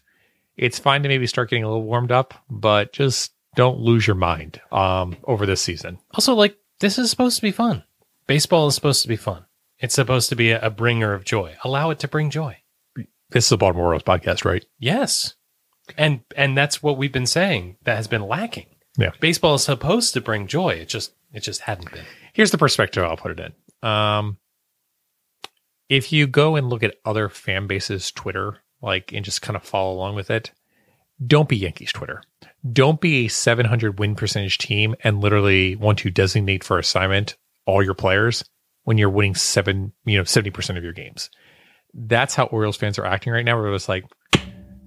it's 0.56 0.78
fine 0.78 1.02
to 1.02 1.08
maybe 1.08 1.26
start 1.26 1.50
getting 1.50 1.64
a 1.64 1.68
little 1.68 1.84
warmed 1.84 2.12
up, 2.12 2.34
but 2.50 2.92
just 2.92 3.32
don't 3.54 3.80
lose 3.80 4.06
your 4.06 4.16
mind 4.16 4.60
um 4.70 5.16
over 5.24 5.46
this 5.46 5.60
season. 5.60 5.98
Also, 6.12 6.34
like, 6.34 6.56
this 6.80 6.98
is 6.98 7.10
supposed 7.10 7.36
to 7.36 7.42
be 7.42 7.52
fun. 7.52 7.84
Baseball 8.26 8.68
is 8.68 8.74
supposed 8.74 9.02
to 9.02 9.08
be 9.08 9.16
fun. 9.16 9.44
It's 9.78 9.94
supposed 9.94 10.28
to 10.28 10.36
be 10.36 10.52
a, 10.52 10.60
a 10.66 10.70
bringer 10.70 11.12
of 11.12 11.24
joy. 11.24 11.56
Allow 11.64 11.90
it 11.90 11.98
to 12.00 12.08
bring 12.08 12.30
joy. 12.30 12.58
This 13.30 13.46
is 13.46 13.52
a 13.52 13.56
Baltimore 13.56 13.86
Orioles 13.86 14.04
podcast, 14.04 14.44
right? 14.44 14.64
Yes. 14.78 15.34
And 15.98 16.20
and 16.36 16.56
that's 16.56 16.82
what 16.82 16.96
we've 16.96 17.12
been 17.12 17.26
saying 17.26 17.76
that 17.84 17.96
has 17.96 18.06
been 18.06 18.22
lacking. 18.22 18.66
Yeah. 18.96 19.10
Baseball 19.20 19.54
is 19.54 19.64
supposed 19.64 20.14
to 20.14 20.20
bring 20.20 20.46
joy. 20.46 20.70
It 20.70 20.88
just 20.88 21.12
it 21.32 21.40
just 21.40 21.62
hadn't 21.62 21.90
been. 21.92 22.04
here's 22.34 22.50
the 22.50 22.58
perspective 22.58 23.02
I'll 23.02 23.16
put 23.16 23.38
it 23.38 23.40
in. 23.40 23.88
Um, 23.88 24.38
if 25.88 26.12
you 26.12 26.26
go 26.26 26.56
and 26.56 26.68
look 26.68 26.82
at 26.82 26.96
other 27.04 27.28
fan 27.28 27.66
bases' 27.66 28.10
Twitter, 28.10 28.58
like, 28.80 29.12
and 29.12 29.24
just 29.24 29.42
kind 29.42 29.56
of 29.56 29.62
follow 29.62 29.92
along 29.94 30.14
with 30.14 30.30
it, 30.30 30.50
don't 31.24 31.48
be 31.48 31.56
Yankees 31.56 31.92
Twitter. 31.92 32.22
Don't 32.70 33.00
be 33.00 33.26
a 33.26 33.28
700 33.28 33.98
win 33.98 34.14
percentage 34.14 34.58
team 34.58 34.94
and 35.02 35.20
literally 35.20 35.76
want 35.76 35.98
to 36.00 36.10
designate 36.10 36.64
for 36.64 36.78
assignment 36.78 37.36
all 37.66 37.82
your 37.82 37.94
players 37.94 38.44
when 38.84 38.98
you're 38.98 39.10
winning 39.10 39.34
seven, 39.34 39.92
you 40.04 40.16
know, 40.16 40.24
70% 40.24 40.76
of 40.76 40.82
your 40.82 40.92
games. 40.92 41.30
That's 41.94 42.34
how 42.34 42.44
Orioles 42.46 42.76
fans 42.76 42.98
are 42.98 43.04
acting 43.04 43.32
right 43.32 43.44
now. 43.44 43.60
Where 43.60 43.72
it's 43.72 43.88
like, 43.88 44.04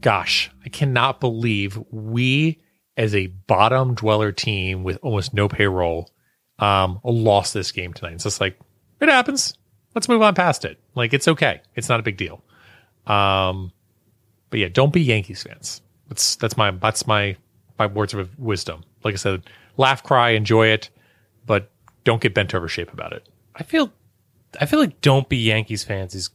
gosh, 0.02 0.50
I 0.66 0.70
cannot 0.70 1.20
believe 1.20 1.80
we, 1.92 2.62
as 2.98 3.14
a 3.16 3.28
bottom 3.28 3.96
dweller 3.96 4.32
team 4.32 4.84
with 4.84 4.98
almost 5.02 5.34
no 5.34 5.48
payroll, 5.48 6.12
um, 6.60 7.00
lost 7.04 7.54
this 7.54 7.72
game 7.72 7.94
tonight. 7.94 8.14
It's 8.14 8.24
just 8.24 8.42
like 8.42 8.58
it 9.00 9.10
happens. 9.10 9.56
Let's 9.94 10.10
move 10.10 10.22
on 10.22 10.36
past 10.36 10.66
it. 10.66 10.80
Like 10.96 11.14
it's 11.14 11.28
okay. 11.28 11.62
It's 11.76 11.90
not 11.90 12.00
a 12.00 12.04
big 12.04 12.18
deal. 12.18 12.44
Um, 13.08 13.72
but 14.50 14.60
yeah, 14.60 14.70
don't 14.70 14.94
be 14.94 15.02
Yankees 15.02 15.44
fans. 15.44 15.82
That's 16.08 16.36
that's 16.38 16.58
my 16.58 16.72
that's 16.72 17.08
my 17.08 17.36
my 17.78 17.88
words 17.88 18.14
of 18.14 18.38
wisdom. 18.40 18.84
Like 19.04 19.14
I 19.14 19.18
said, 19.18 19.44
laugh, 19.78 20.04
cry, 20.04 20.32
enjoy 20.32 20.68
it, 20.68 20.90
but 21.46 21.70
don't 22.04 22.22
get 22.22 22.34
bent 22.34 22.56
over 22.56 22.68
shape 22.68 22.94
about 22.94 23.14
it. 23.14 23.28
I 23.56 23.64
feel 23.64 23.92
I 24.60 24.66
feel 24.66 24.80
like 24.80 25.02
don't 25.02 25.28
be 25.28 25.38
Yankees 25.38 25.84
fans 25.84 26.16
is 26.16 26.30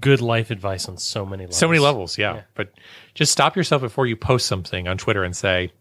good 0.00 0.20
life 0.20 0.50
advice 0.50 0.88
on 0.88 0.98
so 0.98 1.24
many 1.24 1.44
levels. 1.44 1.56
So 1.56 1.68
many 1.68 1.78
levels, 1.78 2.18
yeah. 2.18 2.34
Yeah. 2.34 2.42
But 2.54 2.72
just 3.14 3.32
stop 3.32 3.56
yourself 3.56 3.80
before 3.82 4.06
you 4.06 4.16
post 4.16 4.46
something 4.46 4.86
on 4.88 4.98
Twitter 4.98 5.24
and 5.24 5.34
say, 5.34 5.72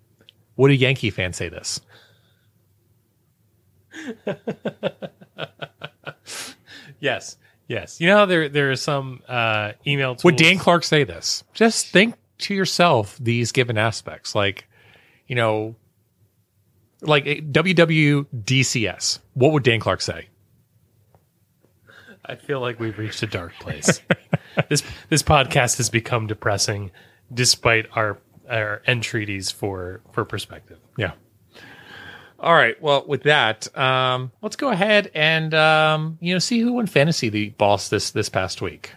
"Would 0.58 0.72
a 0.72 0.76
Yankee 0.76 1.10
fan 1.10 1.34
say 1.34 1.50
this?" 1.50 1.80
Yes. 7.00 7.38
Yes. 7.68 8.00
You 8.00 8.08
know 8.08 8.18
how 8.18 8.26
there 8.26 8.50
there 8.50 8.72
are 8.72 8.76
some 8.76 9.22
uh 9.28 9.74
email 9.86 10.16
tools. 10.16 10.24
Would 10.24 10.38
Dan 10.38 10.58
Clark 10.58 10.84
say 10.84 11.04
this? 11.04 11.44
Just 11.54 11.88
think 11.88 12.16
to 12.40 12.54
yourself 12.54 13.18
these 13.20 13.52
given 13.52 13.78
aspects, 13.78 14.34
like 14.36 14.68
you 15.28 15.36
know, 15.36 15.76
like 17.02 17.26
WWDCS. 17.26 19.20
What 19.34 19.52
would 19.52 19.64
Dan 19.64 19.80
Clark 19.80 20.02
say? 20.02 20.30
I 22.26 22.36
feel 22.36 22.60
like 22.60 22.80
we've 22.80 22.98
reached 22.98 23.24
a 23.24 23.28
dark 23.28 23.54
place. 23.60 24.02
this 24.70 24.84
this 25.10 25.24
podcast 25.24 25.78
has 25.78 25.90
become 25.90 26.28
depressing 26.28 26.92
despite 27.34 27.88
our 27.94 28.18
our 28.50 28.82
entreaties 28.88 29.52
for 29.52 30.02
for 30.12 30.26
perspective. 30.26 30.80
Yeah. 30.98 31.14
All 32.40 32.54
right. 32.54 32.80
Well, 32.82 33.04
with 33.08 33.24
that, 33.24 33.76
um, 33.76 34.32
let's 34.42 34.56
go 34.56 34.70
ahead 34.70 35.10
and 35.16 35.54
um, 35.54 36.18
you 36.22 36.34
know 36.34 36.40
see 36.40 36.60
who 36.60 36.74
won 36.74 36.88
fantasy 36.88 37.30
the 37.30 37.50
boss 37.50 37.90
this 37.90 38.12
this 38.12 38.30
past 38.30 38.62
week. 38.62 38.92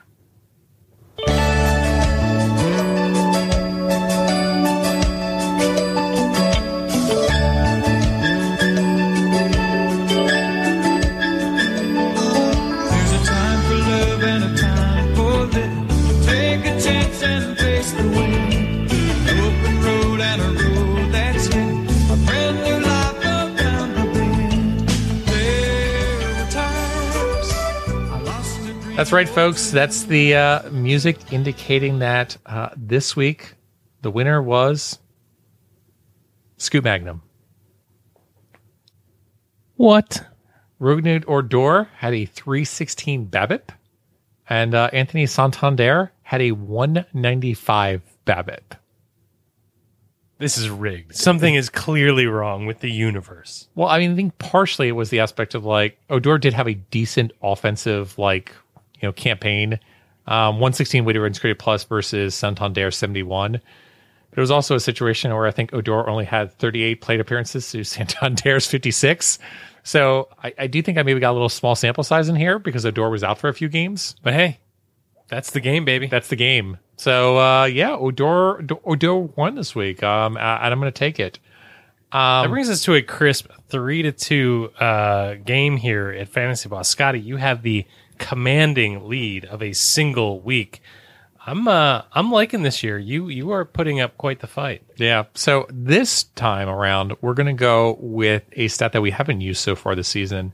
That's 29.11 29.29
right, 29.29 29.29
folks. 29.29 29.73
That's 29.73 30.05
the 30.05 30.37
uh, 30.37 30.71
music 30.71 31.33
indicating 31.33 31.99
that 31.99 32.37
uh, 32.47 32.69
this 32.77 33.17
week 33.17 33.57
the 34.03 34.11
winner 34.13 34.41
was 34.41 35.01
Scoot 36.59 36.85
Magnum. 36.85 37.21
What? 39.75 40.25
Rougned 40.81 41.25
Odor 41.27 41.89
had 41.97 42.15
a 42.15 42.25
316 42.25 43.27
BABIP, 43.27 43.71
and 44.49 44.77
uh, 44.77 44.91
Anthony 44.93 45.27
Santander 45.27 46.13
had 46.23 46.41
a 46.41 46.53
195 46.53 48.03
BABIP. 48.25 48.77
This 50.39 50.57
is 50.57 50.71
rigged. 50.71 51.17
Something 51.17 51.57
is 51.57 51.69
clearly 51.69 52.27
wrong 52.27 52.65
with 52.65 52.79
the 52.79 52.93
universe. 52.93 53.67
Well, 53.75 53.89
I 53.89 53.99
mean, 53.99 54.13
I 54.13 54.15
think 54.15 54.39
partially 54.39 54.87
it 54.87 54.93
was 54.93 55.11
the 55.11 55.19
aspect 55.19 55.57
of 55.57 55.65
like 55.65 55.99
Odor 56.11 56.39
did 56.39 56.55
have 56.55 56.69
a 56.69 56.75
decent 56.75 57.33
offensive 57.43 58.17
like 58.17 58.53
you 59.01 59.09
know 59.09 59.13
campaign. 59.13 59.79
Um, 60.27 60.57
116 60.57 61.05
weighted 61.05 61.23
runs 61.23 61.39
created 61.39 61.59
plus 61.59 61.85
versus 61.85 62.35
Santander 62.35 62.91
71. 62.91 63.53
But 63.53 64.39
it 64.39 64.41
was 64.41 64.51
also 64.51 64.77
a 64.77 64.81
situation 64.81 65.35
where 65.35 65.47
I 65.47 65.51
think 65.51 65.75
Odor 65.75 66.09
only 66.09 66.25
had 66.25 66.53
38 66.59 67.01
plate 67.01 67.21
appearances 67.21 67.71
to 67.73 67.83
Santander's 67.85 68.67
56. 68.67 69.39
So 69.83 70.29
I, 70.43 70.55
I 70.59 70.67
do 70.67 70.83
think 70.83 70.99
I 70.99 71.03
maybe 71.03 71.21
got 71.21 71.33
a 71.33 71.33
little 71.33 71.49
small 71.49 71.75
sample 71.75 72.05
size 72.05 72.29
in 72.29 72.37
here 72.37 72.59
because 72.59 72.87
Odor 72.87 73.11
was 73.11 73.25
out 73.25 73.39
for 73.39 73.49
a 73.49 73.55
few 73.55 73.69
games. 73.69 74.15
But 74.23 74.35
hey, 74.35 74.61
that's 75.29 75.51
the 75.51 75.61
game, 75.61 75.85
baby. 75.85 76.07
That's 76.07 76.29
the 76.29 76.37
game. 76.37 76.79
So 76.97 77.39
uh, 77.39 77.65
yeah, 77.65 77.97
Odor 77.97 78.63
Odor 78.85 79.17
won 79.17 79.55
this 79.55 79.75
week, 79.75 80.03
um, 80.03 80.37
and 80.37 80.73
I'm 80.73 80.79
going 80.79 80.93
to 80.93 80.99
take 80.99 81.19
it. 81.19 81.39
that 82.13 82.51
brings 82.51 82.69
us 82.69 82.83
to 82.85 82.95
a 82.95 83.03
crisp 83.03 83.51
three 83.69 84.03
to 84.03 84.13
two 84.13 84.71
uh, 84.79 85.37
game 85.37 85.79
here 85.79 86.11
at 86.11 86.29
Fantasy 86.29 86.69
Boss. 86.69 86.89
Scotty, 86.89 87.21
you 87.21 87.37
have 87.37 87.63
the 87.63 87.87
commanding 88.21 89.09
lead 89.09 89.45
of 89.47 89.61
a 89.63 89.73
single 89.73 90.41
week. 90.41 90.81
I'm 91.45 91.67
uh, 91.67 92.03
I'm 92.13 92.31
liking 92.31 92.63
this 92.63 92.85
year. 92.85 92.99
You 92.99 93.29
you 93.29 93.51
are 93.51 93.65
putting 93.65 93.99
up 93.99 94.17
quite 94.19 94.41
the 94.41 94.47
fight. 94.47 94.83
Yeah. 94.97 95.25
So 95.35 95.67
this 95.71 96.25
time 96.25 96.69
around, 96.69 97.17
we're 97.23 97.35
going 97.35 97.47
to 97.47 97.53
go 97.55 97.97
with 97.99 98.45
a 98.53 98.69
stat 98.69 98.93
that 98.93 99.01
we 99.01 99.11
haven't 99.11 99.41
used 99.41 99.61
so 99.61 99.75
far 99.75 99.97
this 99.97 100.07
season. 100.07 100.53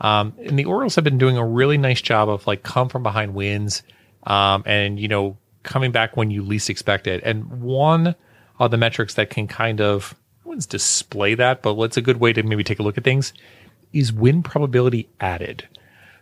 Um, 0.00 0.32
and 0.44 0.58
the 0.58 0.64
Orioles 0.64 0.96
have 0.96 1.04
been 1.04 1.18
doing 1.18 1.36
a 1.36 1.46
really 1.46 1.78
nice 1.78 2.00
job 2.00 2.28
of 2.28 2.46
like 2.46 2.64
come 2.64 2.88
from 2.88 3.04
behind 3.04 3.34
wins, 3.34 3.82
um, 4.24 4.64
and 4.66 4.98
you 4.98 5.06
know 5.06 5.36
coming 5.62 5.92
back 5.92 6.16
when 6.16 6.30
you 6.30 6.42
least 6.42 6.70
expect 6.70 7.06
it. 7.06 7.22
And 7.22 7.60
one 7.62 8.16
of 8.58 8.70
the 8.70 8.78
metrics 8.78 9.14
that 9.14 9.30
can 9.30 9.46
kind 9.46 9.80
of 9.80 10.14
wouldn't 10.44 10.68
display 10.68 11.34
that, 11.34 11.62
but 11.62 11.78
it's 11.82 11.98
a 11.98 12.02
good 12.02 12.18
way 12.18 12.32
to 12.32 12.42
maybe 12.42 12.64
take 12.64 12.78
a 12.78 12.82
look 12.82 12.98
at 12.98 13.04
things 13.04 13.32
is 13.92 14.12
win 14.12 14.42
probability 14.42 15.08
added. 15.20 15.68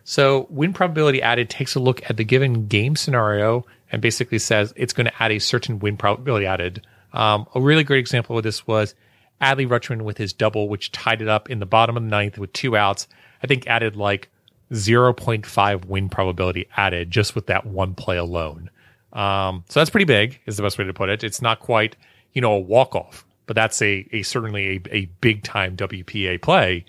So 0.04 0.46
win 0.50 0.72
probability 0.72 1.22
added 1.22 1.50
takes 1.50 1.74
a 1.74 1.80
look 1.80 2.08
at 2.08 2.16
the 2.16 2.24
given 2.24 2.66
game 2.66 2.96
scenario 2.96 3.64
and 3.92 4.00
basically 4.00 4.38
says 4.38 4.72
it's 4.76 4.92
going 4.92 5.06
to 5.06 5.22
add 5.22 5.32
a 5.32 5.38
certain 5.38 5.78
win 5.78 5.96
probability 5.96 6.46
added. 6.46 6.84
Um, 7.12 7.46
a 7.54 7.60
really 7.60 7.84
great 7.84 8.00
example 8.00 8.36
of 8.36 8.42
this 8.42 8.66
was 8.66 8.94
Adley 9.40 9.66
Rutschman 9.66 10.02
with 10.02 10.18
his 10.18 10.32
double, 10.32 10.68
which 10.68 10.92
tied 10.92 11.22
it 11.22 11.28
up 11.28 11.50
in 11.50 11.58
the 11.58 11.66
bottom 11.66 11.96
of 11.96 12.02
the 12.02 12.08
ninth 12.08 12.38
with 12.38 12.52
two 12.52 12.76
outs. 12.76 13.08
I 13.42 13.46
think 13.46 13.66
added 13.66 13.96
like 13.96 14.28
0.5 14.72 15.84
win 15.86 16.08
probability 16.08 16.68
added 16.76 17.10
just 17.10 17.34
with 17.34 17.46
that 17.46 17.66
one 17.66 17.94
play 17.94 18.16
alone. 18.16 18.70
Um, 19.12 19.64
so 19.68 19.80
that's 19.80 19.90
pretty 19.90 20.04
big, 20.04 20.40
is 20.46 20.56
the 20.56 20.62
best 20.62 20.78
way 20.78 20.84
to 20.84 20.92
put 20.92 21.08
it. 21.08 21.24
It's 21.24 21.42
not 21.42 21.60
quite, 21.60 21.96
you 22.32 22.40
know, 22.40 22.52
a 22.52 22.58
walk 22.58 22.94
off, 22.94 23.26
but 23.46 23.56
that's 23.56 23.82
a, 23.82 24.06
a 24.12 24.22
certainly 24.22 24.76
a, 24.76 24.94
a 24.94 25.04
big 25.20 25.42
time 25.42 25.76
WPA 25.76 26.40
play. 26.40 26.84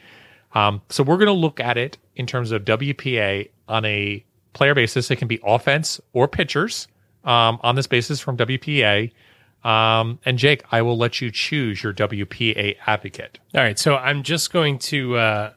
Um, 0.53 0.81
so 0.89 1.03
we're 1.03 1.17
going 1.17 1.27
to 1.27 1.31
look 1.31 1.59
at 1.59 1.77
it 1.77 1.97
in 2.21 2.27
terms 2.27 2.51
of 2.51 2.63
WPA 2.63 3.49
on 3.67 3.83
a 3.83 4.23
player 4.53 4.75
basis. 4.75 5.11
It 5.11 5.17
can 5.17 5.27
be 5.27 5.39
offense 5.43 5.99
or 6.13 6.27
pitchers 6.27 6.87
um, 7.25 7.59
on 7.63 7.75
this 7.75 7.87
basis 7.87 8.19
from 8.19 8.37
WPA. 8.37 9.11
Um, 9.63 10.19
and 10.23 10.37
Jake, 10.37 10.63
I 10.71 10.81
will 10.81 10.97
let 10.97 11.19
you 11.19 11.31
choose 11.31 11.83
your 11.83 11.93
WPA 11.93 12.77
advocate. 12.87 13.39
All 13.53 13.61
right, 13.61 13.77
so 13.77 13.95
I'm 13.95 14.23
just 14.23 14.53
going 14.53 14.79
to. 14.79 15.17
Uh, 15.17 15.53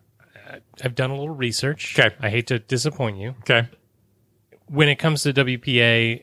I've 0.82 0.94
done 0.94 1.10
a 1.10 1.14
little 1.14 1.34
research. 1.34 1.98
Okay. 1.98 2.14
I 2.20 2.30
hate 2.30 2.46
to 2.48 2.58
disappoint 2.58 3.18
you. 3.18 3.34
Okay. 3.40 3.68
When 4.68 4.88
it 4.88 4.96
comes 4.96 5.22
to 5.22 5.32
WPA, 5.32 6.22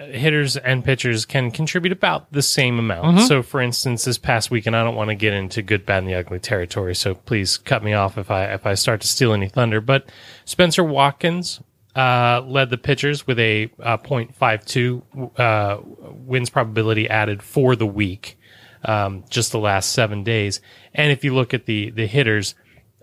hitters 0.00 0.56
and 0.56 0.84
pitchers 0.84 1.26
can 1.26 1.50
contribute 1.50 1.92
about 1.92 2.32
the 2.32 2.42
same 2.42 2.78
amount. 2.78 3.20
So, 3.26 3.42
for 3.42 3.60
instance, 3.60 4.04
this 4.04 4.18
past 4.18 4.50
weekend, 4.50 4.74
I 4.74 4.82
don't 4.82 4.94
want 4.94 5.10
to 5.10 5.14
get 5.14 5.34
into 5.34 5.62
good, 5.62 5.84
bad, 5.84 5.98
and 5.98 6.08
the 6.08 6.14
ugly 6.14 6.38
territory. 6.38 6.94
So 6.94 7.14
please 7.14 7.58
cut 7.58 7.84
me 7.84 7.92
off 7.92 8.16
if 8.16 8.30
I 8.30 8.44
if 8.46 8.66
I 8.66 8.74
start 8.74 9.02
to 9.02 9.06
steal 9.08 9.32
any 9.32 9.48
thunder. 9.48 9.80
But 9.80 10.10
Spencer 10.44 10.82
Watkins 10.82 11.60
uh, 11.94 12.42
led 12.46 12.70
the 12.70 12.78
pitchers 12.78 13.26
with 13.26 13.38
a 13.38 13.70
uh, 13.80 13.98
.52 13.98 15.38
uh, 15.38 15.78
wins 15.84 16.50
probability 16.50 17.08
added 17.08 17.42
for 17.42 17.76
the 17.76 17.86
week, 17.86 18.38
um, 18.84 19.24
just 19.28 19.52
the 19.52 19.58
last 19.58 19.92
seven 19.92 20.24
days. 20.24 20.60
And 20.94 21.12
if 21.12 21.24
you 21.24 21.34
look 21.34 21.52
at 21.52 21.66
the 21.66 21.90
the 21.90 22.06
hitters, 22.06 22.54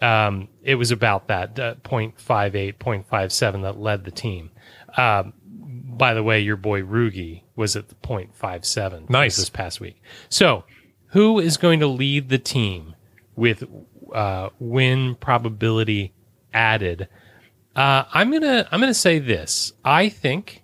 um, 0.01 0.47
it 0.63 0.75
was 0.75 0.91
about 0.91 1.27
that 1.27 1.59
uh, 1.59 1.75
0.58, 1.83 2.77
0.57 2.77 3.61
that 3.63 3.79
led 3.79 4.03
the 4.03 4.11
team. 4.11 4.51
Um, 4.95 5.33
by 5.97 6.13
the 6.13 6.23
way, 6.23 6.39
your 6.39 6.55
boy 6.57 6.81
Rugi 6.81 7.41
was 7.55 7.75
at 7.75 7.89
the 7.89 7.95
0.57 7.95 9.09
Nice. 9.09 9.37
this 9.37 9.49
past 9.49 9.79
week. 9.79 10.01
So, 10.29 10.63
who 11.07 11.39
is 11.39 11.57
going 11.57 11.79
to 11.79 11.87
lead 11.87 12.29
the 12.29 12.37
team 12.37 12.95
with 13.35 13.63
uh, 14.13 14.49
win 14.59 15.15
probability 15.15 16.13
added? 16.53 17.07
Uh, 17.75 18.03
I'm 18.13 18.31
gonna 18.31 18.67
I'm 18.71 18.79
gonna 18.79 18.93
say 18.93 19.19
this. 19.19 19.73
I 19.85 20.09
think 20.09 20.63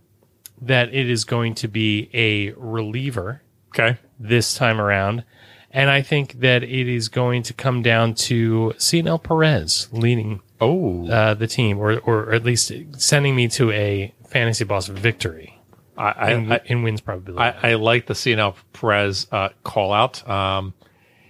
that 0.62 0.94
it 0.94 1.10
is 1.10 1.24
going 1.26 1.56
to 1.56 1.68
be 1.68 2.10
a 2.14 2.52
reliever 2.54 3.42
Okay. 3.70 3.98
this 4.20 4.54
time 4.56 4.80
around. 4.80 5.24
And 5.72 5.90
I 5.90 6.02
think 6.04 6.40
that 6.42 6.62
it 6.64 6.88
is 6.88 7.10
going 7.10 7.42
to 7.44 7.54
come 7.54 7.82
down 7.82 8.14
to 8.16 8.74
Cionel 8.78 9.18
Perez 9.18 9.90
leading 9.92 10.42
Oh, 10.62 11.08
uh, 11.10 11.34
the 11.34 11.48
team, 11.48 11.80
or, 11.80 11.98
or 12.00 12.32
at 12.32 12.46
least 12.46 12.72
sending 12.98 13.36
me 13.36 13.48
to 13.50 13.72
a 13.72 14.14
fantasy 14.34 14.66
boss 14.66 14.88
victory 14.88 15.60
I, 15.96 16.32
in, 16.32 16.52
I, 16.52 16.60
in 16.66 16.84
wins 16.84 17.02
probability. 17.02 17.40
I, 17.40 17.72
I 17.72 17.74
like 17.76 18.08
the 18.08 18.16
Cionel 18.16 18.56
Perez 18.74 19.28
uh, 19.32 19.50
call 19.64 19.94
out. 19.94 20.28
Um, 20.28 20.74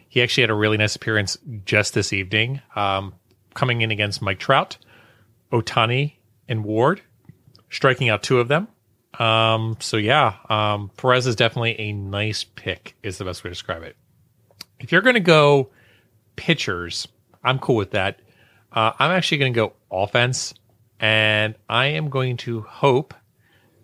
he 0.08 0.22
actually 0.22 0.44
had 0.44 0.50
a 0.50 0.56
really 0.56 0.78
nice 0.78 0.96
appearance 0.96 1.38
just 1.66 1.94
this 1.94 2.14
evening, 2.14 2.62
um, 2.76 3.14
coming 3.54 3.82
in 3.82 3.92
against 3.92 4.22
Mike 4.22 4.40
Trout, 4.40 4.78
Ohtani, 5.52 6.14
and 6.48 6.64
Ward, 6.64 7.02
striking 7.70 8.10
out 8.10 8.24
two 8.24 8.40
of 8.40 8.48
them. 8.48 8.68
Um, 9.20 9.78
so 9.80 9.98
yeah, 9.98 10.36
um, 10.50 10.92
Perez 10.98 11.28
is 11.28 11.36
definitely 11.36 11.80
a 11.80 11.94
nice 11.94 12.44
pick. 12.44 12.96
Is 13.04 13.18
the 13.18 13.26
best 13.26 13.44
way 13.44 13.50
to 13.50 13.54
describe 13.54 13.84
it. 13.84 13.96
If 14.80 14.92
you're 14.92 15.02
going 15.02 15.16
to 15.16 15.20
go 15.20 15.70
pitchers, 16.36 17.08
I'm 17.44 17.60
cool 17.60 17.76
with 17.76 17.92
that. 17.92 18.20
Uh, 18.72 18.92
I'm 18.98 19.12
actually 19.12 19.38
going 19.40 19.54
to 19.54 19.58
go 19.58 19.74
offense, 19.92 20.54
and 21.04 21.56
I 21.68 21.88
am 21.88 22.10
going 22.10 22.38
to 22.38 22.62
hope 22.62 23.14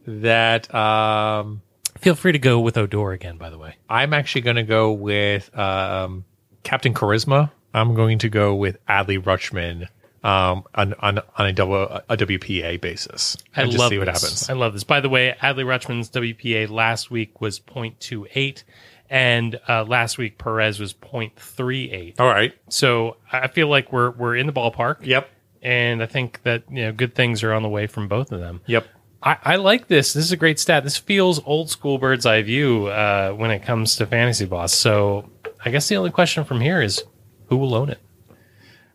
that 0.08 0.74
um, 0.74 1.62
Feel 2.00 2.16
free 2.16 2.32
to 2.32 2.40
go 2.40 2.62
with 2.62 2.78
Odor 2.78 3.12
again, 3.12 3.38
by 3.38 3.50
the 3.50 3.58
way. 3.58 3.76
I'm 3.90 4.14
actually 4.14 4.42
going 4.42 4.56
to 4.56 4.64
go 4.64 4.94
with 4.94 5.56
um, 5.58 6.24
Captain 6.64 6.94
Charisma. 6.94 7.52
I'm 7.74 7.94
going 7.94 8.20
to 8.20 8.30
go 8.30 8.56
with 8.56 8.78
Adley 8.86 9.22
Rutschman 9.22 9.90
um, 10.24 10.64
on, 10.74 10.94
on 10.94 11.20
on 11.38 11.46
a 11.46 11.52
double 11.52 11.84
a 11.84 12.16
WPA 12.16 12.80
basis. 12.80 13.36
I 13.54 13.64
and 13.64 13.78
love 13.78 13.90
see 13.90 13.98
what 13.98 14.06
this. 14.06 14.22
happens. 14.22 14.50
I 14.50 14.54
love 14.54 14.72
this. 14.72 14.86
By 14.86 15.02
the 15.02 15.10
way, 15.10 15.36
Adley 15.42 15.66
Rutschman's 15.66 16.10
WPA 16.10 16.70
last 16.70 17.12
week 17.12 17.42
was 17.42 17.60
0.28, 17.60 18.64
and 19.10 19.60
uh, 19.68 19.84
last 19.84 20.18
week 20.18 20.38
Perez 20.38 20.80
was 20.80 20.94
0.38. 20.94 22.18
All 22.18 22.28
right. 22.28 22.54
So 22.70 23.18
I 23.30 23.50
feel 23.50 23.68
like 23.68 23.92
we're 23.92 24.12
we're 24.12 24.38
in 24.38 24.48
the 24.48 24.54
ballpark. 24.54 25.06
Yep. 25.06 25.30
And 25.62 26.02
I 26.02 26.06
think 26.06 26.42
that 26.44 26.64
you 26.70 26.86
know 26.86 26.92
good 26.92 27.16
things 27.16 27.44
are 27.44 27.54
on 27.54 27.64
the 27.64 27.70
way 27.70 27.88
from 27.88 28.08
both 28.08 28.32
of 28.32 28.40
them. 28.40 28.62
Yep. 28.66 28.88
I, 29.22 29.38
I 29.44 29.56
like 29.58 29.88
this. 29.88 30.14
This 30.14 30.24
is 30.24 30.32
a 30.32 30.38
great 30.38 30.60
stat. 30.60 30.84
This 30.84 30.98
feels 30.98 31.42
old 31.46 31.70
school 31.70 31.98
bird's 31.98 32.26
eye 32.26 32.42
view 32.42 32.88
uh, 32.88 33.32
when 33.32 33.52
it 33.52 33.64
comes 33.64 33.98
to 33.98 34.06
fantasy 34.06 34.46
boss. 34.46 34.74
So 34.74 35.30
I 35.66 35.72
guess 35.72 35.90
the 35.90 35.98
only 35.98 36.12
question 36.12 36.46
from 36.46 36.62
here 36.62 36.82
is 36.82 37.04
who 37.48 37.58
will 37.58 37.76
own 37.76 37.90
it. 37.90 38.00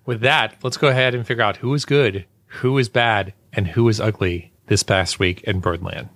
With 0.07 0.21
that, 0.21 0.57
let's 0.63 0.77
go 0.77 0.89
ahead 0.89 1.15
and 1.15 1.27
figure 1.27 1.43
out 1.43 1.59
who 1.59 1.75
is 1.75 1.85
good, 1.85 2.27
who 2.47 2.79
is 2.79 2.89
bad, 2.89 3.35
and 3.53 3.69
who 3.69 3.89
is 3.89 4.01
ugly 4.01 4.53
this 4.67 4.83
past 4.83 5.19
week 5.19 5.43
in 5.43 5.61
Birdland. 5.61 6.09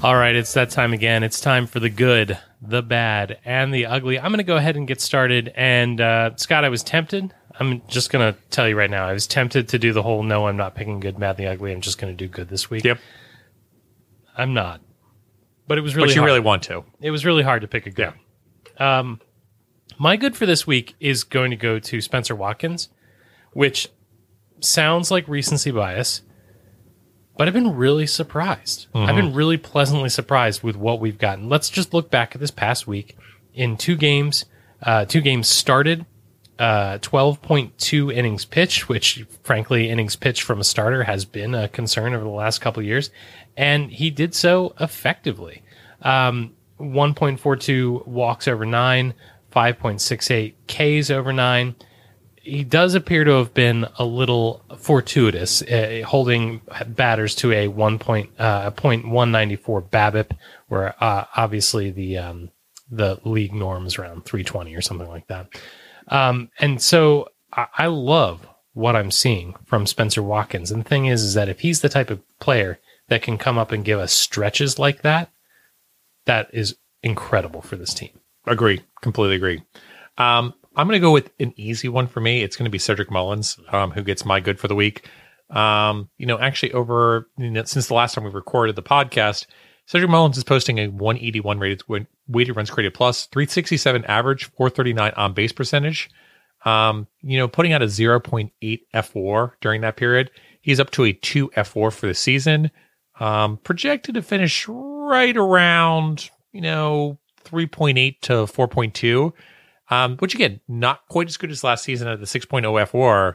All 0.00 0.14
right, 0.14 0.36
it's 0.36 0.52
that 0.52 0.70
time 0.70 0.92
again. 0.92 1.24
It's 1.24 1.40
time 1.40 1.66
for 1.66 1.80
the 1.80 1.90
good, 1.90 2.38
the 2.62 2.82
bad, 2.82 3.40
and 3.44 3.74
the 3.74 3.86
ugly. 3.86 4.16
I'm 4.16 4.30
going 4.30 4.38
to 4.38 4.44
go 4.44 4.56
ahead 4.56 4.76
and 4.76 4.86
get 4.86 5.00
started. 5.00 5.52
And 5.56 6.00
uh, 6.00 6.36
Scott, 6.36 6.64
I 6.64 6.68
was 6.68 6.84
tempted. 6.84 7.34
I'm 7.58 7.82
just 7.88 8.10
going 8.10 8.32
to 8.32 8.38
tell 8.50 8.68
you 8.68 8.76
right 8.76 8.88
now. 8.88 9.08
I 9.08 9.12
was 9.12 9.26
tempted 9.26 9.68
to 9.70 9.78
do 9.78 9.92
the 9.92 10.04
whole 10.04 10.22
no, 10.22 10.46
I'm 10.46 10.56
not 10.56 10.76
picking 10.76 11.00
good, 11.00 11.18
bad, 11.18 11.36
the 11.36 11.48
ugly. 11.48 11.72
I'm 11.72 11.80
just 11.80 11.98
going 11.98 12.12
to 12.12 12.16
do 12.16 12.28
good 12.28 12.48
this 12.48 12.70
week. 12.70 12.84
Yep. 12.84 13.00
I'm 14.36 14.54
not. 14.54 14.80
But 15.66 15.78
it 15.78 15.80
was 15.80 15.96
really 15.96 16.10
but 16.10 16.14
you 16.14 16.20
hard. 16.20 16.28
really 16.28 16.40
want 16.40 16.62
to. 16.64 16.84
it 17.00 17.10
was 17.10 17.26
really 17.26 17.42
hard 17.42 17.62
to 17.62 17.68
pick 17.68 17.86
a 17.86 17.90
good. 17.90 18.14
Yeah. 18.78 18.98
Um, 19.00 19.20
my 19.98 20.16
good 20.16 20.36
for 20.36 20.46
this 20.46 20.64
week 20.64 20.94
is 21.00 21.24
going 21.24 21.50
to 21.50 21.56
go 21.56 21.80
to 21.80 22.00
Spencer 22.00 22.36
Watkins, 22.36 22.88
which 23.52 23.88
sounds 24.60 25.10
like 25.10 25.26
recency 25.26 25.72
bias, 25.72 26.22
but 27.38 27.46
I've 27.46 27.54
been 27.54 27.76
really 27.76 28.06
surprised. 28.06 28.88
I've 29.08 29.14
been 29.14 29.32
really 29.32 29.56
pleasantly 29.56 30.08
surprised 30.08 30.64
with 30.64 30.76
what 30.76 30.98
we've 30.98 31.16
gotten. 31.16 31.48
Let's 31.48 31.70
just 31.70 31.94
look 31.94 32.10
back 32.10 32.34
at 32.34 32.40
this 32.40 32.50
past 32.50 32.86
week. 32.88 33.16
In 33.54 33.76
two 33.76 33.96
games, 33.96 34.44
uh, 34.82 35.04
two 35.04 35.20
games 35.20 35.48
started, 35.48 36.04
uh, 36.58 36.98
12.2 36.98 38.12
innings 38.12 38.44
pitch, 38.44 38.88
which 38.88 39.24
frankly, 39.44 39.88
innings 39.88 40.16
pitch 40.16 40.42
from 40.42 40.60
a 40.60 40.64
starter 40.64 41.04
has 41.04 41.24
been 41.24 41.54
a 41.54 41.68
concern 41.68 42.12
over 42.12 42.24
the 42.24 42.30
last 42.30 42.60
couple 42.60 42.80
of 42.80 42.86
years. 42.86 43.10
And 43.56 43.92
he 43.92 44.10
did 44.10 44.34
so 44.34 44.74
effectively. 44.80 45.62
Um, 46.02 46.54
1.42 46.80 48.04
walks 48.06 48.48
over 48.48 48.66
nine, 48.66 49.14
5.68 49.54 50.54
Ks 50.66 51.10
over 51.10 51.32
nine. 51.32 51.76
He 52.48 52.64
does 52.64 52.94
appear 52.94 53.24
to 53.24 53.32
have 53.32 53.52
been 53.52 53.86
a 53.98 54.04
little 54.04 54.64
fortuitous, 54.78 55.60
uh, 55.62 56.02
holding 56.06 56.62
batters 56.86 57.34
to 57.36 57.52
a 57.52 57.68
1. 57.68 57.98
Point, 57.98 58.30
uh, 58.38 58.70
0.194 58.70 59.90
BABIP, 59.90 60.30
where 60.68 60.94
uh, 61.02 61.26
obviously 61.36 61.90
the 61.90 62.18
um, 62.18 62.50
the 62.90 63.20
league 63.24 63.52
norms 63.52 63.98
around 63.98 64.24
320 64.24 64.74
or 64.74 64.80
something 64.80 65.08
like 65.08 65.26
that. 65.28 65.48
Um, 66.08 66.50
and 66.58 66.80
so 66.80 67.28
I, 67.52 67.66
I 67.76 67.86
love 67.86 68.46
what 68.72 68.96
I'm 68.96 69.10
seeing 69.10 69.54
from 69.66 69.86
Spencer 69.86 70.22
Watkins. 70.22 70.70
And 70.70 70.84
the 70.84 70.88
thing 70.88 71.06
is, 71.06 71.22
is 71.22 71.34
that 71.34 71.48
if 71.48 71.60
he's 71.60 71.80
the 71.80 71.88
type 71.88 72.10
of 72.10 72.22
player 72.38 72.78
that 73.08 73.22
can 73.22 73.36
come 73.36 73.58
up 73.58 73.72
and 73.72 73.84
give 73.84 73.98
us 73.98 74.12
stretches 74.12 74.78
like 74.78 75.02
that, 75.02 75.30
that 76.24 76.48
is 76.52 76.76
incredible 77.02 77.60
for 77.60 77.76
this 77.76 77.92
team. 77.92 78.20
Agree. 78.46 78.82
Completely 79.02 79.36
agree. 79.36 79.62
Um, 80.16 80.54
I'm 80.78 80.86
going 80.86 80.98
to 80.98 81.04
go 81.04 81.10
with 81.10 81.30
an 81.38 81.52
easy 81.56 81.88
one 81.88 82.06
for 82.06 82.20
me. 82.20 82.42
It's 82.42 82.56
going 82.56 82.64
to 82.64 82.70
be 82.70 82.78
Cedric 82.78 83.10
Mullins, 83.10 83.58
um, 83.70 83.90
who 83.90 84.02
gets 84.02 84.24
my 84.24 84.40
good 84.40 84.58
for 84.58 84.68
the 84.68 84.74
week. 84.74 85.06
Um, 85.50 86.08
you 86.16 86.26
know, 86.26 86.38
actually, 86.38 86.72
over 86.72 87.28
you 87.36 87.50
know, 87.50 87.64
since 87.64 87.88
the 87.88 87.94
last 87.94 88.14
time 88.14 88.24
we 88.24 88.30
recorded 88.30 88.76
the 88.76 88.82
podcast, 88.82 89.46
Cedric 89.86 90.10
Mullins 90.10 90.38
is 90.38 90.44
posting 90.44 90.78
a 90.78 90.88
181 90.88 91.58
rated 91.58 91.82
weighted 92.28 92.56
runs 92.56 92.70
created 92.70 92.94
plus, 92.94 93.26
367 93.26 94.04
average, 94.06 94.44
439 94.44 95.12
on 95.16 95.32
base 95.34 95.52
percentage. 95.52 96.08
Um, 96.64 97.06
you 97.22 97.38
know, 97.38 97.48
putting 97.48 97.72
out 97.72 97.82
a 97.82 97.86
0.8 97.86 98.50
FWAR 98.94 99.52
during 99.60 99.82
that 99.82 99.96
period. 99.96 100.30
He's 100.60 100.80
up 100.80 100.90
to 100.92 101.04
a 101.04 101.12
2 101.12 101.50
FWAR 101.50 101.92
for 101.92 102.06
the 102.06 102.14
season. 102.14 102.70
Um, 103.20 103.56
projected 103.58 104.14
to 104.14 104.22
finish 104.22 104.66
right 104.68 105.36
around 105.36 106.30
you 106.52 106.60
know, 106.60 107.18
3.8 107.44 108.20
to 108.22 108.32
4.2, 108.32 109.32
um, 109.90 110.16
which 110.18 110.34
again, 110.34 110.60
not 110.68 111.06
quite 111.08 111.28
as 111.28 111.36
good 111.36 111.50
as 111.50 111.64
last 111.64 111.84
season 111.84 112.08
at 112.08 112.20
the 112.20 112.26
6.0 112.26 112.62
FWAR. 112.62 113.34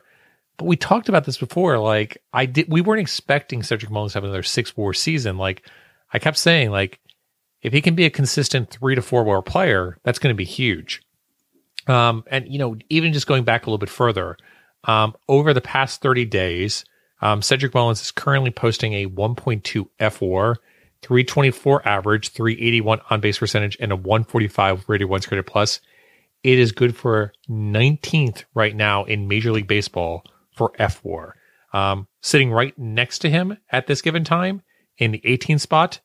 But 0.58 0.66
we 0.66 0.76
talked 0.76 1.10
about 1.10 1.26
this 1.26 1.38
before. 1.38 1.80
Like, 1.80 2.22
I 2.32 2.45
did, 2.45 2.72
we 2.72 2.82
weren't 2.82 3.01
expecting 3.01 3.64
Cedric 3.64 3.91
Mullins 3.91 4.14
to 4.14 4.18
have 4.18 4.24
another 4.24 4.43
six 4.43 4.78
war 4.78 4.93
season. 4.93 5.38
Like, 5.38 5.68
I 6.12 6.20
kept 6.20 6.38
saying, 6.38 6.70
like, 6.70 6.99
if 7.64 7.74
he 7.74 7.82
can 7.82 7.95
be 7.95 8.06
a 8.06 8.12
consistent 8.12 8.70
three 8.70 8.93
to 8.93 9.01
four 9.01 9.24
war 9.24 9.41
player, 9.41 9.97
that's 10.04 10.20
going 10.20 10.34
to 10.34 10.38
be 10.38 10.45
huge. 10.45 11.01
Um, 11.88 12.24
and 12.28 12.47
you 12.47 12.60
know, 12.60 12.78
even 12.89 13.14
just 13.14 13.28
going 13.28 13.43
back 13.43 13.64
a 13.64 13.70
little 13.70 13.78
bit 13.78 13.89
further, 13.89 14.38
um, 14.86 15.16
over 15.28 15.54
the 15.54 15.62
past 15.62 16.01
30 16.01 16.26
days, 16.26 16.86
um, 17.22 17.41
Cedric 17.41 17.74
Mullins 17.74 18.01
is 18.01 18.12
currently 18.12 18.51
posting 18.51 18.93
a 18.93 19.08
1.2 19.08 19.88
FWAR, 19.99 20.56
324 21.01 21.88
average, 21.88 22.30
381 22.30 22.99
on 23.10 23.22
base 23.22 23.38
percentage, 23.38 23.78
and 23.80 23.91
a 23.91 23.95
145 23.95 24.84
rated 24.88 25.10
one 25.10 25.22
created 25.22 25.47
plus. 25.47 25.80
It 26.44 26.60
is 26.60 26.72
good 26.72 26.96
for 26.96 27.34
19th 27.50 28.44
right 28.54 28.76
now 28.76 29.06
in 29.06 29.28
Major 29.28 29.52
League 29.52 29.68
Baseball 29.68 30.24
for 30.52 30.74
FWAR. 30.80 31.32
Um, 31.74 32.08
sitting 32.22 32.52
right 32.52 32.78
next 32.78 33.20
to 33.20 33.30
him 33.30 33.58
at 33.72 33.88
this 33.88 34.02
given 34.02 34.24
time 34.24 34.62
in 34.98 35.12
the 35.12 35.22
18th 35.26 35.62
spot 35.62 36.00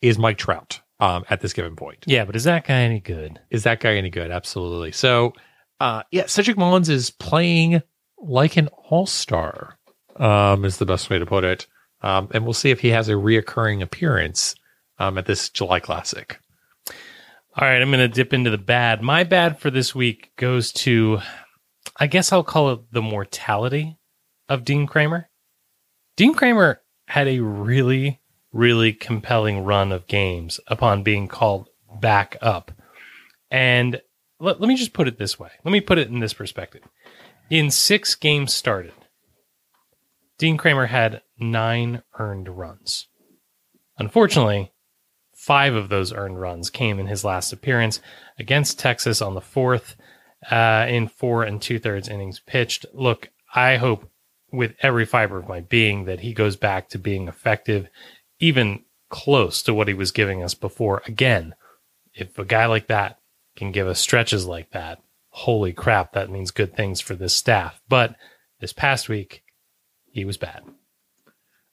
is 0.00 0.18
Mike 0.18 0.38
Trout 0.38 0.80
um, 1.00 1.24
at 1.28 1.40
this 1.40 1.52
given 1.52 1.76
point. 1.76 2.04
Yeah, 2.06 2.24
but 2.24 2.36
is 2.36 2.44
that 2.44 2.66
guy 2.66 2.80
any 2.80 3.00
good? 3.00 3.40
Is 3.50 3.64
that 3.64 3.80
guy 3.80 3.96
any 3.96 4.10
good? 4.10 4.30
Absolutely. 4.30 4.92
So, 4.92 5.34
uh, 5.80 6.04
yeah, 6.10 6.26
Cedric 6.26 6.56
Mullins 6.56 6.88
is 6.88 7.10
playing 7.10 7.82
like 8.18 8.56
an 8.56 8.68
all 8.68 9.06
star, 9.06 9.78
um, 10.16 10.64
is 10.64 10.76
the 10.76 10.86
best 10.86 11.10
way 11.10 11.18
to 11.18 11.26
put 11.26 11.44
it. 11.44 11.66
Um, 12.02 12.28
and 12.32 12.44
we'll 12.44 12.54
see 12.54 12.70
if 12.70 12.80
he 12.80 12.88
has 12.88 13.08
a 13.08 13.14
reoccurring 13.14 13.82
appearance 13.82 14.54
um, 14.98 15.18
at 15.18 15.26
this 15.26 15.50
July 15.50 15.80
Classic. 15.80 16.38
All 17.60 17.66
right, 17.66 17.82
I'm 17.82 17.90
going 17.90 17.98
to 18.00 18.08
dip 18.08 18.32
into 18.32 18.48
the 18.48 18.56
bad. 18.56 19.02
My 19.02 19.22
bad 19.22 19.58
for 19.58 19.70
this 19.70 19.94
week 19.94 20.30
goes 20.36 20.72
to, 20.72 21.18
I 21.94 22.06
guess 22.06 22.32
I'll 22.32 22.42
call 22.42 22.70
it 22.70 22.80
the 22.90 23.02
mortality 23.02 23.98
of 24.48 24.64
Dean 24.64 24.86
Kremer. 24.86 25.28
Dean 26.16 26.32
Kremer 26.32 26.80
had 27.08 27.28
a 27.28 27.40
really, 27.40 28.22
really 28.50 28.94
compelling 28.94 29.62
run 29.62 29.92
of 29.92 30.06
games 30.06 30.58
upon 30.68 31.02
being 31.02 31.28
called 31.28 31.68
back 32.00 32.38
up. 32.40 32.72
And 33.50 34.00
let, 34.38 34.58
let 34.58 34.66
me 34.66 34.74
just 34.74 34.94
put 34.94 35.06
it 35.06 35.18
this 35.18 35.38
way. 35.38 35.50
Let 35.62 35.72
me 35.72 35.82
put 35.82 35.98
it 35.98 36.08
in 36.08 36.20
this 36.20 36.32
perspective. 36.32 36.84
In 37.50 37.70
six 37.70 38.14
games 38.14 38.54
started, 38.54 38.94
Dean 40.38 40.56
Kremer 40.56 40.86
had 40.86 41.20
nine 41.38 42.04
earned 42.18 42.48
runs. 42.48 43.08
Unfortunately, 43.98 44.72
five 45.40 45.74
of 45.74 45.88
those 45.88 46.12
earned 46.12 46.38
runs 46.38 46.68
came 46.68 46.98
in 46.98 47.06
his 47.06 47.24
last 47.24 47.50
appearance 47.50 47.98
against 48.38 48.78
Texas 48.78 49.22
on 49.22 49.34
the 49.34 49.40
fourth 49.40 49.96
uh, 50.50 50.84
in 50.86 51.08
four 51.08 51.44
and 51.44 51.62
two 51.62 51.78
thirds 51.78 52.08
innings 52.08 52.40
pitched. 52.40 52.84
Look, 52.92 53.30
I 53.54 53.78
hope 53.78 54.10
with 54.52 54.74
every 54.82 55.06
fiber 55.06 55.38
of 55.38 55.48
my 55.48 55.60
being 55.60 56.04
that 56.04 56.20
he 56.20 56.34
goes 56.34 56.56
back 56.56 56.90
to 56.90 56.98
being 56.98 57.26
effective, 57.26 57.88
even 58.38 58.84
close 59.08 59.62
to 59.62 59.72
what 59.72 59.88
he 59.88 59.94
was 59.94 60.12
giving 60.12 60.42
us 60.42 60.52
before. 60.52 61.02
Again, 61.06 61.54
if 62.12 62.38
a 62.38 62.44
guy 62.44 62.66
like 62.66 62.88
that 62.88 63.18
can 63.56 63.72
give 63.72 63.86
us 63.86 63.98
stretches 63.98 64.44
like 64.44 64.72
that, 64.72 65.00
holy 65.30 65.72
crap, 65.72 66.12
that 66.12 66.28
means 66.28 66.50
good 66.50 66.76
things 66.76 67.00
for 67.00 67.14
this 67.14 67.34
staff. 67.34 67.80
But 67.88 68.14
this 68.60 68.74
past 68.74 69.08
week, 69.08 69.42
he 70.12 70.26
was 70.26 70.36
bad. 70.36 70.64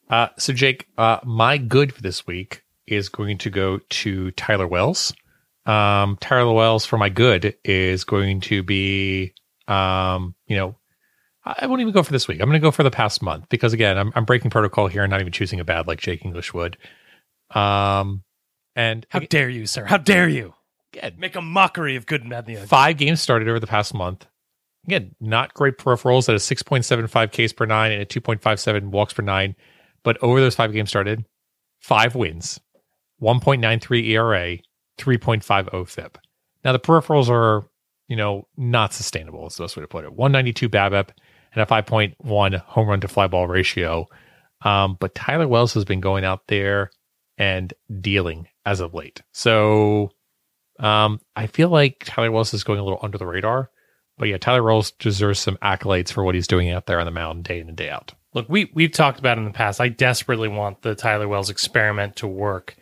Uh, 0.10 0.30
so, 0.38 0.54
Jake, 0.54 0.88
uh, 0.98 1.20
my 1.26 1.58
good 1.58 1.94
for 1.94 2.02
this 2.02 2.26
week 2.26 2.64
is 2.88 3.10
going 3.10 3.38
to 3.40 3.50
go 3.50 3.80
to 3.90 4.32
Tyler 4.32 4.68
Wells. 4.68 5.14
Um, 5.66 6.18
Tyler 6.22 6.54
Wells 6.54 6.86
for 6.86 6.98
my 6.98 7.10
good 7.10 7.56
is 7.64 8.04
going 8.04 8.42
to 8.42 8.64
be, 8.64 9.34
um, 9.68 10.34
you 10.48 10.56
know, 10.56 10.78
I 11.46 11.66
won't 11.68 11.82
even 11.82 11.94
go 11.94 12.04
for 12.04 12.12
this 12.12 12.28
week. 12.28 12.42
I'm 12.42 12.48
going 12.50 12.60
to 12.60 12.66
go 12.66 12.72
for 12.72 12.84
the 12.84 12.92
past 12.92 13.22
month 13.22 13.48
because 13.50 13.72
again, 13.74 13.98
I'm, 13.98 14.12
I'm 14.16 14.26
breaking 14.26 14.52
protocol 14.52 14.88
here 14.88 15.04
and 15.04 15.12
not 15.12 15.22
even 15.22 15.32
choosing 15.32 15.60
a 15.60 15.64
bad 15.66 15.88
like 15.88 16.00
Jake 16.00 16.26
English 16.26 16.54
would. 16.54 16.78
Um, 17.52 18.24
and 18.76 19.06
How 19.10 19.20
dare 19.20 19.50
you, 19.50 19.66
sir? 19.66 19.86
How 19.86 19.98
dare 19.98 20.28
you? 20.28 20.54
again, 20.94 21.16
Make 21.18 21.36
a 21.36 21.42
mockery 21.42 21.96
of 21.96 22.06
good 22.06 22.22
and 22.22 22.30
bad. 22.30 22.48
and 22.50 22.68
five 22.70 22.98
games 22.98 23.22
started 23.22 23.48
over 23.48 23.60
the 23.60 23.68
past 23.68 23.94
month. 23.94 24.26
Again, 24.86 25.16
not 25.20 25.54
great 25.54 25.78
peripherals 25.78 26.30
at 26.30 26.36
a 26.36 26.38
6.75 26.38 27.32
Ks 27.48 27.54
per 27.54 27.66
nine 27.66 27.92
and 27.92 28.02
a 28.02 28.06
2.57 28.06 28.86
walks 28.90 29.14
per 29.14 29.22
nine. 29.24 29.56
But 30.04 30.18
over 30.22 30.40
those 30.40 30.56
five 30.56 30.72
games 30.72 30.90
started, 30.90 31.26
five 31.82 32.16
wins, 32.16 32.60
1.93 33.22 34.10
ERA, 34.10 34.58
3.50 34.98 35.88
FIP. 35.88 36.18
Now, 36.64 36.72
the 36.72 36.80
peripherals 36.80 37.30
are, 37.30 37.68
you 38.08 38.16
know, 38.16 38.48
not 38.58 38.94
sustainable, 38.94 39.48
is 39.48 39.56
the 39.56 39.64
best 39.64 39.78
way 39.78 39.82
to 39.82 39.88
put 39.88 40.06
it. 40.06 40.14
192 40.14 40.70
BABIP 40.70 41.10
and 41.54 41.62
a 41.62 41.66
5.1 41.66 42.60
home 42.62 42.88
run 42.88 43.02
to 43.02 43.08
fly 43.08 43.28
ball 43.28 43.48
ratio. 43.48 44.08
Um, 44.62 44.98
but 45.00 45.16
Tyler 45.16 45.48
Wells 45.48 45.74
has 45.74 45.86
been 45.86 46.00
going 46.00 46.26
out 46.26 46.48
there 46.48 46.92
and 47.38 47.74
dealing 48.02 48.48
as 48.66 48.80
of 48.80 48.94
late. 48.94 49.22
So 49.32 50.12
um, 50.80 51.20
I 51.36 51.48
feel 51.48 51.70
like 51.70 52.04
Tyler 52.06 52.32
Wells 52.32 52.54
is 52.54 52.64
going 52.64 52.80
a 52.80 52.84
little 52.84 53.00
under 53.02 53.18
the 53.18 53.26
radar. 53.26 53.70
But 54.18 54.30
yeah, 54.30 54.38
Tyler 54.38 54.64
Wells 54.64 54.92
deserves 54.92 55.40
some 55.40 55.58
accolades 55.58 56.12
for 56.12 56.24
what 56.24 56.36
he's 56.36 56.48
doing 56.48 56.72
out 56.72 56.88
there 56.88 57.00
on 57.00 57.06
the 57.06 57.12
mound 57.12 57.44
day 57.44 57.60
in 57.60 57.68
and 57.68 57.78
day 57.78 57.90
out. 57.90 58.14
Look, 58.34 58.50
we 58.50 58.72
we've 58.74 58.92
talked 58.92 59.20
about 59.20 59.38
in 59.38 59.46
the 59.46 59.52
past. 59.52 59.80
I 59.80 59.90
desperately 59.90 60.48
want 60.48 60.82
the 60.82 60.96
Tyler 60.96 61.28
Wells 61.28 61.50
experiment 61.50 62.16
to 62.18 62.28
work. 62.28 62.76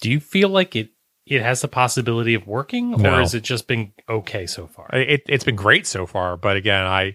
Do 0.00 0.10
you 0.10 0.20
feel 0.20 0.48
like 0.48 0.76
it 0.76 0.90
it 1.26 1.42
has 1.42 1.60
the 1.60 1.68
possibility 1.68 2.34
of 2.34 2.46
working, 2.46 2.94
or 2.94 2.98
No. 2.98 3.16
has 3.18 3.34
it 3.34 3.42
just 3.42 3.66
been 3.66 3.92
okay 4.08 4.46
so 4.46 4.66
far? 4.68 4.88
It, 4.92 5.22
it's 5.28 5.42
been 5.44 5.56
great 5.56 5.86
so 5.86 6.06
far, 6.06 6.36
but 6.36 6.56
again, 6.56 6.84
I 6.84 7.14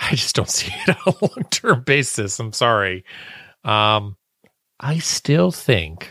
I 0.00 0.10
just 0.14 0.34
don't 0.34 0.48
see 0.50 0.72
it 0.86 0.96
on 1.06 1.14
a 1.14 1.24
long 1.24 1.44
term 1.50 1.82
basis. 1.84 2.38
I'm 2.40 2.52
sorry. 2.52 3.04
Um, 3.64 4.16
I 4.80 4.98
still 4.98 5.50
think 5.50 6.10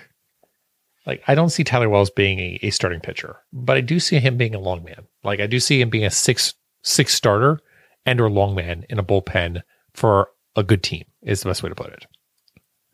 like 1.06 1.24
I 1.28 1.36
don't 1.36 1.50
see 1.50 1.64
Tyler 1.64 1.90
Wells 1.90 2.10
being 2.10 2.40
a, 2.40 2.60
a 2.64 2.70
starting 2.70 3.00
pitcher, 3.00 3.38
but 3.54 3.78
I 3.78 3.82
do 3.82 4.00
see 4.00 4.20
him 4.20 4.38
being 4.38 4.56
a 4.56 4.60
long 4.60 4.84
man. 4.84 5.08
Like 5.24 5.40
I 5.40 5.48
do 5.48 5.60
see 5.60 5.82
him 5.82 5.90
being 5.90 6.06
a 6.06 6.12
six 6.12 6.54
six 6.84 7.14
starter 7.14 7.60
and 8.06 8.22
or 8.22 8.30
long 8.30 8.56
man 8.56 8.86
in 8.90 9.00
a 9.00 9.04
bullpen 9.04 9.62
for 9.94 10.30
a 10.56 10.64
good 10.64 10.82
team 10.84 11.04
is 11.24 11.42
the 11.42 11.50
best 11.50 11.62
way 11.64 11.70
to 11.70 11.76
put 11.76 11.92
it. 11.92 12.06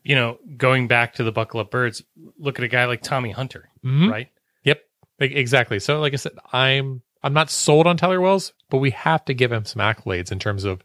You 0.03 0.15
know, 0.15 0.37
going 0.57 0.87
back 0.87 1.13
to 1.15 1.23
the 1.23 1.31
Buckle 1.31 1.59
Up 1.61 1.71
Birds, 1.71 2.03
look 2.37 2.59
at 2.59 2.65
a 2.65 2.67
guy 2.67 2.85
like 2.85 3.01
Tommy 3.01 3.31
Hunter, 3.31 3.69
Mhm. 3.85 4.11
right? 4.11 4.27
Yep, 4.63 4.81
exactly. 5.19 5.79
So, 5.79 5.99
like 5.99 6.13
I 6.13 6.17
said, 6.17 6.33
I'm 6.51 7.01
I'm 7.25 7.33
not 7.33 7.49
sold 7.49 7.87
on 7.87 7.95
Tyler 7.95 8.19
Wells, 8.19 8.51
but 8.69 8.79
we 8.79 8.89
have 8.91 9.23
to 9.25 9.33
give 9.33 9.51
him 9.51 9.63
some 9.63 9.81
accolades 9.81 10.29
in 10.31 10.39
terms 10.39 10.65
of 10.65 10.83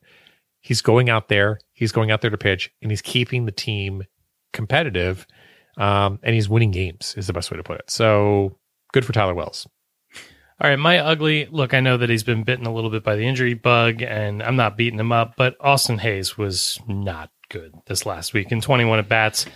he's 0.60 0.80
going 0.82 1.10
out 1.10 1.26
there, 1.28 1.58
he's 1.72 1.90
going 1.90 2.12
out 2.12 2.20
there 2.20 2.30
to 2.30 2.38
pitch, 2.38 2.70
and 2.80 2.92
he's 2.92 3.02
keeping 3.02 3.44
the 3.44 3.50
team 3.52 4.04
competitive, 4.52 5.26
um, 5.76 6.18
and 6.22 6.34
he's 6.34 6.48
winning 6.48 6.70
games. 6.70 7.14
Is 7.16 7.26
the 7.26 7.32
best 7.32 7.50
way 7.50 7.56
to 7.56 7.62
put 7.64 7.80
it. 7.80 7.90
So, 7.90 8.56
good 8.92 9.04
for 9.04 9.12
Tyler 9.12 9.34
Wells. 9.34 9.66
All 10.60 10.68
right, 10.70 10.78
my 10.78 10.98
ugly. 10.98 11.46
Look, 11.50 11.72
I 11.74 11.80
know 11.80 11.96
that 11.96 12.08
he's 12.10 12.24
been 12.24 12.42
bitten 12.42 12.66
a 12.66 12.72
little 12.74 12.90
bit 12.90 13.04
by 13.04 13.14
the 13.16 13.26
injury 13.26 13.54
bug, 13.54 14.02
and 14.02 14.42
I'm 14.42 14.56
not 14.56 14.76
beating 14.76 14.98
him 14.98 15.12
up, 15.12 15.34
but 15.36 15.56
Austin 15.60 15.98
Hays 15.98 16.36
was 16.38 16.80
not 16.88 17.30
good 17.48 17.74
this 17.86 18.06
last 18.06 18.34
week 18.34 18.52
in 18.52 18.60
21 18.60 18.98
at 18.98 19.08
bats. 19.08 19.46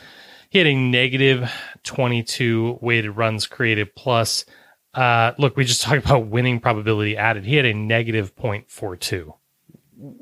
A 0.54 0.74
negative 0.74 1.50
22 1.82 2.78
weighted 2.82 3.16
runs 3.16 3.46
created 3.46 3.94
plus. 3.94 4.44
Uh, 4.92 5.32
look, 5.38 5.56
we 5.56 5.64
just 5.64 5.82
talked 5.82 6.04
about 6.04 6.26
winning 6.26 6.60
probability 6.60 7.16
added. 7.16 7.44
He 7.44 7.56
had 7.56 7.64
a 7.64 7.72
negative 7.72 8.36
0.42 8.36 9.32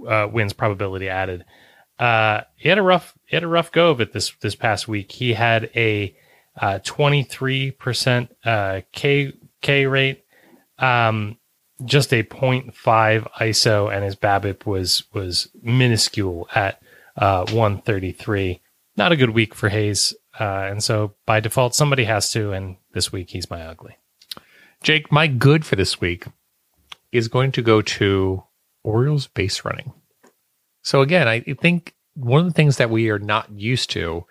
uh, 0.06 0.28
wins 0.30 0.52
probability 0.52 1.08
added. 1.08 1.44
Uh, 1.98 2.42
he 2.56 2.68
had 2.68 2.78
a 2.78 2.82
rough, 2.82 3.16
he 3.26 3.36
had 3.36 3.42
a 3.42 3.48
rough 3.48 3.72
go 3.72 3.90
of 3.90 4.00
it 4.00 4.12
this 4.12 4.32
this 4.40 4.54
past 4.54 4.88
week. 4.88 5.12
He 5.12 5.34
had 5.34 5.70
a 5.76 6.14
twenty 6.84 7.22
three 7.22 7.72
percent 7.72 8.34
uh, 8.44 8.80
K 8.92 9.34
K 9.60 9.86
rate, 9.86 10.24
um, 10.78 11.36
just 11.84 12.12
a 12.12 12.22
0.5 12.22 12.72
ISO, 13.32 13.94
and 13.94 14.04
his 14.04 14.16
BABIP 14.16 14.64
was 14.64 15.04
was 15.12 15.48
minuscule 15.62 16.48
at 16.54 16.80
uh, 17.16 17.46
one 17.52 17.80
thirty 17.82 18.12
three. 18.12 18.60
Not 18.96 19.12
a 19.12 19.16
good 19.16 19.30
week 19.30 19.54
for 19.54 19.68
Hays, 19.68 20.14
uh, 20.38 20.68
and 20.70 20.82
so 20.82 21.14
by 21.26 21.40
default, 21.40 21.74
somebody 21.74 22.04
has 22.04 22.32
to. 22.32 22.52
And 22.52 22.76
this 22.92 23.12
week, 23.12 23.30
he's 23.30 23.50
my 23.50 23.62
ugly. 23.62 23.96
Jake, 24.82 25.12
my 25.12 25.26
good 25.26 25.64
for 25.64 25.76
this 25.76 26.00
week 26.00 26.26
is 27.12 27.28
going 27.28 27.52
to 27.52 27.62
go 27.62 27.82
to 27.82 28.42
Orioles 28.82 29.26
base 29.26 29.64
running. 29.64 29.92
So 30.82 31.02
again, 31.02 31.28
I 31.28 31.40
think 31.40 31.94
one 32.14 32.40
of 32.40 32.46
the 32.46 32.54
things 32.54 32.78
that 32.78 32.90
we 32.90 33.10
are 33.10 33.18
not 33.18 33.50
used 33.50 33.90
to 33.90 34.24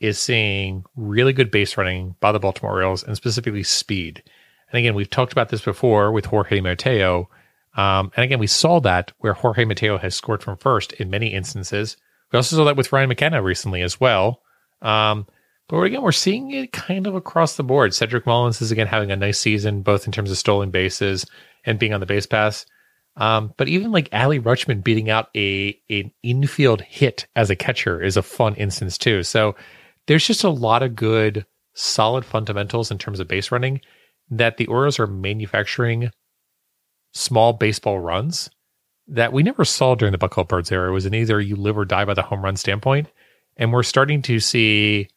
is 0.00 0.18
seeing 0.18 0.84
really 0.94 1.32
good 1.32 1.50
base 1.50 1.76
running 1.76 2.14
by 2.20 2.32
the 2.32 2.38
Baltimore 2.38 2.72
Orioles 2.72 3.02
and 3.02 3.16
specifically 3.16 3.62
speed. 3.62 4.22
And 4.70 4.78
again, 4.78 4.94
we've 4.94 5.08
talked 5.08 5.32
about 5.32 5.48
this 5.48 5.62
before 5.62 6.12
with 6.12 6.26
Jorge 6.26 6.60
Mateo. 6.60 7.30
Um, 7.76 8.12
and 8.16 8.24
again, 8.24 8.38
we 8.38 8.46
saw 8.46 8.80
that 8.80 9.12
where 9.18 9.32
Jorge 9.32 9.64
Mateo 9.64 9.96
has 9.98 10.14
scored 10.14 10.42
from 10.42 10.58
first 10.58 10.92
in 10.94 11.08
many 11.08 11.28
instances. 11.28 11.96
We 12.32 12.36
also 12.36 12.56
saw 12.56 12.64
that 12.64 12.76
with 12.76 12.92
Ryan 12.92 13.08
McKenna 13.08 13.42
recently 13.42 13.82
as 13.82 14.00
well. 14.00 14.42
Um, 14.82 15.26
But 15.68 15.80
again, 15.82 16.02
we're 16.02 16.12
seeing 16.12 16.52
it 16.52 16.72
kind 16.72 17.06
of 17.06 17.14
across 17.14 17.56
the 17.56 17.64
board. 17.64 17.92
Cedric 17.94 18.26
Mullins 18.26 18.62
is 18.62 18.70
again 18.70 18.86
having 18.86 19.10
a 19.10 19.16
nice 19.16 19.40
season, 19.40 19.82
both 19.82 20.06
in 20.06 20.12
terms 20.12 20.30
of 20.30 20.38
stolen 20.38 20.70
bases 20.70 21.26
and 21.64 21.78
being 21.78 21.92
on 21.92 22.00
the 22.00 22.06
base 22.06 22.26
pass. 22.26 22.66
Um, 23.16 23.54
but 23.56 23.66
even 23.68 23.92
like 23.92 24.10
Adley 24.10 24.40
Rutschman 24.40 24.84
beating 24.84 25.10
out 25.10 25.28
a 25.34 25.76
an 25.88 26.12
infield 26.22 26.82
hit 26.82 27.26
as 27.34 27.50
a 27.50 27.56
catcher 27.56 28.02
is 28.02 28.16
a 28.16 28.22
fun 28.22 28.54
instance 28.56 28.98
too. 28.98 29.22
So 29.22 29.56
there's 30.06 30.26
just 30.26 30.44
a 30.44 30.50
lot 30.50 30.82
of 30.82 30.94
good, 30.94 31.46
solid 31.74 32.24
fundamentals 32.24 32.90
in 32.90 32.98
terms 32.98 33.18
of 33.18 33.26
base 33.26 33.50
running 33.50 33.80
that 34.30 34.58
the 34.58 34.66
Orioles 34.66 35.00
are 35.00 35.06
manufacturing 35.06 36.10
small 37.12 37.54
baseball 37.54 37.98
runs 37.98 38.50
that 39.08 39.32
we 39.32 39.42
never 39.42 39.64
saw 39.64 39.94
during 39.94 40.12
the 40.12 40.18
Buckle 40.18 40.42
up 40.42 40.48
Birds 40.48 40.72
era. 40.72 40.92
Was 40.92 41.06
an 41.06 41.14
either 41.14 41.40
you 41.40 41.56
live 41.56 41.78
or 41.78 41.84
die 41.84 42.04
by 42.04 42.14
the 42.14 42.22
home 42.22 42.42
run 42.42 42.56
standpoint. 42.56 43.08
And 43.56 43.72
we're 43.72 43.82
starting 43.82 44.22
to 44.22 44.40
see 44.40 45.08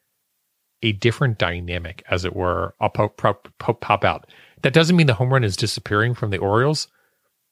a 0.82 0.94
different 0.94 1.38
dynamic, 1.38 2.04
as 2.10 2.24
it 2.26 2.36
were, 2.36 2.74
I'll 2.80 2.90
pop, 2.90 3.18
pop, 3.18 3.50
pop, 3.60 4.06
out. 4.06 4.30
That 4.62 4.74
doesn't 4.74 4.96
mean 4.96 5.08
the 5.08 5.14
home 5.14 5.34
run 5.34 5.44
is 5.44 5.58
disappearing 5.58 6.14
from 6.14 6.30
the 6.30 6.38
Orioles, 6.38 6.88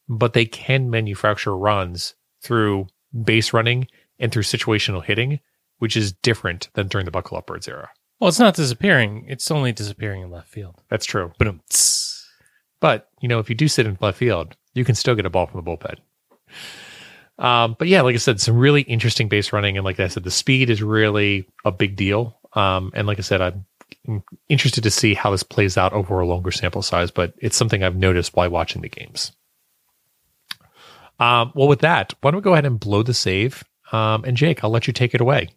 but 0.07 0.33
they 0.33 0.45
can 0.45 0.89
manufacture 0.89 1.57
runs 1.57 2.15
through 2.41 2.87
base 3.23 3.51
running 3.51 3.87
and 4.19 4.31
through 4.31 4.43
situational 4.43 5.03
hitting, 5.03 5.39
which 5.79 5.97
is 5.97 6.13
different 6.13 6.69
than 6.73 6.87
during 6.87 7.05
the 7.05 7.11
Buckle 7.11 7.37
Up 7.37 7.47
Birds 7.47 7.67
era. 7.67 7.89
Well, 8.19 8.29
it's 8.29 8.39
not 8.39 8.55
disappearing. 8.55 9.25
It's 9.27 9.51
only 9.51 9.73
disappearing 9.73 10.21
in 10.21 10.31
left 10.31 10.47
field. 10.47 10.81
That's 10.89 11.05
true. 11.05 11.33
But. 11.37 11.55
But, 12.79 13.09
you 13.21 13.27
know, 13.27 13.39
if 13.39 13.49
you 13.49 13.55
do 13.55 13.67
sit 13.67 13.87
in 13.87 13.97
left 13.99 14.17
field, 14.17 14.55
you 14.73 14.85
can 14.85 14.95
still 14.95 15.15
get 15.15 15.25
a 15.25 15.29
ball 15.29 15.47
from 15.47 15.63
the 15.63 15.69
bullpen. 15.69 15.95
Um, 17.39 17.75
but 17.77 17.87
yeah, 17.87 18.01
like 18.01 18.15
I 18.15 18.17
said, 18.17 18.41
some 18.41 18.57
really 18.57 18.81
interesting 18.81 19.29
base 19.29 19.53
running. 19.53 19.77
And 19.77 19.85
like 19.85 19.99
I 19.99 20.07
said, 20.07 20.23
the 20.23 20.31
speed 20.31 20.69
is 20.69 20.81
really 20.81 21.47
a 21.63 21.71
big 21.71 21.95
deal. 21.95 22.37
Um, 22.53 22.91
and 22.95 23.05
like 23.07 23.19
I 23.19 23.21
said, 23.21 23.41
I'm 23.41 24.23
interested 24.49 24.83
to 24.83 24.91
see 24.91 25.13
how 25.13 25.31
this 25.31 25.43
plays 25.43 25.77
out 25.77 25.93
over 25.93 26.19
a 26.19 26.25
longer 26.25 26.51
sample 26.51 26.81
size, 26.81 27.11
but 27.11 27.33
it's 27.37 27.55
something 27.55 27.83
I've 27.83 27.95
noticed 27.95 28.35
while 28.35 28.49
watching 28.49 28.81
the 28.81 28.89
games. 28.89 29.31
Um, 31.19 31.51
well, 31.55 31.67
with 31.67 31.79
that, 31.79 32.13
why 32.21 32.31
don't 32.31 32.39
we 32.39 32.43
go 32.43 32.53
ahead 32.53 32.65
and 32.65 32.79
blow 32.79 33.03
the 33.03 33.13
save? 33.13 33.63
Um, 33.91 34.23
and 34.23 34.37
Jake, 34.37 34.63
I'll 34.63 34.69
let 34.69 34.87
you 34.87 34.93
take 34.93 35.13
it 35.13 35.21
away. 35.21 35.49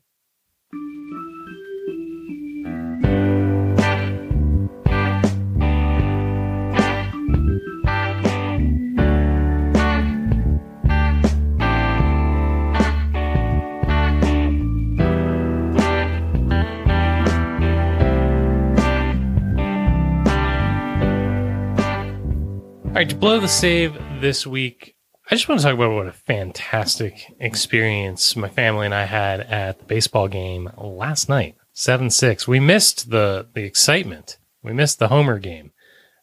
To 23.09 23.17
blow 23.17 23.41
the 23.41 23.49
save 23.49 23.95
this 24.21 24.47
week, 24.47 24.95
I 25.31 25.35
just 25.35 25.49
want 25.49 25.61
to 25.61 25.67
talk 25.67 25.75
about 25.75 25.93
what 25.93 26.07
a 26.07 26.13
fantastic 26.13 27.35
experience 27.41 28.37
my 28.37 28.49
family 28.49 28.85
and 28.85 28.95
I 28.95 29.05
had 29.05 29.41
at 29.41 29.79
the 29.79 29.87
baseball 29.87 30.29
game 30.29 30.69
last 30.77 31.29
night, 31.29 31.57
seven 31.73 32.11
six. 32.11 32.47
We 32.47 32.61
missed 32.61 33.11
the 33.11 33.49
the 33.55 33.63
excitement. 33.63 34.37
We 34.63 34.75
missed 34.75 34.99
the 34.99 35.09
Homer 35.09 35.39
game, 35.39 35.73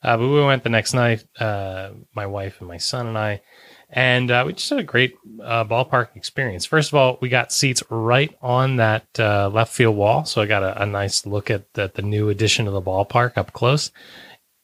uh, 0.04 0.18
but 0.18 0.28
we 0.28 0.44
went 0.44 0.62
the 0.62 0.70
next 0.70 0.94
night. 0.94 1.24
Uh, 1.40 1.94
my 2.14 2.28
wife 2.28 2.58
and 2.60 2.68
my 2.68 2.78
son 2.78 3.08
and 3.08 3.18
I, 3.18 3.42
and 3.90 4.30
uh, 4.30 4.44
we 4.46 4.54
just 4.54 4.70
had 4.70 4.78
a 4.78 4.84
great 4.84 5.16
uh, 5.44 5.66
ballpark 5.66 6.16
experience. 6.16 6.66
First 6.66 6.92
of 6.92 6.96
all, 6.96 7.18
we 7.22 7.30
got 7.30 7.52
seats 7.52 7.82
right 7.90 8.38
on 8.40 8.76
that 8.76 9.08
uh, 9.18 9.50
left 9.50 9.74
field 9.74 9.96
wall, 9.96 10.26
so 10.26 10.44
I 10.44 10.46
got 10.46 10.62
a, 10.62 10.84
a 10.84 10.86
nice 10.86 11.26
look 11.26 11.50
at 11.50 11.74
the 11.74 11.92
new 12.04 12.30
addition 12.30 12.68
of 12.68 12.74
the 12.74 12.82
ballpark 12.84 13.36
up 13.36 13.52
close 13.54 13.90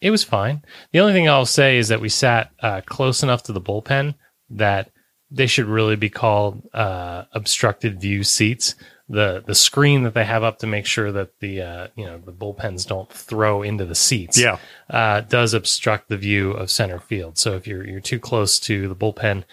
it 0.03 0.11
was 0.11 0.23
fine. 0.23 0.61
The 0.91 0.99
only 0.99 1.13
thing 1.13 1.27
I'll 1.29 1.45
say 1.45 1.77
is 1.77 1.87
that 1.87 2.01
we 2.01 2.09
sat 2.09 2.51
uh, 2.61 2.81
close 2.85 3.23
enough 3.23 3.43
to 3.43 3.53
the 3.53 3.61
bullpen 3.61 4.15
that 4.49 4.91
they 5.31 5.47
should 5.47 5.65
really 5.65 5.95
be 5.95 6.09
called 6.09 6.61
uh, 6.73 7.23
obstructed 7.31 7.99
view 8.01 8.23
seats. 8.23 8.75
The 9.09 9.43
the 9.45 9.55
screen 9.55 10.03
that 10.03 10.13
they 10.13 10.25
have 10.25 10.43
up 10.43 10.59
to 10.59 10.67
make 10.67 10.85
sure 10.85 11.11
that 11.11 11.39
the 11.39 11.61
uh, 11.61 11.87
you 11.95 12.05
know 12.05 12.17
the 12.19 12.31
bullpens 12.31 12.87
don't 12.87 13.11
throw 13.11 13.61
into 13.63 13.85
the 13.85 13.95
seats 13.95 14.39
Yeah. 14.39 14.57
uh, 14.89 15.21
does 15.21 15.53
obstruct 15.53 16.07
the 16.09 16.17
view 16.17 16.51
of 16.51 16.69
center 16.71 16.99
field. 16.99 17.37
So 17.37 17.53
if 17.55 17.67
you're 17.67 17.85
you're 17.85 17.99
too 17.99 18.19
close 18.19 18.59
to 18.61 18.87
the 18.87 18.95
bullpen, 18.95 19.43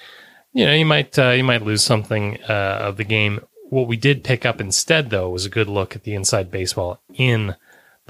you 0.52 0.64
know 0.66 0.74
you 0.74 0.86
might 0.86 1.18
uh, 1.18 1.30
you 1.30 1.44
might 1.44 1.62
lose 1.62 1.82
something 1.82 2.38
uh, 2.48 2.78
of 2.88 2.96
the 2.96 3.04
game. 3.04 3.40
What 3.70 3.86
we 3.88 3.96
did 3.96 4.24
pick 4.24 4.44
up 4.44 4.60
instead, 4.60 5.10
though, 5.10 5.30
was 5.30 5.44
a 5.46 5.50
good 5.58 5.68
look 5.68 5.94
at 5.96 6.02
the 6.04 6.14
inside 6.14 6.50
baseball 6.50 7.00
in 7.14 7.54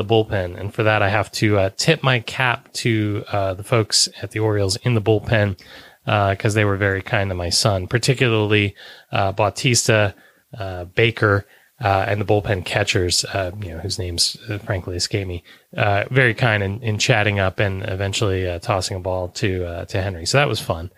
the 0.01 0.05
bullpen, 0.15 0.59
and 0.59 0.73
for 0.75 0.83
that 0.83 1.03
I 1.03 1.11
have 1.11 1.31
to 1.33 1.59
uh, 1.59 1.71
tip 1.77 2.03
my 2.03 2.21
cap 2.21 2.73
to 2.75 3.25
uh, 3.31 3.55
the 3.55 3.65
folks 3.65 4.09
at 4.23 4.31
the 4.33 4.41
Orioles 4.41 4.77
in 4.77 4.95
the 4.95 5.03
bullpen 5.03 5.59
because 6.05 6.55
they 6.55 6.65
were 6.65 6.77
very 6.77 7.03
kind 7.03 7.31
to 7.31 7.35
my 7.35 7.51
son, 7.51 7.87
particularly 7.87 8.75
uh, 9.13 9.33
Bautista, 9.33 10.15
uh, 10.59 10.85
Baker. 10.85 11.47
Uh, 11.83 12.05
and 12.07 12.21
the 12.21 12.27
bullpen 12.27 12.63
catchers, 12.63 13.25
uh, 13.25 13.53
you 13.63 13.71
know, 13.71 13.79
whose 13.79 13.99
names 13.99 14.37
uh, 14.51 14.59
frankly 14.59 14.97
escape 14.97 15.27
me, 15.27 15.43
uh, 15.79 16.05
very 16.11 16.35
kind 16.35 16.63
in, 16.63 16.79
in 16.83 16.99
chatting 16.99 17.39
up 17.39 17.59
and 17.59 17.83
eventually 17.89 18.47
uh, 18.47 18.59
tossing 18.59 18.99
a 18.99 19.01
ball 19.01 19.29
to 19.29 19.65
uh, 19.65 19.85
to 19.87 20.03
Henry. 20.03 20.27
So 20.27 20.37
that 20.37 20.47
was 20.47 20.61
fun. 20.61 20.91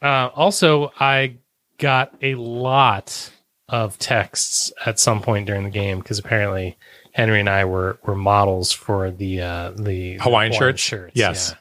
Uh, 0.00 0.30
also, 0.34 0.92
I 0.98 1.36
got 1.76 2.14
a 2.22 2.36
lot 2.36 3.30
of 3.68 3.98
texts 3.98 4.72
at 4.86 4.98
some 4.98 5.20
point 5.20 5.46
during 5.46 5.64
the 5.64 5.70
game 5.70 5.98
because 5.98 6.18
apparently 6.18 6.78
Henry 7.18 7.40
and 7.40 7.48
I 7.48 7.64
were 7.64 7.98
were 8.04 8.14
models 8.14 8.70
for 8.70 9.10
the 9.10 9.42
uh, 9.42 9.70
the 9.72 10.18
Hawaiian 10.18 10.52
the 10.52 10.58
shirts? 10.58 10.80
shirts. 10.80 11.12
Yes. 11.16 11.52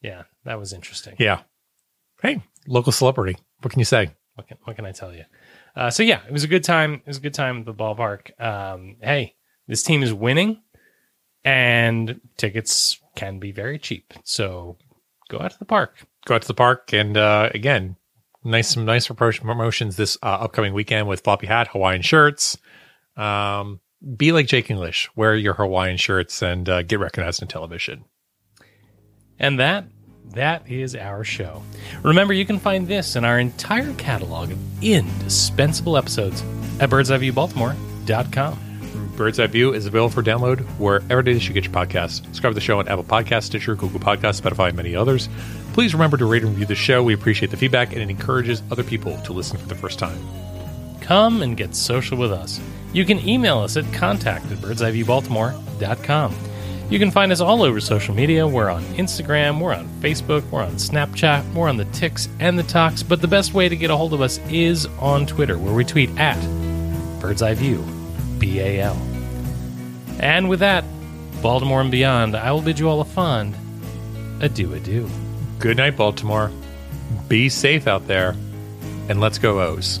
Yeah. 0.00 0.10
yeah, 0.10 0.22
that 0.44 0.60
was 0.60 0.72
interesting. 0.72 1.16
Yeah. 1.18 1.40
Hey, 2.22 2.40
local 2.68 2.92
celebrity. 2.92 3.36
What 3.62 3.72
can 3.72 3.80
you 3.80 3.84
say? 3.84 4.10
What 4.36 4.46
can 4.46 4.58
what 4.62 4.76
can 4.76 4.86
I 4.86 4.92
tell 4.92 5.12
you? 5.12 5.24
Uh, 5.74 5.90
so 5.90 6.04
yeah, 6.04 6.20
it 6.28 6.32
was 6.32 6.44
a 6.44 6.46
good 6.46 6.62
time. 6.62 6.94
It 6.94 7.06
was 7.08 7.16
a 7.16 7.20
good 7.20 7.34
time 7.34 7.58
at 7.58 7.66
the 7.66 7.74
ballpark. 7.74 8.40
Um, 8.40 8.98
hey, 9.02 9.34
this 9.66 9.82
team 9.82 10.04
is 10.04 10.14
winning, 10.14 10.62
and 11.44 12.20
tickets 12.36 13.00
can 13.16 13.40
be 13.40 13.50
very 13.50 13.80
cheap. 13.80 14.14
So 14.22 14.76
go 15.28 15.40
out 15.40 15.50
to 15.50 15.58
the 15.58 15.64
park. 15.64 15.96
Go 16.26 16.36
out 16.36 16.42
to 16.42 16.48
the 16.48 16.54
park 16.54 16.92
and 16.92 17.16
uh, 17.16 17.50
again, 17.52 17.96
nice 18.44 18.68
some 18.68 18.84
nice 18.84 19.08
promotions 19.08 19.96
this 19.96 20.16
uh, 20.22 20.26
upcoming 20.26 20.74
weekend 20.74 21.08
with 21.08 21.24
floppy 21.24 21.48
hat, 21.48 21.66
Hawaiian 21.72 22.02
shirts. 22.02 22.56
Um, 23.16 23.80
be 24.16 24.32
like 24.32 24.46
Jake 24.46 24.70
English, 24.70 25.08
wear 25.16 25.34
your 25.34 25.54
Hawaiian 25.54 25.96
shirts 25.96 26.42
and 26.42 26.68
uh, 26.68 26.82
get 26.82 26.98
recognized 26.98 27.42
in 27.42 27.48
television. 27.48 28.04
And 29.38 29.58
that 29.58 29.84
that 30.34 30.68
is 30.70 30.96
our 30.96 31.24
show. 31.24 31.62
Remember, 32.02 32.34
you 32.34 32.44
can 32.44 32.58
find 32.58 32.88
this 32.88 33.16
and 33.16 33.24
our 33.24 33.38
entire 33.38 33.92
catalog 33.94 34.50
of 34.50 34.58
indispensable 34.82 35.96
episodes 35.96 36.42
at 36.80 36.90
birdseyeviewbaltimore.com. 36.90 38.62
Bird's 39.16 39.40
Eye 39.40 39.46
View 39.46 39.72
is 39.72 39.86
available 39.86 40.10
for 40.10 40.22
download 40.22 40.60
wherever 40.78 41.20
it 41.20 41.28
is 41.28 41.48
you 41.48 41.54
get 41.54 41.64
your 41.64 41.72
podcasts. 41.72 42.22
Subscribe 42.26 42.50
to 42.50 42.54
the 42.54 42.60
show 42.60 42.78
on 42.78 42.88
Apple 42.88 43.04
Podcasts, 43.04 43.44
Stitcher, 43.44 43.74
Google 43.74 43.98
Podcasts, 43.98 44.42
Spotify, 44.42 44.68
and 44.68 44.76
many 44.76 44.94
others. 44.94 45.30
Please 45.72 45.94
remember 45.94 46.18
to 46.18 46.26
rate 46.26 46.42
and 46.42 46.50
review 46.50 46.66
the 46.66 46.74
show. 46.74 47.02
We 47.02 47.14
appreciate 47.14 47.50
the 47.50 47.56
feedback 47.56 47.92
and 47.92 48.02
it 48.02 48.10
encourages 48.10 48.62
other 48.70 48.84
people 48.84 49.16
to 49.22 49.32
listen 49.32 49.56
for 49.56 49.66
the 49.68 49.74
first 49.74 49.98
time. 49.98 50.18
Come 51.00 51.40
and 51.40 51.56
get 51.56 51.74
social 51.74 52.18
with 52.18 52.32
us. 52.32 52.60
You 52.96 53.04
can 53.04 53.28
email 53.28 53.58
us 53.58 53.76
at 53.76 53.92
contact 53.92 54.50
at 54.50 54.56
birdseyeviewbaltimore.com. 54.56 56.34
You 56.88 56.98
can 56.98 57.10
find 57.10 57.30
us 57.30 57.42
all 57.42 57.62
over 57.62 57.78
social 57.78 58.14
media. 58.14 58.46
We're 58.46 58.70
on 58.70 58.82
Instagram, 58.94 59.60
we're 59.60 59.74
on 59.74 59.86
Facebook, 60.00 60.48
we're 60.50 60.62
on 60.62 60.76
Snapchat, 60.76 61.52
we're 61.52 61.68
on 61.68 61.76
the 61.76 61.84
Ticks 61.86 62.26
and 62.40 62.58
the 62.58 62.62
Talks, 62.62 63.02
but 63.02 63.20
the 63.20 63.28
best 63.28 63.52
way 63.52 63.68
to 63.68 63.76
get 63.76 63.90
a 63.90 63.96
hold 63.98 64.14
of 64.14 64.22
us 64.22 64.38
is 64.48 64.86
on 64.98 65.26
Twitter, 65.26 65.58
where 65.58 65.74
we 65.74 65.84
tweet 65.84 66.08
at 66.18 66.40
Bird's 67.20 67.42
Eye 67.42 67.52
View, 67.52 67.84
B 68.38 68.60
A 68.60 68.80
L. 68.80 68.96
And 70.18 70.48
with 70.48 70.60
that, 70.60 70.82
Baltimore 71.42 71.82
and 71.82 71.90
beyond, 71.90 72.34
I 72.34 72.50
will 72.50 72.62
bid 72.62 72.78
you 72.78 72.88
all 72.88 73.02
a 73.02 73.04
fond 73.04 73.54
adieu 74.40 74.72
adieu. 74.72 75.06
Good 75.58 75.76
night, 75.76 75.98
Baltimore. 75.98 76.50
Be 77.28 77.50
safe 77.50 77.86
out 77.86 78.06
there 78.06 78.30
and 79.10 79.20
let's 79.20 79.36
go 79.36 79.60
O's. 79.60 80.00